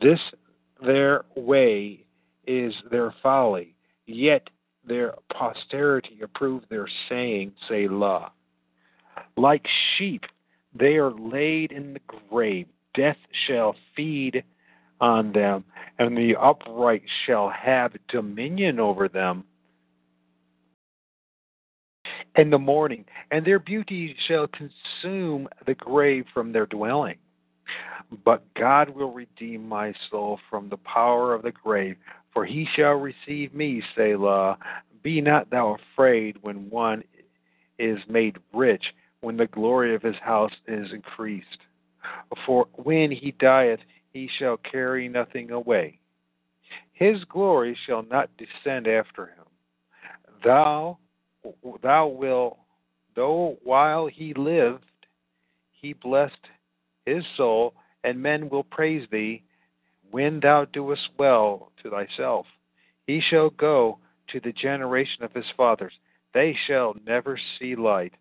This 0.00 0.20
their 0.82 1.26
way 1.36 2.06
is 2.46 2.72
their 2.90 3.14
folly, 3.22 3.74
yet 4.06 4.48
their 4.86 5.16
posterity 5.30 6.20
approve 6.22 6.62
their 6.70 6.88
saying, 7.10 7.52
Say 7.68 7.88
Selah. 7.88 8.32
Like 9.36 9.66
sheep, 9.96 10.24
they 10.74 10.96
are 10.96 11.10
laid 11.10 11.72
in 11.72 11.94
the 11.94 12.00
grave. 12.30 12.66
Death 12.94 13.16
shall 13.46 13.74
feed 13.96 14.44
on 15.00 15.32
them, 15.32 15.64
and 15.98 16.16
the 16.16 16.36
upright 16.36 17.02
shall 17.26 17.50
have 17.50 17.92
dominion 18.08 18.78
over 18.78 19.08
them 19.08 19.44
in 22.36 22.50
the 22.50 22.58
morning, 22.58 23.04
and 23.30 23.44
their 23.44 23.58
beauty 23.58 24.16
shall 24.26 24.48
consume 24.48 25.48
the 25.66 25.74
grave 25.74 26.24
from 26.32 26.52
their 26.52 26.66
dwelling. 26.66 27.16
But 28.24 28.42
God 28.54 28.90
will 28.90 29.12
redeem 29.12 29.68
my 29.68 29.94
soul 30.10 30.38
from 30.50 30.68
the 30.68 30.76
power 30.78 31.34
of 31.34 31.42
the 31.42 31.52
grave, 31.52 31.96
for 32.32 32.44
he 32.44 32.68
shall 32.76 32.94
receive 32.94 33.54
me, 33.54 33.82
Selah. 33.96 34.58
Be 35.02 35.20
not 35.20 35.50
thou 35.50 35.76
afraid 35.94 36.38
when 36.42 36.70
one 36.70 37.02
is 37.78 37.98
made 38.08 38.36
rich, 38.52 38.84
when 39.24 39.36
the 39.38 39.46
glory 39.46 39.94
of 39.94 40.02
his 40.02 40.16
house 40.20 40.52
is 40.68 40.92
increased. 40.92 41.58
For 42.44 42.66
when 42.74 43.10
he 43.10 43.32
dieth, 43.40 43.80
he 44.12 44.28
shall 44.38 44.58
carry 44.58 45.08
nothing 45.08 45.50
away. 45.50 45.98
His 46.92 47.24
glory 47.24 47.76
shall 47.86 48.04
not 48.04 48.30
descend 48.36 48.86
after 48.86 49.26
him. 49.26 49.44
Thou, 50.44 50.98
thou 51.82 52.06
wilt, 52.06 52.58
though 53.16 53.56
while 53.64 54.06
he 54.06 54.34
lived, 54.34 54.84
he 55.72 55.94
blessed 55.94 56.34
his 57.06 57.24
soul, 57.36 57.74
and 58.04 58.22
men 58.22 58.48
will 58.50 58.64
praise 58.64 59.08
thee 59.10 59.42
when 60.10 60.38
thou 60.40 60.66
doest 60.66 61.08
well 61.18 61.72
to 61.82 61.90
thyself. 61.90 62.46
He 63.06 63.20
shall 63.20 63.50
go 63.50 63.98
to 64.28 64.40
the 64.40 64.52
generation 64.52 65.24
of 65.24 65.32
his 65.32 65.50
fathers. 65.56 65.94
They 66.34 66.56
shall 66.66 66.94
never 67.06 67.38
see 67.58 67.74
light 67.74 68.12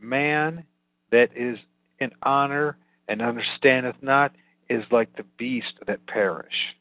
man 0.00 0.64
that 1.10 1.28
is 1.36 1.58
in 1.98 2.10
honor 2.22 2.76
and 3.08 3.22
understandeth 3.22 3.96
not 4.02 4.32
is 4.68 4.84
like 4.90 5.14
the 5.16 5.24
beast 5.38 5.74
that 5.86 6.04
perish. 6.06 6.74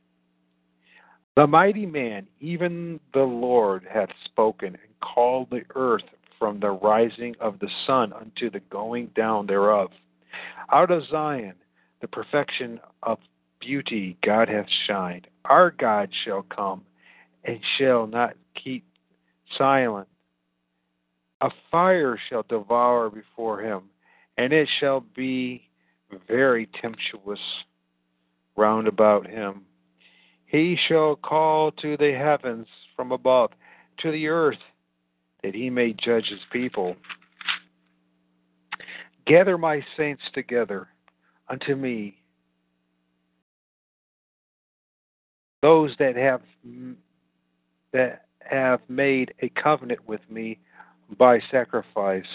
The 1.35 1.47
mighty 1.47 1.85
man, 1.85 2.27
even 2.39 2.99
the 3.13 3.23
Lord, 3.23 3.85
hath 3.91 4.09
spoken 4.23 4.67
and 4.67 4.99
called 5.01 5.49
the 5.49 5.63
earth 5.75 6.03
from 6.39 6.59
the 6.59 6.71
rising 6.71 7.35
of 7.39 7.59
the 7.59 7.69
sun 7.85 8.13
unto 8.13 8.49
the 8.49 8.61
going 8.69 9.07
down 9.15 9.45
thereof. 9.45 9.91
Out 10.71 10.91
of 10.91 11.03
Zion, 11.09 11.53
the 12.01 12.07
perfection 12.07 12.79
of 13.03 13.19
beauty, 13.59 14.17
God 14.23 14.47
hath 14.47 14.67
shined. 14.87 15.27
Our 15.45 15.71
God 15.71 16.09
shall 16.23 16.43
come 16.43 16.83
and 17.43 17.59
shall 17.77 18.07
not 18.07 18.35
keep 18.61 18.83
silent. 19.57 20.07
A 21.45 21.49
fire 21.69 22.19
shall 22.27 22.41
devour 22.49 23.11
before 23.11 23.61
him, 23.61 23.83
and 24.35 24.51
it 24.51 24.67
shall 24.79 25.01
be 25.15 25.69
very 26.27 26.67
tempestuous 26.81 27.39
round 28.57 28.87
about 28.87 29.27
him. 29.27 29.61
He 30.47 30.75
shall 30.87 31.15
call 31.15 31.71
to 31.73 31.97
the 31.97 32.13
heavens 32.13 32.65
from 32.95 33.11
above, 33.11 33.51
to 33.99 34.11
the 34.11 34.27
earth, 34.27 34.57
that 35.43 35.53
he 35.53 35.69
may 35.69 35.93
judge 35.93 36.25
his 36.29 36.39
people. 36.51 36.95
Gather 39.27 39.55
my 39.55 39.85
saints 39.95 40.23
together 40.33 40.87
unto 41.47 41.75
me, 41.75 42.17
those 45.61 45.95
that 45.99 46.15
have 46.15 46.41
that 47.93 48.25
have 48.39 48.81
made 48.89 49.31
a 49.43 49.49
covenant 49.49 50.07
with 50.07 50.21
me 50.27 50.57
by 51.17 51.39
sacrifice. 51.51 52.25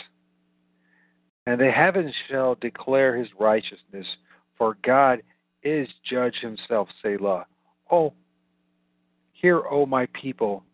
And 1.46 1.60
the 1.60 1.70
heavens 1.70 2.14
shall 2.28 2.54
declare 2.56 3.16
his 3.16 3.28
righteousness, 3.38 4.06
for 4.56 4.76
God 4.84 5.22
is 5.62 5.88
judge 6.08 6.36
himself, 6.40 6.88
Selah. 7.02 7.46
Oh, 7.90 8.12
hear, 9.32 9.62
O 9.70 9.86
my 9.86 10.06
people. 10.12 10.64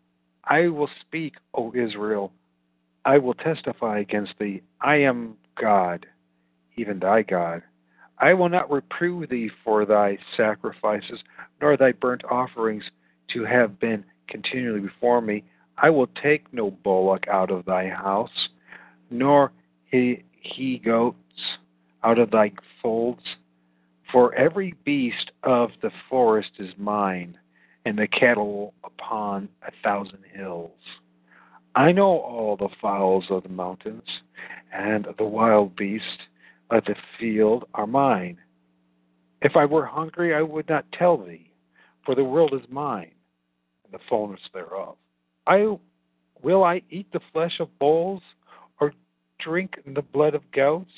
I 0.44 0.68
will 0.68 0.90
speak, 1.00 1.34
O 1.54 1.72
Israel. 1.74 2.32
I 3.04 3.18
will 3.18 3.34
testify 3.34 4.00
against 4.00 4.34
thee. 4.38 4.62
I 4.80 4.96
am 4.96 5.36
God, 5.60 6.06
even 6.76 6.98
thy 6.98 7.22
God. 7.22 7.62
I 8.18 8.34
will 8.34 8.48
not 8.48 8.70
reprove 8.70 9.28
thee 9.28 9.50
for 9.64 9.84
thy 9.84 10.18
sacrifices, 10.36 11.20
nor 11.60 11.76
thy 11.76 11.92
burnt 11.92 12.24
offerings 12.30 12.84
to 13.32 13.44
have 13.44 13.78
been 13.78 14.04
continually 14.28 14.80
before 14.80 15.20
me. 15.20 15.44
I 15.78 15.90
will 15.90 16.08
take 16.22 16.52
no 16.52 16.70
bullock 16.70 17.28
out 17.28 17.50
of 17.50 17.64
thy 17.66 17.88
house, 17.88 18.48
nor 19.10 19.52
he, 19.84 20.22
he 20.40 20.78
goats 20.78 21.16
out 22.02 22.18
of 22.18 22.30
thy 22.30 22.52
folds. 22.82 23.22
For 24.10 24.34
every 24.34 24.74
beast 24.84 25.32
of 25.42 25.70
the 25.82 25.90
forest 26.08 26.52
is 26.58 26.72
mine, 26.78 27.36
and 27.84 27.98
the 27.98 28.06
cattle 28.06 28.72
upon 28.84 29.48
a 29.66 29.72
thousand 29.82 30.24
hills. 30.32 30.70
I 31.74 31.92
know 31.92 32.20
all 32.20 32.56
the 32.56 32.74
fowls 32.80 33.26
of 33.28 33.42
the 33.42 33.50
mountains, 33.50 34.08
and 34.72 35.06
the 35.18 35.24
wild 35.24 35.76
beasts 35.76 36.22
of 36.70 36.84
the 36.86 36.94
field 37.18 37.64
are 37.74 37.86
mine. 37.86 38.38
If 39.42 39.56
I 39.56 39.66
were 39.66 39.84
hungry, 39.84 40.34
I 40.34 40.42
would 40.42 40.68
not 40.68 40.90
tell 40.92 41.18
thee, 41.18 41.52
for 42.04 42.14
the 42.14 42.24
world 42.24 42.54
is 42.54 42.66
mine, 42.70 43.12
and 43.84 43.92
the 43.92 44.02
fullness 44.08 44.40
thereof. 44.54 44.96
I 45.46 45.76
will 46.42 46.64
I 46.64 46.82
eat 46.90 47.06
the 47.12 47.20
flesh 47.32 47.60
of 47.60 47.78
bulls 47.78 48.22
or 48.80 48.92
drink 49.38 49.78
the 49.86 50.02
blood 50.02 50.34
of 50.34 50.50
goats? 50.52 50.90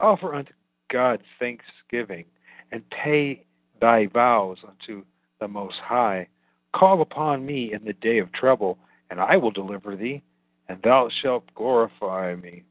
Offer 0.00 0.34
unto 0.34 0.52
God 0.90 1.22
thanksgiving 1.38 2.24
and 2.72 2.82
pay 2.90 3.44
thy 3.80 4.06
vows 4.06 4.58
unto 4.66 5.04
the 5.40 5.48
Most 5.48 5.76
High. 5.78 6.28
Call 6.74 7.00
upon 7.00 7.46
me 7.46 7.72
in 7.72 7.84
the 7.84 7.94
day 7.94 8.18
of 8.18 8.32
trouble, 8.32 8.78
and 9.10 9.20
I 9.20 9.36
will 9.36 9.50
deliver 9.50 9.96
thee, 9.96 10.22
and 10.68 10.80
thou 10.82 11.08
shalt 11.22 11.44
glorify 11.54 12.34
me. 12.34 12.64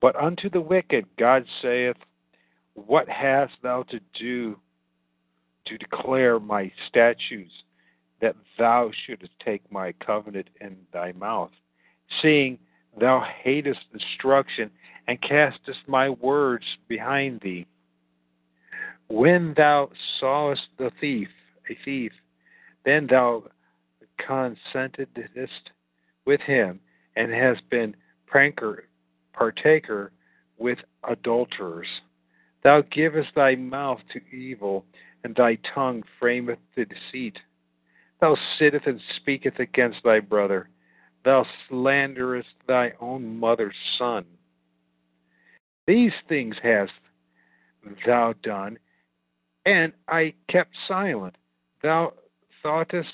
But 0.00 0.16
unto 0.16 0.50
the 0.50 0.60
wicked 0.60 1.06
God 1.18 1.44
saith, 1.62 1.96
What 2.74 3.08
hast 3.08 3.54
thou 3.62 3.84
to 3.84 4.00
do 4.18 4.58
to 5.66 5.78
declare 5.78 6.38
my 6.38 6.70
statutes 6.88 7.52
that 8.20 8.36
thou 8.58 8.90
shouldest 9.04 9.32
take 9.44 9.70
my 9.70 9.92
covenant 9.92 10.48
in 10.60 10.76
thy 10.92 11.12
mouth, 11.12 11.50
seeing 12.22 12.58
thou 12.98 13.20
hatest 13.42 13.80
instruction 13.92 14.70
and 15.06 15.20
castest 15.20 15.80
my 15.86 16.08
words 16.08 16.64
behind 16.88 17.40
thee. 17.40 17.66
When 19.08 19.54
thou 19.56 19.90
sawest 20.18 20.68
the 20.78 20.90
thief, 21.00 21.28
a 21.70 21.76
thief, 21.84 22.12
then 22.84 23.06
thou 23.08 23.44
consentedst 24.18 25.70
with 26.24 26.40
him, 26.40 26.80
and 27.14 27.32
hast 27.32 27.68
been 27.70 27.94
pranker, 28.26 28.82
partaker 29.32 30.12
with 30.58 30.78
adulterers. 31.08 31.86
Thou 32.62 32.82
givest 32.90 33.34
thy 33.36 33.54
mouth 33.54 34.00
to 34.12 34.36
evil, 34.36 34.84
and 35.22 35.34
thy 35.36 35.58
tongue 35.74 36.02
frameth 36.20 36.58
the 36.74 36.84
deceit. 36.84 37.38
Thou 38.20 38.36
sittest 38.58 38.86
and 38.86 39.00
speakest 39.16 39.58
against 39.58 39.98
thy 40.04 40.20
brother. 40.20 40.68
Thou 41.24 41.44
slanderest 41.68 42.54
thy 42.66 42.92
own 43.00 43.38
mother's 43.38 43.74
son. 43.98 44.24
These 45.86 46.12
things 46.28 46.56
hast 46.62 46.92
thou 48.06 48.34
done, 48.42 48.78
and 49.64 49.92
I 50.08 50.34
kept 50.48 50.74
silent. 50.88 51.36
Thou 51.82 52.14
thoughtest 52.62 53.12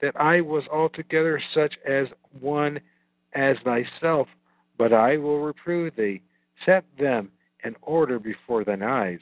that 0.00 0.18
I 0.18 0.40
was 0.40 0.64
altogether 0.72 1.40
such 1.54 1.74
as 1.86 2.08
one 2.40 2.80
as 3.34 3.56
thyself, 3.64 4.28
but 4.76 4.92
I 4.92 5.16
will 5.16 5.40
reprove 5.40 5.94
thee. 5.96 6.22
Set 6.66 6.84
them 6.98 7.30
in 7.64 7.76
order 7.82 8.18
before 8.18 8.64
thine 8.64 8.82
eyes. 8.82 9.20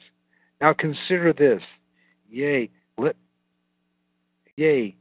Now 0.61 0.73
consider 0.73 1.31
this, 1.31 1.61
yea, 2.29 2.69
let 2.97 3.15
Yea, 4.59 4.93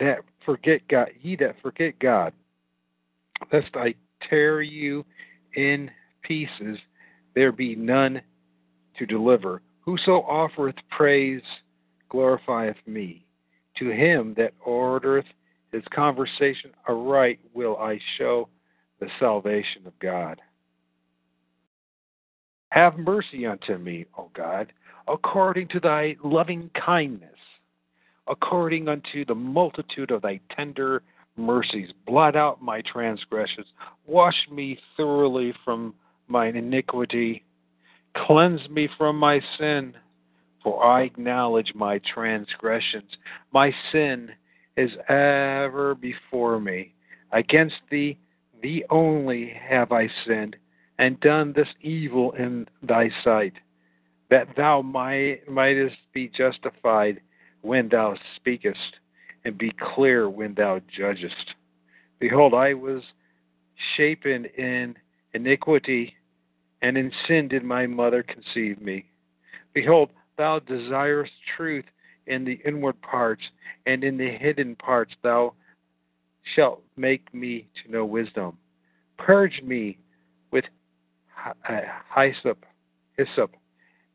that 0.00 0.18
forget 0.44 0.86
God, 0.88 1.08
ye 1.22 1.34
that 1.36 1.56
forget 1.62 1.98
God, 1.98 2.34
lest 3.50 3.74
I 3.74 3.94
tear 4.28 4.60
you 4.60 5.02
in 5.56 5.90
pieces, 6.20 6.76
there 7.34 7.52
be 7.52 7.74
none 7.74 8.20
to 8.98 9.06
deliver. 9.06 9.62
Whoso 9.80 10.20
offereth 10.28 10.76
praise 10.90 11.40
glorifieth 12.12 12.76
me. 12.86 13.24
To 13.78 13.88
him 13.88 14.34
that 14.36 14.52
ordereth 14.60 15.24
his 15.72 15.84
conversation 15.94 16.72
aright 16.86 17.40
will 17.54 17.78
I 17.78 17.98
show 18.18 18.50
the 19.00 19.08
salvation 19.18 19.86
of 19.86 19.98
God. 20.00 20.38
Have 22.72 22.98
mercy 22.98 23.46
unto 23.46 23.78
me, 23.78 24.04
O 24.18 24.30
God, 24.34 24.70
according 25.08 25.68
to 25.68 25.80
thy 25.80 26.14
loving 26.22 26.68
kindness 26.74 27.30
according 28.28 28.88
unto 28.88 29.24
the 29.24 29.34
multitude 29.34 30.10
of 30.10 30.22
thy 30.22 30.40
tender 30.54 31.02
mercies. 31.36 31.90
Blot 32.06 32.36
out 32.36 32.62
my 32.62 32.82
transgressions. 32.82 33.66
Wash 34.06 34.36
me 34.50 34.78
thoroughly 34.96 35.54
from 35.64 35.94
mine 36.28 36.56
iniquity. 36.56 37.44
Cleanse 38.14 38.68
me 38.68 38.88
from 38.98 39.16
my 39.16 39.40
sin, 39.58 39.94
for 40.62 40.84
I 40.84 41.02
acknowledge 41.02 41.72
my 41.74 42.00
transgressions. 42.14 43.10
My 43.52 43.72
sin 43.90 44.30
is 44.76 44.90
ever 45.08 45.94
before 45.94 46.60
me. 46.60 46.94
Against 47.32 47.76
thee, 47.90 48.18
thee 48.62 48.84
only 48.90 49.52
have 49.68 49.92
I 49.92 50.08
sinned, 50.26 50.56
and 50.98 51.18
done 51.20 51.52
this 51.54 51.68
evil 51.80 52.32
in 52.32 52.68
thy 52.82 53.10
sight, 53.24 53.54
that 54.30 54.48
thou 54.56 54.82
might, 54.82 55.48
mightest 55.48 55.96
be 56.12 56.28
justified 56.28 57.20
when 57.62 57.88
thou 57.88 58.16
speakest, 58.36 58.96
and 59.44 59.56
be 59.56 59.72
clear 59.94 60.28
when 60.28 60.54
thou 60.54 60.80
judgest. 60.96 61.54
Behold, 62.20 62.54
I 62.54 62.74
was 62.74 63.02
shapen 63.96 64.44
in 64.56 64.94
iniquity, 65.34 66.14
and 66.82 66.96
in 66.96 67.10
sin 67.26 67.48
did 67.48 67.64
my 67.64 67.86
mother 67.86 68.22
conceive 68.22 68.80
me. 68.80 69.06
Behold, 69.72 70.10
thou 70.36 70.58
desirest 70.60 71.32
truth 71.56 71.84
in 72.26 72.44
the 72.44 72.60
inward 72.64 73.00
parts, 73.02 73.42
and 73.86 74.04
in 74.04 74.16
the 74.16 74.30
hidden 74.30 74.76
parts 74.76 75.12
thou 75.22 75.54
shalt 76.54 76.82
make 76.96 77.32
me 77.34 77.68
to 77.82 77.90
know 77.90 78.04
wisdom. 78.04 78.58
Purge 79.18 79.60
me 79.62 79.98
with 80.50 80.64
uh, 81.68 81.80
hyssop, 82.14 82.64
hyssop, 83.16 83.54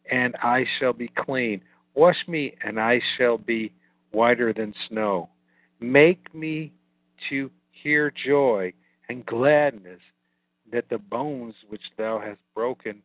and 0.09 0.35
I 0.41 0.65
shall 0.79 0.93
be 0.93 1.09
clean. 1.09 1.61
Wash 1.97 2.27
me, 2.27 2.53
and 2.63 2.79
I 2.79 3.01
shall 3.17 3.39
be 3.39 3.73
whiter 4.11 4.53
than 4.53 4.71
snow. 4.87 5.29
Make 5.79 6.31
me 6.31 6.71
to 7.27 7.49
hear 7.71 8.13
joy 8.23 8.71
and 9.09 9.25
gladness, 9.25 10.01
that 10.71 10.89
the 10.89 10.99
bones 10.99 11.55
which 11.69 11.81
thou 11.97 12.19
hast 12.19 12.37
broken 12.53 13.01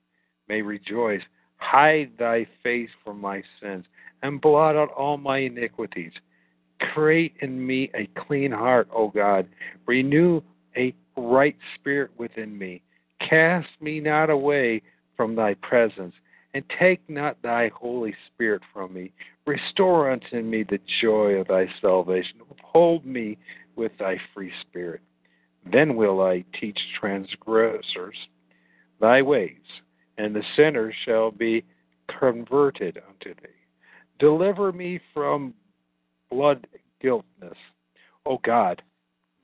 may 0.47 0.61
rejoice. 0.61 1.22
Hide 1.57 2.11
thy 2.18 2.47
face 2.62 2.90
from 3.03 3.18
my 3.18 3.43
sins, 3.62 3.86
and 4.22 4.43
blot 4.43 4.76
out 4.76 4.93
all 4.93 5.16
my 5.16 5.38
iniquities. 5.38 6.12
Create 6.93 7.32
in 7.40 7.66
me 7.66 7.90
a 7.95 8.07
clean 8.20 8.53
heart, 8.53 8.88
O 8.95 9.09
God. 9.09 9.49
Renew 9.86 10.43
a 10.76 10.95
right 11.16 11.57
spirit 11.76 12.11
within 12.18 12.59
me. 12.59 12.82
Cast 13.26 13.68
me 13.80 14.01
not 14.01 14.28
away 14.28 14.82
from 15.16 15.34
thy 15.34 15.55
presence, 15.55 16.14
and 16.55 16.64
take 16.78 17.00
not 17.09 17.40
thy 17.42 17.68
Holy 17.68 18.14
Spirit 18.28 18.62
from 18.72 18.92
me. 18.92 19.12
Restore 19.46 20.11
unto 20.11 20.42
me 20.42 20.64
the 20.64 20.80
joy 21.00 21.34
of 21.34 21.48
thy 21.48 21.66
salvation. 21.80 22.40
Uphold 22.50 23.05
me 23.07 23.38
with 23.76 23.92
thy 23.98 24.18
free 24.34 24.53
spirit. 24.61 25.00
Then 25.70 25.96
will 25.96 26.20
I 26.20 26.44
teach 26.61 26.78
transgressors 26.98 28.16
thy 29.00 29.22
ways, 29.22 29.57
and 30.18 30.34
the 30.34 30.42
sinners 30.57 30.94
shall 31.05 31.30
be 31.30 31.64
converted 32.18 33.00
unto 33.09 33.34
thee. 33.40 33.48
Deliver 34.18 34.72
me 34.72 35.00
from 35.14 35.55
blood 36.30 36.66
guiltness. 37.00 37.57
O 38.26 38.38
God, 38.44 38.82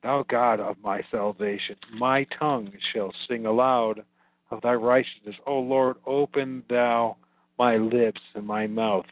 thou 0.02 0.24
God 0.28 0.61
of 0.61 0.76
my 0.82 1.02
salvation, 1.11 1.76
my 1.92 2.24
tongue 2.38 2.70
shall 2.92 3.12
sing 3.28 3.46
aloud 3.46 4.04
of 4.51 4.61
thy 4.62 4.74
righteousness. 4.74 5.36
O 5.46 5.59
Lord, 5.59 5.96
open 6.07 6.62
thou 6.68 7.16
my 7.59 7.76
lips, 7.76 8.20
and 8.34 8.46
my 8.46 8.66
mouth 8.66 9.07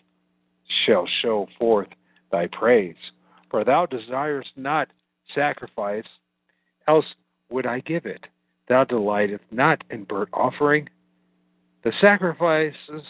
shall 0.84 1.06
show 1.22 1.46
forth 1.58 1.88
thy 2.30 2.46
praise. 2.46 2.96
For 3.50 3.64
thou 3.64 3.86
desirest 3.86 4.50
not 4.56 4.88
sacrifice, 5.34 6.06
else 6.88 7.06
would 7.50 7.66
I 7.66 7.80
give 7.80 8.06
it. 8.06 8.26
Thou 8.68 8.84
delightest 8.84 9.44
not 9.50 9.84
in 9.90 10.04
burnt 10.04 10.30
offering. 10.32 10.88
The 11.84 11.92
sacrifices 12.00 13.02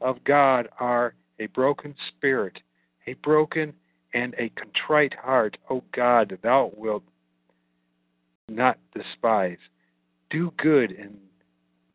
of 0.00 0.24
God 0.24 0.68
are 0.80 1.14
a 1.38 1.46
broken 1.46 1.94
spirit, 2.08 2.58
a 3.06 3.14
broken 3.14 3.74
and 4.14 4.34
a 4.38 4.50
contrite 4.50 5.14
heart. 5.14 5.56
O 5.68 5.82
God, 5.94 6.38
thou 6.42 6.72
wilt 6.76 7.02
not 8.48 8.78
despise. 8.94 9.58
Do 10.30 10.52
good 10.56 10.92
in 10.92 11.16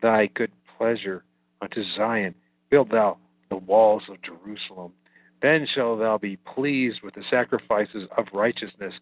thy 0.01 0.27
good 0.27 0.51
pleasure 0.77 1.23
unto 1.61 1.83
Zion. 1.95 2.35
Build 2.69 2.91
thou 2.91 3.17
the 3.49 3.57
walls 3.57 4.03
of 4.09 4.21
Jerusalem. 4.21 4.93
Then 5.41 5.67
shalt 5.73 5.99
thou 5.99 6.17
be 6.17 6.37
pleased 6.37 7.01
with 7.03 7.13
the 7.13 7.23
sacrifices 7.29 8.07
of 8.17 8.25
righteousness, 8.33 8.93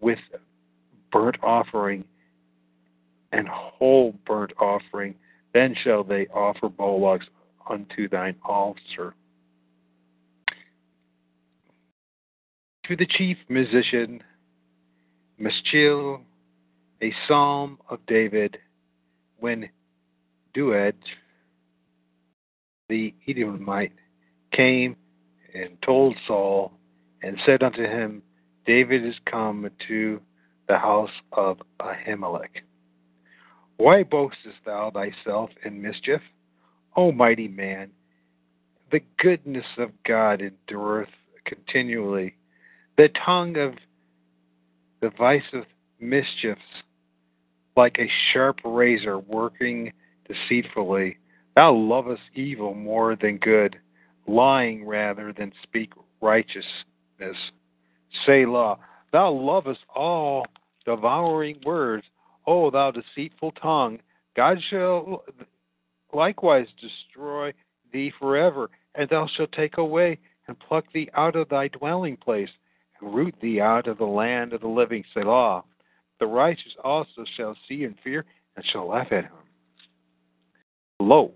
with 0.00 0.18
burnt 1.12 1.36
offering 1.42 2.04
and 3.32 3.48
whole 3.48 4.14
burnt 4.26 4.52
offering. 4.60 5.14
Then 5.52 5.74
shall 5.82 6.04
they 6.04 6.26
offer 6.28 6.68
bullocks 6.68 7.26
unto 7.68 8.08
thine 8.08 8.36
altar. 8.44 9.14
To 12.86 12.96
the 12.96 13.06
chief 13.06 13.38
musician, 13.48 14.22
Maschil, 15.40 16.20
a 17.02 17.12
psalm 17.26 17.78
of 17.88 17.98
David, 18.06 18.58
when 19.38 19.68
Doeg, 20.54 20.94
the 22.88 23.12
Edomite, 23.26 23.92
came 24.52 24.96
and 25.54 25.76
told 25.82 26.16
Saul 26.26 26.72
and 27.22 27.38
said 27.44 27.62
unto 27.62 27.82
him, 27.82 28.22
David 28.66 29.04
is 29.04 29.16
come 29.30 29.68
to 29.88 30.20
the 30.68 30.78
house 30.78 31.10
of 31.32 31.58
Ahimelech. 31.80 32.62
Why 33.76 34.04
boastest 34.04 34.56
thou 34.64 34.90
thyself 34.90 35.50
in 35.64 35.82
mischief, 35.82 36.20
O 36.96 37.12
mighty 37.12 37.48
man? 37.48 37.90
The 38.92 39.00
goodness 39.18 39.66
of 39.78 39.90
God 40.06 40.40
endureth 40.40 41.08
continually. 41.44 42.36
The 42.96 43.08
tongue 43.26 43.56
of 43.56 43.74
deviseth 45.02 45.66
mischiefs 45.98 46.60
like 47.76 47.98
a 47.98 48.10
sharp 48.32 48.60
razor 48.64 49.18
working 49.18 49.92
deceitfully. 50.26 51.16
Thou 51.56 51.72
lovest 51.72 52.22
evil 52.34 52.74
more 52.74 53.16
than 53.16 53.38
good, 53.38 53.76
lying 54.26 54.86
rather 54.86 55.32
than 55.32 55.52
speak 55.62 55.92
righteousness. 56.20 57.36
Selah. 58.26 58.78
Thou 59.12 59.30
lovest 59.30 59.80
all 59.94 60.46
devouring 60.84 61.60
words, 61.64 62.04
O 62.46 62.70
thou 62.70 62.90
deceitful 62.90 63.52
tongue. 63.52 64.00
God 64.36 64.58
shall 64.68 65.24
likewise 66.12 66.66
destroy 66.80 67.52
thee 67.92 68.12
forever, 68.18 68.70
and 68.94 69.08
thou 69.08 69.28
shalt 69.36 69.52
take 69.52 69.78
away 69.78 70.18
and 70.46 70.58
pluck 70.58 70.84
thee 70.92 71.08
out 71.14 71.36
of 71.36 71.48
thy 71.48 71.68
dwelling 71.68 72.16
place, 72.16 72.50
and 73.00 73.14
root 73.14 73.34
thee 73.40 73.60
out 73.60 73.86
of 73.86 73.98
the 73.98 74.04
land 74.04 74.52
of 74.52 74.60
the 74.60 74.68
living. 74.68 75.04
Selah. 75.14 75.62
The 76.20 76.26
righteous 76.26 76.72
also 76.82 77.24
shall 77.36 77.56
see 77.68 77.84
and 77.84 77.94
fear, 78.02 78.24
and 78.56 78.64
shall 78.66 78.88
laugh 78.88 79.08
at 79.10 79.24
him. 79.24 79.32
Lo, 81.00 81.32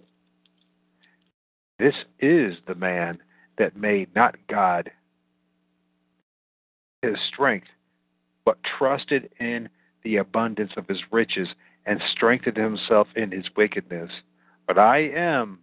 this 1.78 1.94
is 2.20 2.54
the 2.66 2.74
man 2.74 3.18
that 3.58 3.76
made 3.76 4.14
not 4.14 4.36
God 4.48 4.90
his 7.02 7.16
strength, 7.32 7.68
but 8.44 8.58
trusted 8.78 9.30
in 9.38 9.68
the 10.02 10.16
abundance 10.16 10.72
of 10.76 10.86
his 10.88 11.00
riches 11.10 11.48
and 11.86 12.00
strengthened 12.12 12.56
himself 12.56 13.08
in 13.16 13.30
his 13.30 13.44
wickedness. 13.56 14.10
But 14.66 14.78
I 14.78 15.08
am 15.08 15.60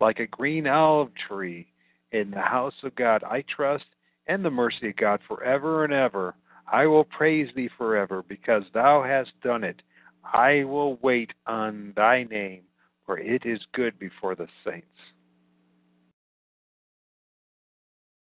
like 0.00 0.18
a 0.18 0.26
green 0.26 0.66
olive 0.66 1.10
tree 1.28 1.66
in 2.12 2.30
the 2.30 2.40
house 2.40 2.74
of 2.82 2.94
God. 2.94 3.22
I 3.24 3.42
trust 3.42 3.84
in 4.26 4.42
the 4.42 4.50
mercy 4.50 4.90
of 4.90 4.96
God 4.96 5.20
forever 5.26 5.84
and 5.84 5.92
ever. 5.92 6.34
I 6.70 6.86
will 6.86 7.04
praise 7.04 7.48
thee 7.54 7.70
forever 7.76 8.24
because 8.26 8.64
thou 8.72 9.02
hast 9.02 9.32
done 9.42 9.64
it. 9.64 9.82
I 10.24 10.64
will 10.64 10.96
wait 11.02 11.32
on 11.46 11.92
thy 11.94 12.24
name, 12.24 12.62
for 13.06 13.18
it 13.18 13.44
is 13.44 13.60
good 13.72 13.98
before 13.98 14.34
the 14.34 14.48
saints. 14.64 14.86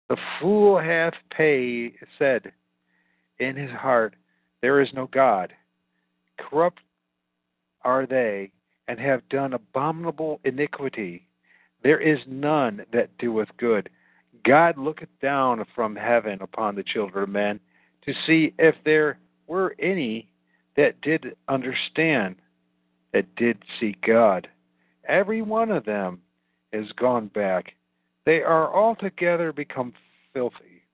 The 0.08 0.16
fool 0.40 0.78
hath 0.78 1.14
pay, 1.30 1.92
said 2.18 2.52
in 3.38 3.56
his 3.56 3.70
heart, 3.70 4.16
There 4.60 4.80
is 4.80 4.88
no 4.92 5.06
God. 5.06 5.52
Corrupt 6.38 6.80
are 7.82 8.06
they, 8.06 8.50
and 8.88 8.98
have 8.98 9.28
done 9.28 9.52
abominable 9.52 10.40
iniquity. 10.44 11.28
There 11.82 12.00
is 12.00 12.18
none 12.26 12.84
that 12.92 13.16
doeth 13.18 13.48
good. 13.56 13.88
God 14.44 14.76
looketh 14.76 15.08
down 15.22 15.64
from 15.74 15.94
heaven 15.96 16.38
upon 16.42 16.74
the 16.74 16.82
children 16.82 17.22
of 17.22 17.28
men 17.28 17.60
to 18.04 18.12
see 18.26 18.52
if 18.58 18.74
there 18.84 19.18
were 19.46 19.76
any 19.78 20.28
that 20.76 21.00
did 21.02 21.36
understand, 21.48 22.36
that 23.12 23.34
did 23.36 23.62
seek 23.78 24.00
God. 24.02 24.48
Every 25.10 25.42
one 25.42 25.72
of 25.72 25.84
them 25.84 26.20
is 26.72 26.92
gone 26.92 27.26
back. 27.34 27.74
They 28.26 28.42
are 28.42 28.72
altogether 28.72 29.52
become 29.52 29.92
filthy. 30.32 30.84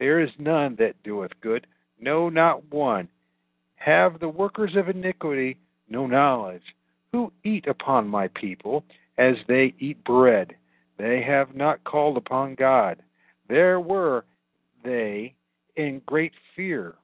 There 0.00 0.18
is 0.18 0.30
none 0.40 0.74
that 0.80 1.00
doeth 1.04 1.30
good, 1.40 1.68
no, 2.00 2.28
not 2.28 2.68
one. 2.72 3.08
Have 3.76 4.18
the 4.18 4.28
workers 4.28 4.74
of 4.74 4.88
iniquity 4.88 5.56
no 5.88 6.04
knowledge? 6.08 6.64
Who 7.12 7.32
eat 7.44 7.68
upon 7.68 8.08
my 8.08 8.26
people 8.34 8.82
as 9.18 9.36
they 9.46 9.72
eat 9.78 10.02
bread? 10.02 10.56
They 10.96 11.22
have 11.22 11.54
not 11.54 11.84
called 11.84 12.16
upon 12.16 12.56
God. 12.56 13.00
There 13.48 13.78
were 13.78 14.24
they 14.82 15.32
in 15.76 16.02
great 16.06 16.32
fear, 16.56 16.96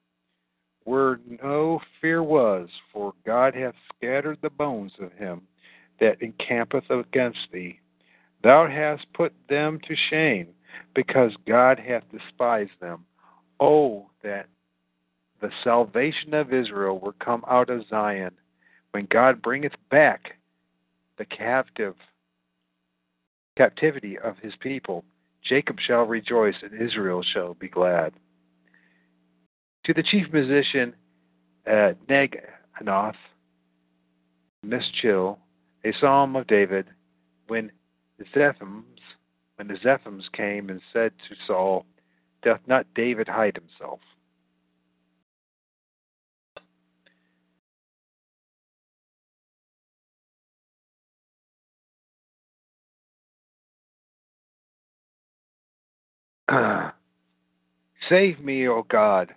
where 0.82 1.20
no 1.44 1.80
fear 2.00 2.24
was, 2.24 2.68
for 2.92 3.12
God 3.24 3.54
hath 3.54 3.74
scattered 3.96 4.38
the 4.42 4.50
bones 4.50 4.92
of 5.00 5.12
him 5.12 5.42
that 6.00 6.20
encampeth 6.20 6.90
against 6.90 7.38
thee. 7.52 7.80
Thou 8.42 8.68
hast 8.68 9.12
put 9.14 9.32
them 9.48 9.80
to 9.88 9.96
shame, 10.10 10.48
because 10.94 11.32
God 11.46 11.78
hath 11.78 12.02
despised 12.10 12.78
them. 12.80 13.04
Oh, 13.60 14.10
that 14.22 14.46
the 15.40 15.50
salvation 15.62 16.34
of 16.34 16.52
Israel 16.52 16.98
were 16.98 17.12
come 17.12 17.44
out 17.48 17.70
of 17.70 17.86
Zion. 17.88 18.32
when 18.92 19.06
God 19.10 19.42
bringeth 19.42 19.74
back 19.90 20.36
the 21.18 21.24
captive 21.24 21.96
captivity 23.56 24.18
of 24.18 24.38
his 24.38 24.54
people, 24.60 25.04
Jacob 25.42 25.76
shall 25.84 26.04
rejoice 26.04 26.54
and 26.62 26.80
Israel 26.80 27.22
shall 27.22 27.54
be 27.54 27.68
glad. 27.68 28.12
To 29.84 29.94
the 29.94 30.02
chief 30.02 30.26
musician 30.32 30.94
uh, 31.66 31.92
Neginoth, 32.08 33.14
Mischil, 34.64 35.38
a 35.84 35.92
psalm 36.00 36.34
of 36.36 36.46
David, 36.46 36.86
when 37.48 37.70
the 38.18 38.24
Ziphims, 38.34 38.84
when 39.56 39.68
the 39.68 39.74
Ziphims 39.74 40.30
came 40.32 40.70
and 40.70 40.80
said 40.92 41.12
to 41.28 41.36
Saul, 41.46 41.84
Doth 42.42 42.60
not 42.66 42.86
David 42.94 43.28
hide 43.28 43.56
himself? 43.56 44.00
Save 58.08 58.40
me, 58.40 58.68
O 58.68 58.82
God, 58.88 59.34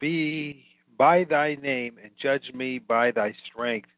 be 0.00 0.64
by 0.98 1.24
thy 1.24 1.56
name, 1.56 1.98
and 2.02 2.10
judge 2.20 2.52
me 2.54 2.78
by 2.78 3.10
thy 3.10 3.34
strength. 3.46 3.88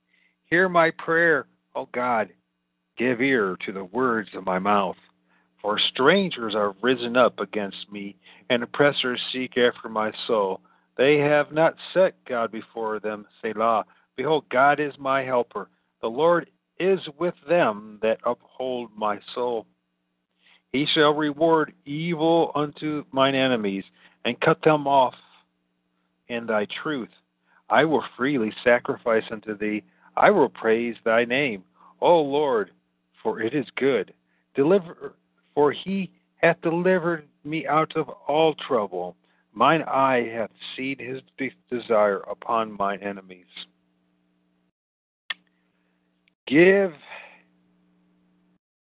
Hear 0.44 0.68
my 0.68 0.90
prayer, 0.90 1.46
O 1.79 1.89
God. 1.93 2.31
Give 2.97 3.20
ear 3.20 3.57
to 3.64 3.72
the 3.72 3.85
words 3.85 4.31
of 4.35 4.45
my 4.45 4.59
mouth. 4.59 4.97
For 5.62 5.79
strangers 5.79 6.57
are 6.57 6.74
risen 6.83 7.16
up 7.16 7.39
against 7.39 7.91
me, 7.93 8.16
and 8.51 8.64
oppressors 8.64 9.20
seek 9.33 9.57
after 9.57 9.89
my 9.89 10.11
soul. 10.26 10.61
They 10.97 11.18
have 11.18 11.53
not 11.53 11.76
set 11.95 12.14
God 12.29 12.51
before 12.51 12.99
them, 12.99 13.26
Selah. 13.41 13.85
Behold, 14.16 14.45
God 14.51 14.81
is 14.81 14.93
my 14.99 15.22
helper. 15.22 15.68
The 16.03 16.09
Lord 16.09 16.51
is 16.81 16.99
with 17.16 17.35
them 17.49 18.01
that 18.03 18.18
uphold 18.26 18.91
my 18.97 19.20
soul. 19.33 19.64
He 20.72 20.85
shall 20.93 21.14
reward 21.14 21.72
evil 21.87 22.51
unto 22.57 23.05
mine 23.12 23.37
enemies, 23.37 23.85
and 24.24 24.41
cut 24.41 24.61
them 24.62 24.89
off 24.89 25.14
in 26.26 26.47
thy 26.47 26.66
truth. 26.83 27.09
I 27.70 27.85
will 27.85 28.05
freely 28.16 28.53
sacrifice 28.64 29.24
unto 29.31 29.57
thee. 29.57 29.85
I 30.16 30.31
will 30.31 30.49
praise 30.49 30.97
thy 31.05 31.24
name, 31.24 31.62
O 32.01 32.20
Lord, 32.20 32.70
for 33.22 33.40
it 33.40 33.55
is 33.55 33.66
good. 33.76 34.12
Deliver, 34.55 35.14
for 35.55 35.72
he 35.72 36.11
hath 36.36 36.61
delivered 36.62 37.26
me 37.44 37.66
out 37.66 37.96
of 37.96 38.09
all 38.28 38.55
trouble. 38.55 39.16
Mine 39.53 39.82
eye 39.82 40.28
hath 40.32 40.51
seen 40.76 40.99
his 40.99 41.20
desire 41.70 42.18
upon 42.30 42.76
mine 42.76 43.01
enemies. 43.03 43.46
Give 46.46 46.92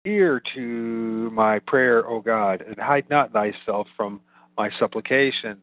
ear 0.05 0.41
to 0.55 1.29
my 1.31 1.59
prayer, 1.59 2.07
O 2.07 2.19
God, 2.19 2.61
and 2.61 2.77
hide 2.77 3.09
not 3.09 3.31
thyself 3.31 3.87
from 3.95 4.21
my 4.57 4.69
supplication. 4.79 5.61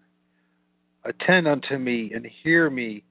Attend 1.04 1.46
unto 1.48 1.78
me 1.78 2.12
and 2.14 2.26
hear 2.42 2.70
me. 2.70 3.04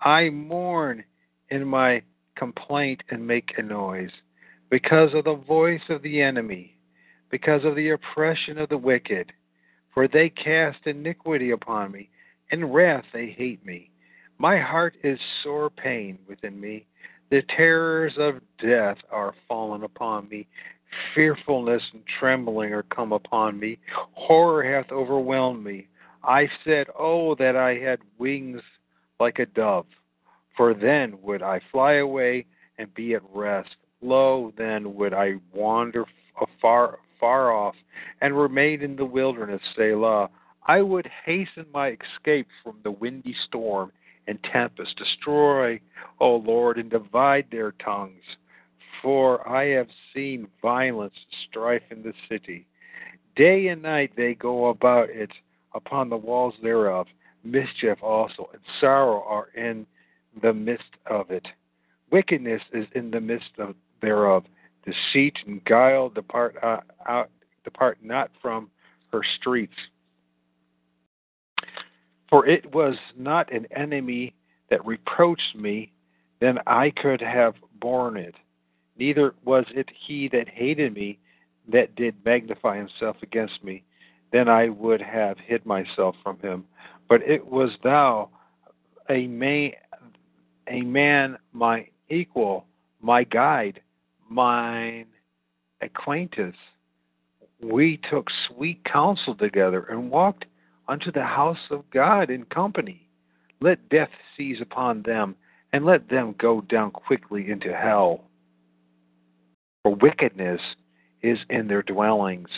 I 0.00 0.30
mourn 0.30 1.04
in 1.50 1.66
my 1.66 2.02
complaint 2.36 3.02
and 3.10 3.26
make 3.26 3.52
a 3.56 3.62
noise 3.62 4.10
because 4.70 5.12
of 5.14 5.24
the 5.24 5.34
voice 5.34 5.82
of 5.90 6.02
the 6.02 6.20
enemy, 6.20 6.76
because 7.30 7.64
of 7.64 7.76
the 7.76 7.90
oppression 7.90 8.58
of 8.58 8.68
the 8.68 8.78
wicked. 8.78 9.32
For 9.92 10.08
they 10.08 10.30
cast 10.30 10.86
iniquity 10.86 11.50
upon 11.50 11.92
me, 11.92 12.08
in 12.50 12.64
wrath 12.64 13.04
they 13.12 13.26
hate 13.26 13.64
me. 13.66 13.90
My 14.38 14.58
heart 14.58 14.94
is 15.04 15.18
sore 15.42 15.70
pain 15.70 16.18
within 16.26 16.58
me. 16.58 16.86
The 17.30 17.42
terrors 17.54 18.14
of 18.18 18.40
death 18.58 18.98
are 19.10 19.34
fallen 19.46 19.84
upon 19.84 20.28
me. 20.28 20.46
Fearfulness 21.14 21.82
and 21.92 22.02
trembling 22.18 22.72
are 22.72 22.82
come 22.82 23.12
upon 23.12 23.58
me. 23.58 23.78
Horror 24.14 24.62
hath 24.62 24.90
overwhelmed 24.92 25.64
me. 25.64 25.88
I 26.24 26.48
said, 26.64 26.88
Oh, 26.98 27.34
that 27.36 27.56
I 27.56 27.78
had 27.78 28.00
wings 28.18 28.60
like 29.18 29.38
a 29.38 29.46
dove, 29.46 29.86
for 30.56 30.74
then 30.74 31.20
would 31.22 31.42
I 31.42 31.60
fly 31.70 31.94
away 31.94 32.46
and 32.78 32.92
be 32.94 33.14
at 33.14 33.22
rest. 33.34 33.76
Lo, 34.00 34.52
then 34.56 34.94
would 34.94 35.14
I 35.14 35.34
wander 35.52 36.04
afar, 36.40 36.98
far 37.20 37.52
off 37.52 37.74
and 38.20 38.36
remain 38.36 38.82
in 38.82 38.96
the 38.96 39.04
wilderness, 39.04 39.62
Selah. 39.76 40.28
I 40.66 40.80
would 40.80 41.08
hasten 41.24 41.66
my 41.72 41.96
escape 42.16 42.46
from 42.62 42.76
the 42.82 42.90
windy 42.90 43.34
storm 43.46 43.92
and 44.26 44.38
tempest. 44.52 44.96
Destroy, 44.96 45.80
O 46.20 46.36
Lord, 46.36 46.78
and 46.78 46.90
divide 46.90 47.46
their 47.50 47.72
tongues. 47.72 48.22
For 49.02 49.48
I 49.48 49.66
have 49.70 49.88
seen 50.14 50.46
violence, 50.60 51.14
and 51.16 51.48
strife 51.48 51.82
in 51.90 52.02
the 52.02 52.12
city. 52.28 52.66
Day 53.34 53.68
and 53.68 53.82
night 53.82 54.12
they 54.16 54.34
go 54.34 54.66
about 54.66 55.10
it 55.10 55.30
upon 55.74 56.08
the 56.08 56.16
walls 56.16 56.54
thereof. 56.62 57.06
Mischief 57.44 57.98
also 58.02 58.48
and 58.52 58.62
sorrow 58.80 59.24
are 59.26 59.48
in 59.56 59.86
the 60.40 60.52
midst 60.52 60.96
of 61.06 61.30
it. 61.30 61.46
Wickedness 62.10 62.62
is 62.72 62.86
in 62.94 63.10
the 63.10 63.20
midst 63.20 63.50
of 63.58 63.74
thereof. 64.00 64.44
Deceit 64.84 65.36
and 65.46 65.64
guile 65.64 66.08
depart 66.08 66.56
out, 66.62 66.84
out 67.06 67.30
depart 67.64 67.98
not 68.02 68.30
from 68.40 68.70
her 69.12 69.22
streets. 69.38 69.74
For 72.28 72.46
it 72.46 72.74
was 72.74 72.96
not 73.16 73.52
an 73.52 73.66
enemy 73.76 74.34
that 74.70 74.84
reproached 74.86 75.54
me, 75.54 75.92
then 76.40 76.58
I 76.66 76.90
could 76.90 77.20
have 77.20 77.54
borne 77.78 78.16
it. 78.16 78.34
Neither 78.96 79.34
was 79.44 79.64
it 79.70 79.90
he 80.06 80.28
that 80.28 80.48
hated 80.48 80.94
me 80.94 81.18
that 81.70 81.94
did 81.94 82.16
magnify 82.24 82.76
himself 82.76 83.16
against 83.22 83.62
me. 83.62 83.84
Then 84.32 84.48
I 84.48 84.70
would 84.70 85.00
have 85.00 85.36
hid 85.38 85.64
myself 85.66 86.16
from 86.22 86.38
him. 86.40 86.64
But 87.08 87.22
it 87.22 87.46
was 87.46 87.70
thou, 87.84 88.30
a 89.10 89.26
man, 89.26 89.72
a 90.68 90.82
man, 90.82 91.38
my 91.52 91.86
equal, 92.08 92.66
my 93.00 93.24
guide, 93.24 93.80
mine 94.28 95.06
acquaintance. 95.80 96.56
We 97.62 98.00
took 98.10 98.28
sweet 98.48 98.84
counsel 98.84 99.34
together 99.34 99.86
and 99.88 100.10
walked 100.10 100.44
unto 100.88 101.12
the 101.12 101.24
house 101.24 101.70
of 101.70 101.88
God 101.90 102.30
in 102.30 102.44
company. 102.46 103.08
Let 103.60 103.88
death 103.88 104.10
seize 104.36 104.60
upon 104.60 105.02
them, 105.02 105.36
and 105.72 105.84
let 105.84 106.08
them 106.08 106.34
go 106.38 106.60
down 106.62 106.90
quickly 106.90 107.50
into 107.50 107.74
hell. 107.74 108.24
For 109.82 109.94
wickedness 109.94 110.60
is 111.22 111.38
in 111.48 111.68
their 111.68 111.82
dwellings 111.82 112.48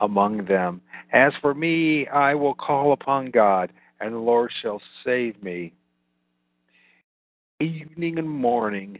among 0.00 0.46
them. 0.46 0.80
As 1.12 1.32
for 1.40 1.54
me, 1.54 2.08
I 2.08 2.34
will 2.34 2.54
call 2.54 2.92
upon 2.92 3.30
God, 3.30 3.72
and 4.00 4.14
the 4.14 4.18
Lord 4.18 4.50
shall 4.62 4.80
save 5.04 5.40
me. 5.42 5.72
Evening 7.64 8.18
and 8.18 8.28
morning, 8.28 8.98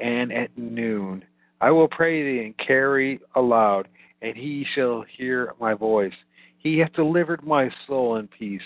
and 0.00 0.32
at 0.32 0.56
noon, 0.56 1.22
I 1.60 1.70
will 1.70 1.88
pray 1.88 2.22
thee 2.22 2.42
and 2.42 2.56
carry 2.56 3.20
aloud, 3.34 3.86
and 4.22 4.34
he 4.34 4.64
shall 4.74 5.02
hear 5.02 5.52
my 5.60 5.74
voice. 5.74 6.14
He 6.56 6.78
hath 6.78 6.94
delivered 6.94 7.44
my 7.44 7.70
soul 7.86 8.16
in 8.16 8.26
peace 8.28 8.62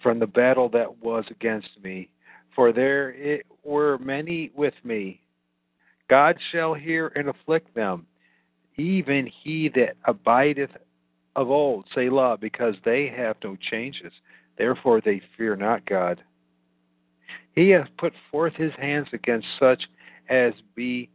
from 0.00 0.20
the 0.20 0.28
battle 0.28 0.68
that 0.68 1.02
was 1.02 1.24
against 1.28 1.70
me. 1.82 2.08
For 2.54 2.72
there 2.72 3.10
it 3.14 3.46
were 3.64 3.98
many 3.98 4.52
with 4.54 4.74
me. 4.84 5.20
God 6.08 6.36
shall 6.52 6.72
hear 6.72 7.08
and 7.16 7.28
afflict 7.28 7.74
them, 7.74 8.06
even 8.76 9.28
he 9.42 9.70
that 9.70 9.96
abideth 10.04 10.70
of 11.34 11.50
old, 11.50 11.86
Selah, 11.92 12.38
because 12.40 12.76
they 12.84 13.08
have 13.08 13.38
no 13.42 13.56
changes. 13.72 14.12
Therefore 14.56 15.00
they 15.00 15.20
fear 15.36 15.56
not 15.56 15.84
God. 15.84 16.22
He 17.54 17.70
hath 17.70 17.88
put 17.98 18.12
forth 18.30 18.54
his 18.54 18.72
hands 18.80 19.08
against 19.12 19.46
such 19.58 19.84
as 20.28 20.52
be 20.74 21.08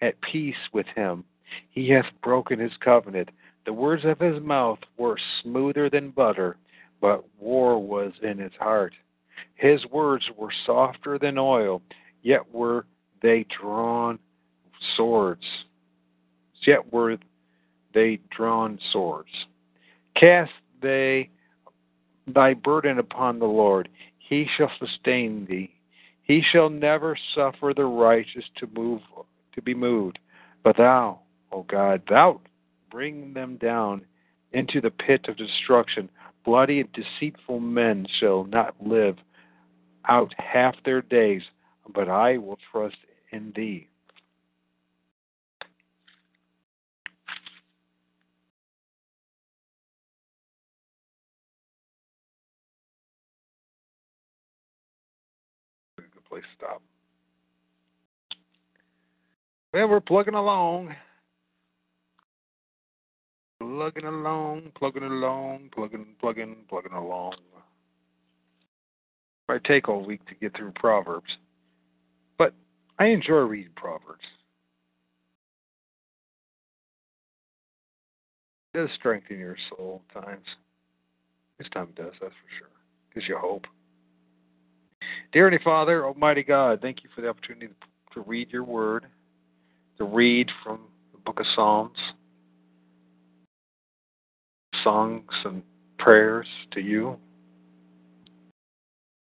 at 0.00 0.20
peace 0.20 0.54
with 0.72 0.86
him. 0.94 1.24
He 1.70 1.88
hath 1.90 2.06
broken 2.22 2.58
his 2.58 2.76
covenant. 2.80 3.30
The 3.64 3.72
words 3.72 4.04
of 4.04 4.18
his 4.18 4.42
mouth 4.42 4.78
were 4.98 5.18
smoother 5.42 5.88
than 5.88 6.10
butter, 6.10 6.56
but 7.00 7.24
war 7.38 7.82
was 7.82 8.12
in 8.22 8.38
his 8.38 8.52
heart. 8.58 8.94
His 9.54 9.84
words 9.86 10.24
were 10.36 10.52
softer 10.66 11.18
than 11.18 11.38
oil, 11.38 11.82
yet 12.22 12.42
were 12.52 12.86
they 13.22 13.46
drawn 13.60 14.18
swords. 14.96 15.44
Yet 16.66 16.92
were 16.92 17.16
they 17.94 18.20
drawn 18.30 18.78
swords. 18.92 19.30
Cast 20.14 20.52
they 20.82 21.30
thy 22.26 22.54
burden 22.54 22.98
upon 22.98 23.38
the 23.38 23.46
Lord, 23.46 23.88
he 24.18 24.46
shall 24.56 24.70
sustain 24.78 25.46
thee. 25.46 25.72
He 26.26 26.42
shall 26.42 26.68
never 26.68 27.16
suffer 27.34 27.72
the 27.74 27.84
righteous 27.84 28.44
to 28.56 28.68
move 28.74 29.00
to 29.54 29.62
be 29.62 29.74
moved. 29.74 30.18
But 30.64 30.76
thou, 30.76 31.20
O 31.52 31.62
God, 31.62 32.02
thou 32.08 32.40
bring 32.90 33.32
them 33.32 33.56
down 33.56 34.04
into 34.52 34.80
the 34.80 34.90
pit 34.90 35.26
of 35.28 35.36
destruction. 35.36 36.10
Bloody 36.44 36.80
and 36.80 36.88
deceitful 36.92 37.60
men 37.60 38.06
shall 38.18 38.44
not 38.44 38.74
live 38.84 39.16
out 40.08 40.34
half 40.38 40.74
their 40.84 41.02
days, 41.02 41.42
but 41.94 42.08
I 42.08 42.38
will 42.38 42.58
trust 42.72 42.96
in 43.30 43.52
thee. 43.54 43.88
Good 55.96 56.15
place 56.28 56.44
stop. 56.56 56.82
Well, 59.72 59.88
we're 59.88 60.00
plugging 60.00 60.34
along. 60.34 60.94
Plugging 63.60 64.04
along, 64.04 64.72
plugging 64.78 65.02
along, 65.02 65.70
plugging, 65.74 66.06
plugging, 66.20 66.56
plugging 66.68 66.92
along. 66.92 67.34
Might 69.48 69.64
take 69.64 69.88
all 69.88 70.04
week 70.04 70.24
to 70.26 70.34
get 70.34 70.56
through 70.56 70.72
Proverbs, 70.72 71.30
but 72.36 72.52
I 72.98 73.06
enjoy 73.06 73.40
reading 73.40 73.72
Proverbs. 73.76 74.24
It 78.74 78.78
does 78.78 78.90
strengthen 78.96 79.38
your 79.38 79.56
soul 79.70 80.02
at 80.16 80.24
times. 80.24 80.46
This 81.58 81.68
time 81.72 81.88
it 81.90 81.94
does, 81.94 82.12
that's 82.20 82.32
for 82.32 82.58
sure. 82.58 82.68
Gives 83.14 83.28
you 83.28 83.38
hope. 83.38 83.66
Dear 85.32 85.44
Heavenly 85.44 85.64
Father, 85.64 86.06
Almighty 86.06 86.42
God, 86.42 86.80
thank 86.80 87.02
you 87.04 87.10
for 87.14 87.20
the 87.20 87.28
opportunity 87.28 87.68
to 88.14 88.20
read 88.20 88.50
your 88.50 88.64
word, 88.64 89.06
to 89.98 90.04
read 90.04 90.50
from 90.62 90.80
the 91.12 91.18
book 91.18 91.40
of 91.40 91.46
Psalms 91.54 91.98
songs 94.86 95.24
and 95.44 95.62
prayers 95.98 96.46
to 96.72 96.80
you. 96.80 97.16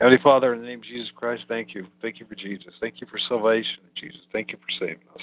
Heavenly 0.00 0.20
Father, 0.22 0.54
in 0.54 0.60
the 0.60 0.66
name 0.66 0.78
of 0.78 0.84
Jesus 0.84 1.10
Christ, 1.14 1.42
thank 1.48 1.74
you. 1.74 1.86
Thank 2.00 2.20
you 2.20 2.26
for 2.26 2.34
Jesus. 2.34 2.72
Thank 2.80 3.00
you 3.00 3.06
for 3.10 3.18
salvation, 3.28 3.80
Jesus. 3.96 4.20
Thank 4.32 4.52
you 4.52 4.58
for 4.58 4.86
saving 4.86 5.04
us, 5.14 5.22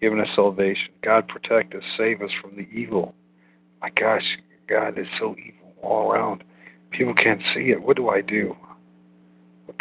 giving 0.00 0.20
us 0.20 0.28
salvation. 0.36 0.90
God, 1.02 1.26
protect 1.26 1.74
us, 1.74 1.82
save 1.96 2.22
us 2.22 2.30
from 2.40 2.54
the 2.54 2.68
evil. 2.68 3.14
My 3.80 3.90
gosh, 3.90 4.22
God 4.68 4.98
is 4.98 5.06
so 5.18 5.34
evil 5.38 5.72
all 5.82 6.12
around. 6.12 6.44
People 6.90 7.14
can't 7.14 7.42
see 7.54 7.70
it. 7.70 7.82
What 7.82 7.96
do 7.96 8.10
I 8.10 8.20
do? 8.20 8.54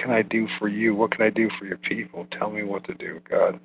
Can 0.03 0.11
I 0.11 0.21
do 0.21 0.47
for 0.59 0.67
you? 0.67 0.93
What 0.93 1.11
can 1.11 1.25
I 1.25 1.31
do 1.31 1.49
for 1.57 1.65
your 1.65 1.77
people? 1.77 2.27
Tell 2.37 2.51
me 2.51 2.61
what 2.63 2.83
to 2.85 2.93
do, 2.93 3.21
God. 3.27 3.59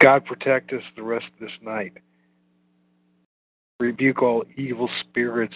God, 0.00 0.26
protect 0.26 0.72
us 0.74 0.82
the 0.94 1.02
rest 1.02 1.26
of 1.32 1.40
this 1.40 1.56
night 1.62 1.92
rebuke 3.78 4.22
all 4.22 4.44
evil 4.56 4.88
spirits, 5.00 5.54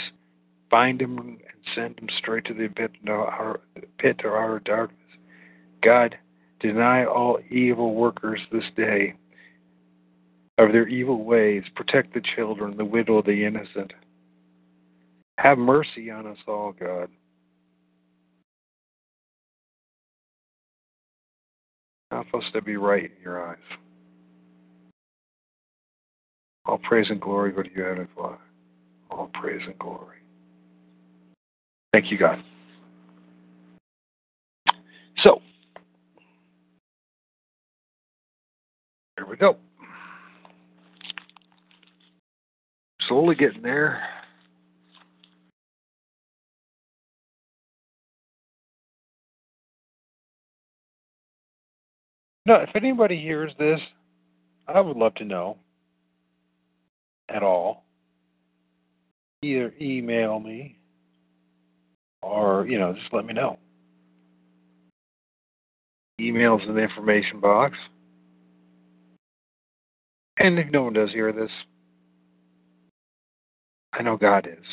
bind 0.71 1.01
them 1.01 1.19
and 1.19 1.39
send 1.75 1.97
them 1.97 2.09
straight 2.19 2.45
to 2.47 2.55
the 2.55 2.69
pit, 2.69 2.91
of 3.07 4.33
our, 4.33 4.61
darkness. 4.61 4.99
God, 5.83 6.17
deny 6.61 7.05
all 7.05 7.39
evil 7.49 7.95
workers 7.95 8.41
this 8.53 8.65
day 8.77 9.15
of 10.59 10.73
their 10.73 10.87
evil 10.87 11.25
ways. 11.25 11.65
Protect 11.75 12.13
the 12.13 12.23
children, 12.37 12.77
the 12.77 12.85
widow, 12.85 13.23
the 13.23 13.45
innocent. 13.45 13.93
Have 15.39 15.57
mercy 15.57 16.11
on 16.11 16.27
us 16.27 16.37
all, 16.47 16.73
God. 16.73 17.09
Help 22.21 22.43
us 22.43 22.51
to 22.53 22.61
be 22.61 22.77
right 22.77 23.05
in 23.05 23.23
your 23.23 23.49
eyes. 23.49 23.57
All 26.67 26.77
praise 26.77 27.07
and 27.09 27.19
glory 27.19 27.51
go 27.51 27.63
to 27.63 27.71
you, 27.75 27.83
Heavenly 27.83 28.09
Father. 28.15 28.37
All 29.11 29.31
praise 29.33 29.63
and 29.65 29.79
glory. 29.79 30.19
Thank 31.95 32.11
you, 32.13 32.19
God. 32.19 32.43
So, 35.23 35.41
here 39.17 39.27
we 39.27 39.39
go. 39.39 39.57
Slowly 43.09 43.35
getting 43.35 43.63
there. 43.63 44.03
No, 52.47 52.57
if 52.57 52.71
anybody 52.75 53.21
hears 53.21 53.53
this, 53.59 53.81
I 54.67 54.81
would 54.81 54.97
love 54.97 55.15
to 55.17 55.25
know 55.25 55.59
at 57.29 57.43
all, 57.43 57.85
either 59.43 59.75
email 59.81 60.41
me 60.41 60.79
or, 62.23 62.67
you 62.67 62.79
know, 62.79 62.93
just 62.93 63.13
let 63.13 63.25
me 63.25 63.33
know. 63.33 63.59
Email's 66.21 66.63
in 66.67 66.75
the 66.75 66.81
information 66.81 67.41
box. 67.41 67.77
And 70.39 70.59
if 70.59 70.71
no 70.71 70.83
one 70.85 70.93
does 70.93 71.11
hear 71.11 71.33
this, 71.33 71.51
I 73.93 74.03
know 74.03 74.17
God 74.17 74.47
is. 74.47 74.65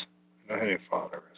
I 0.44 0.52
know 0.52 0.58
Heavenly 0.58 0.78
Father 0.90 1.22
is. 1.32 1.37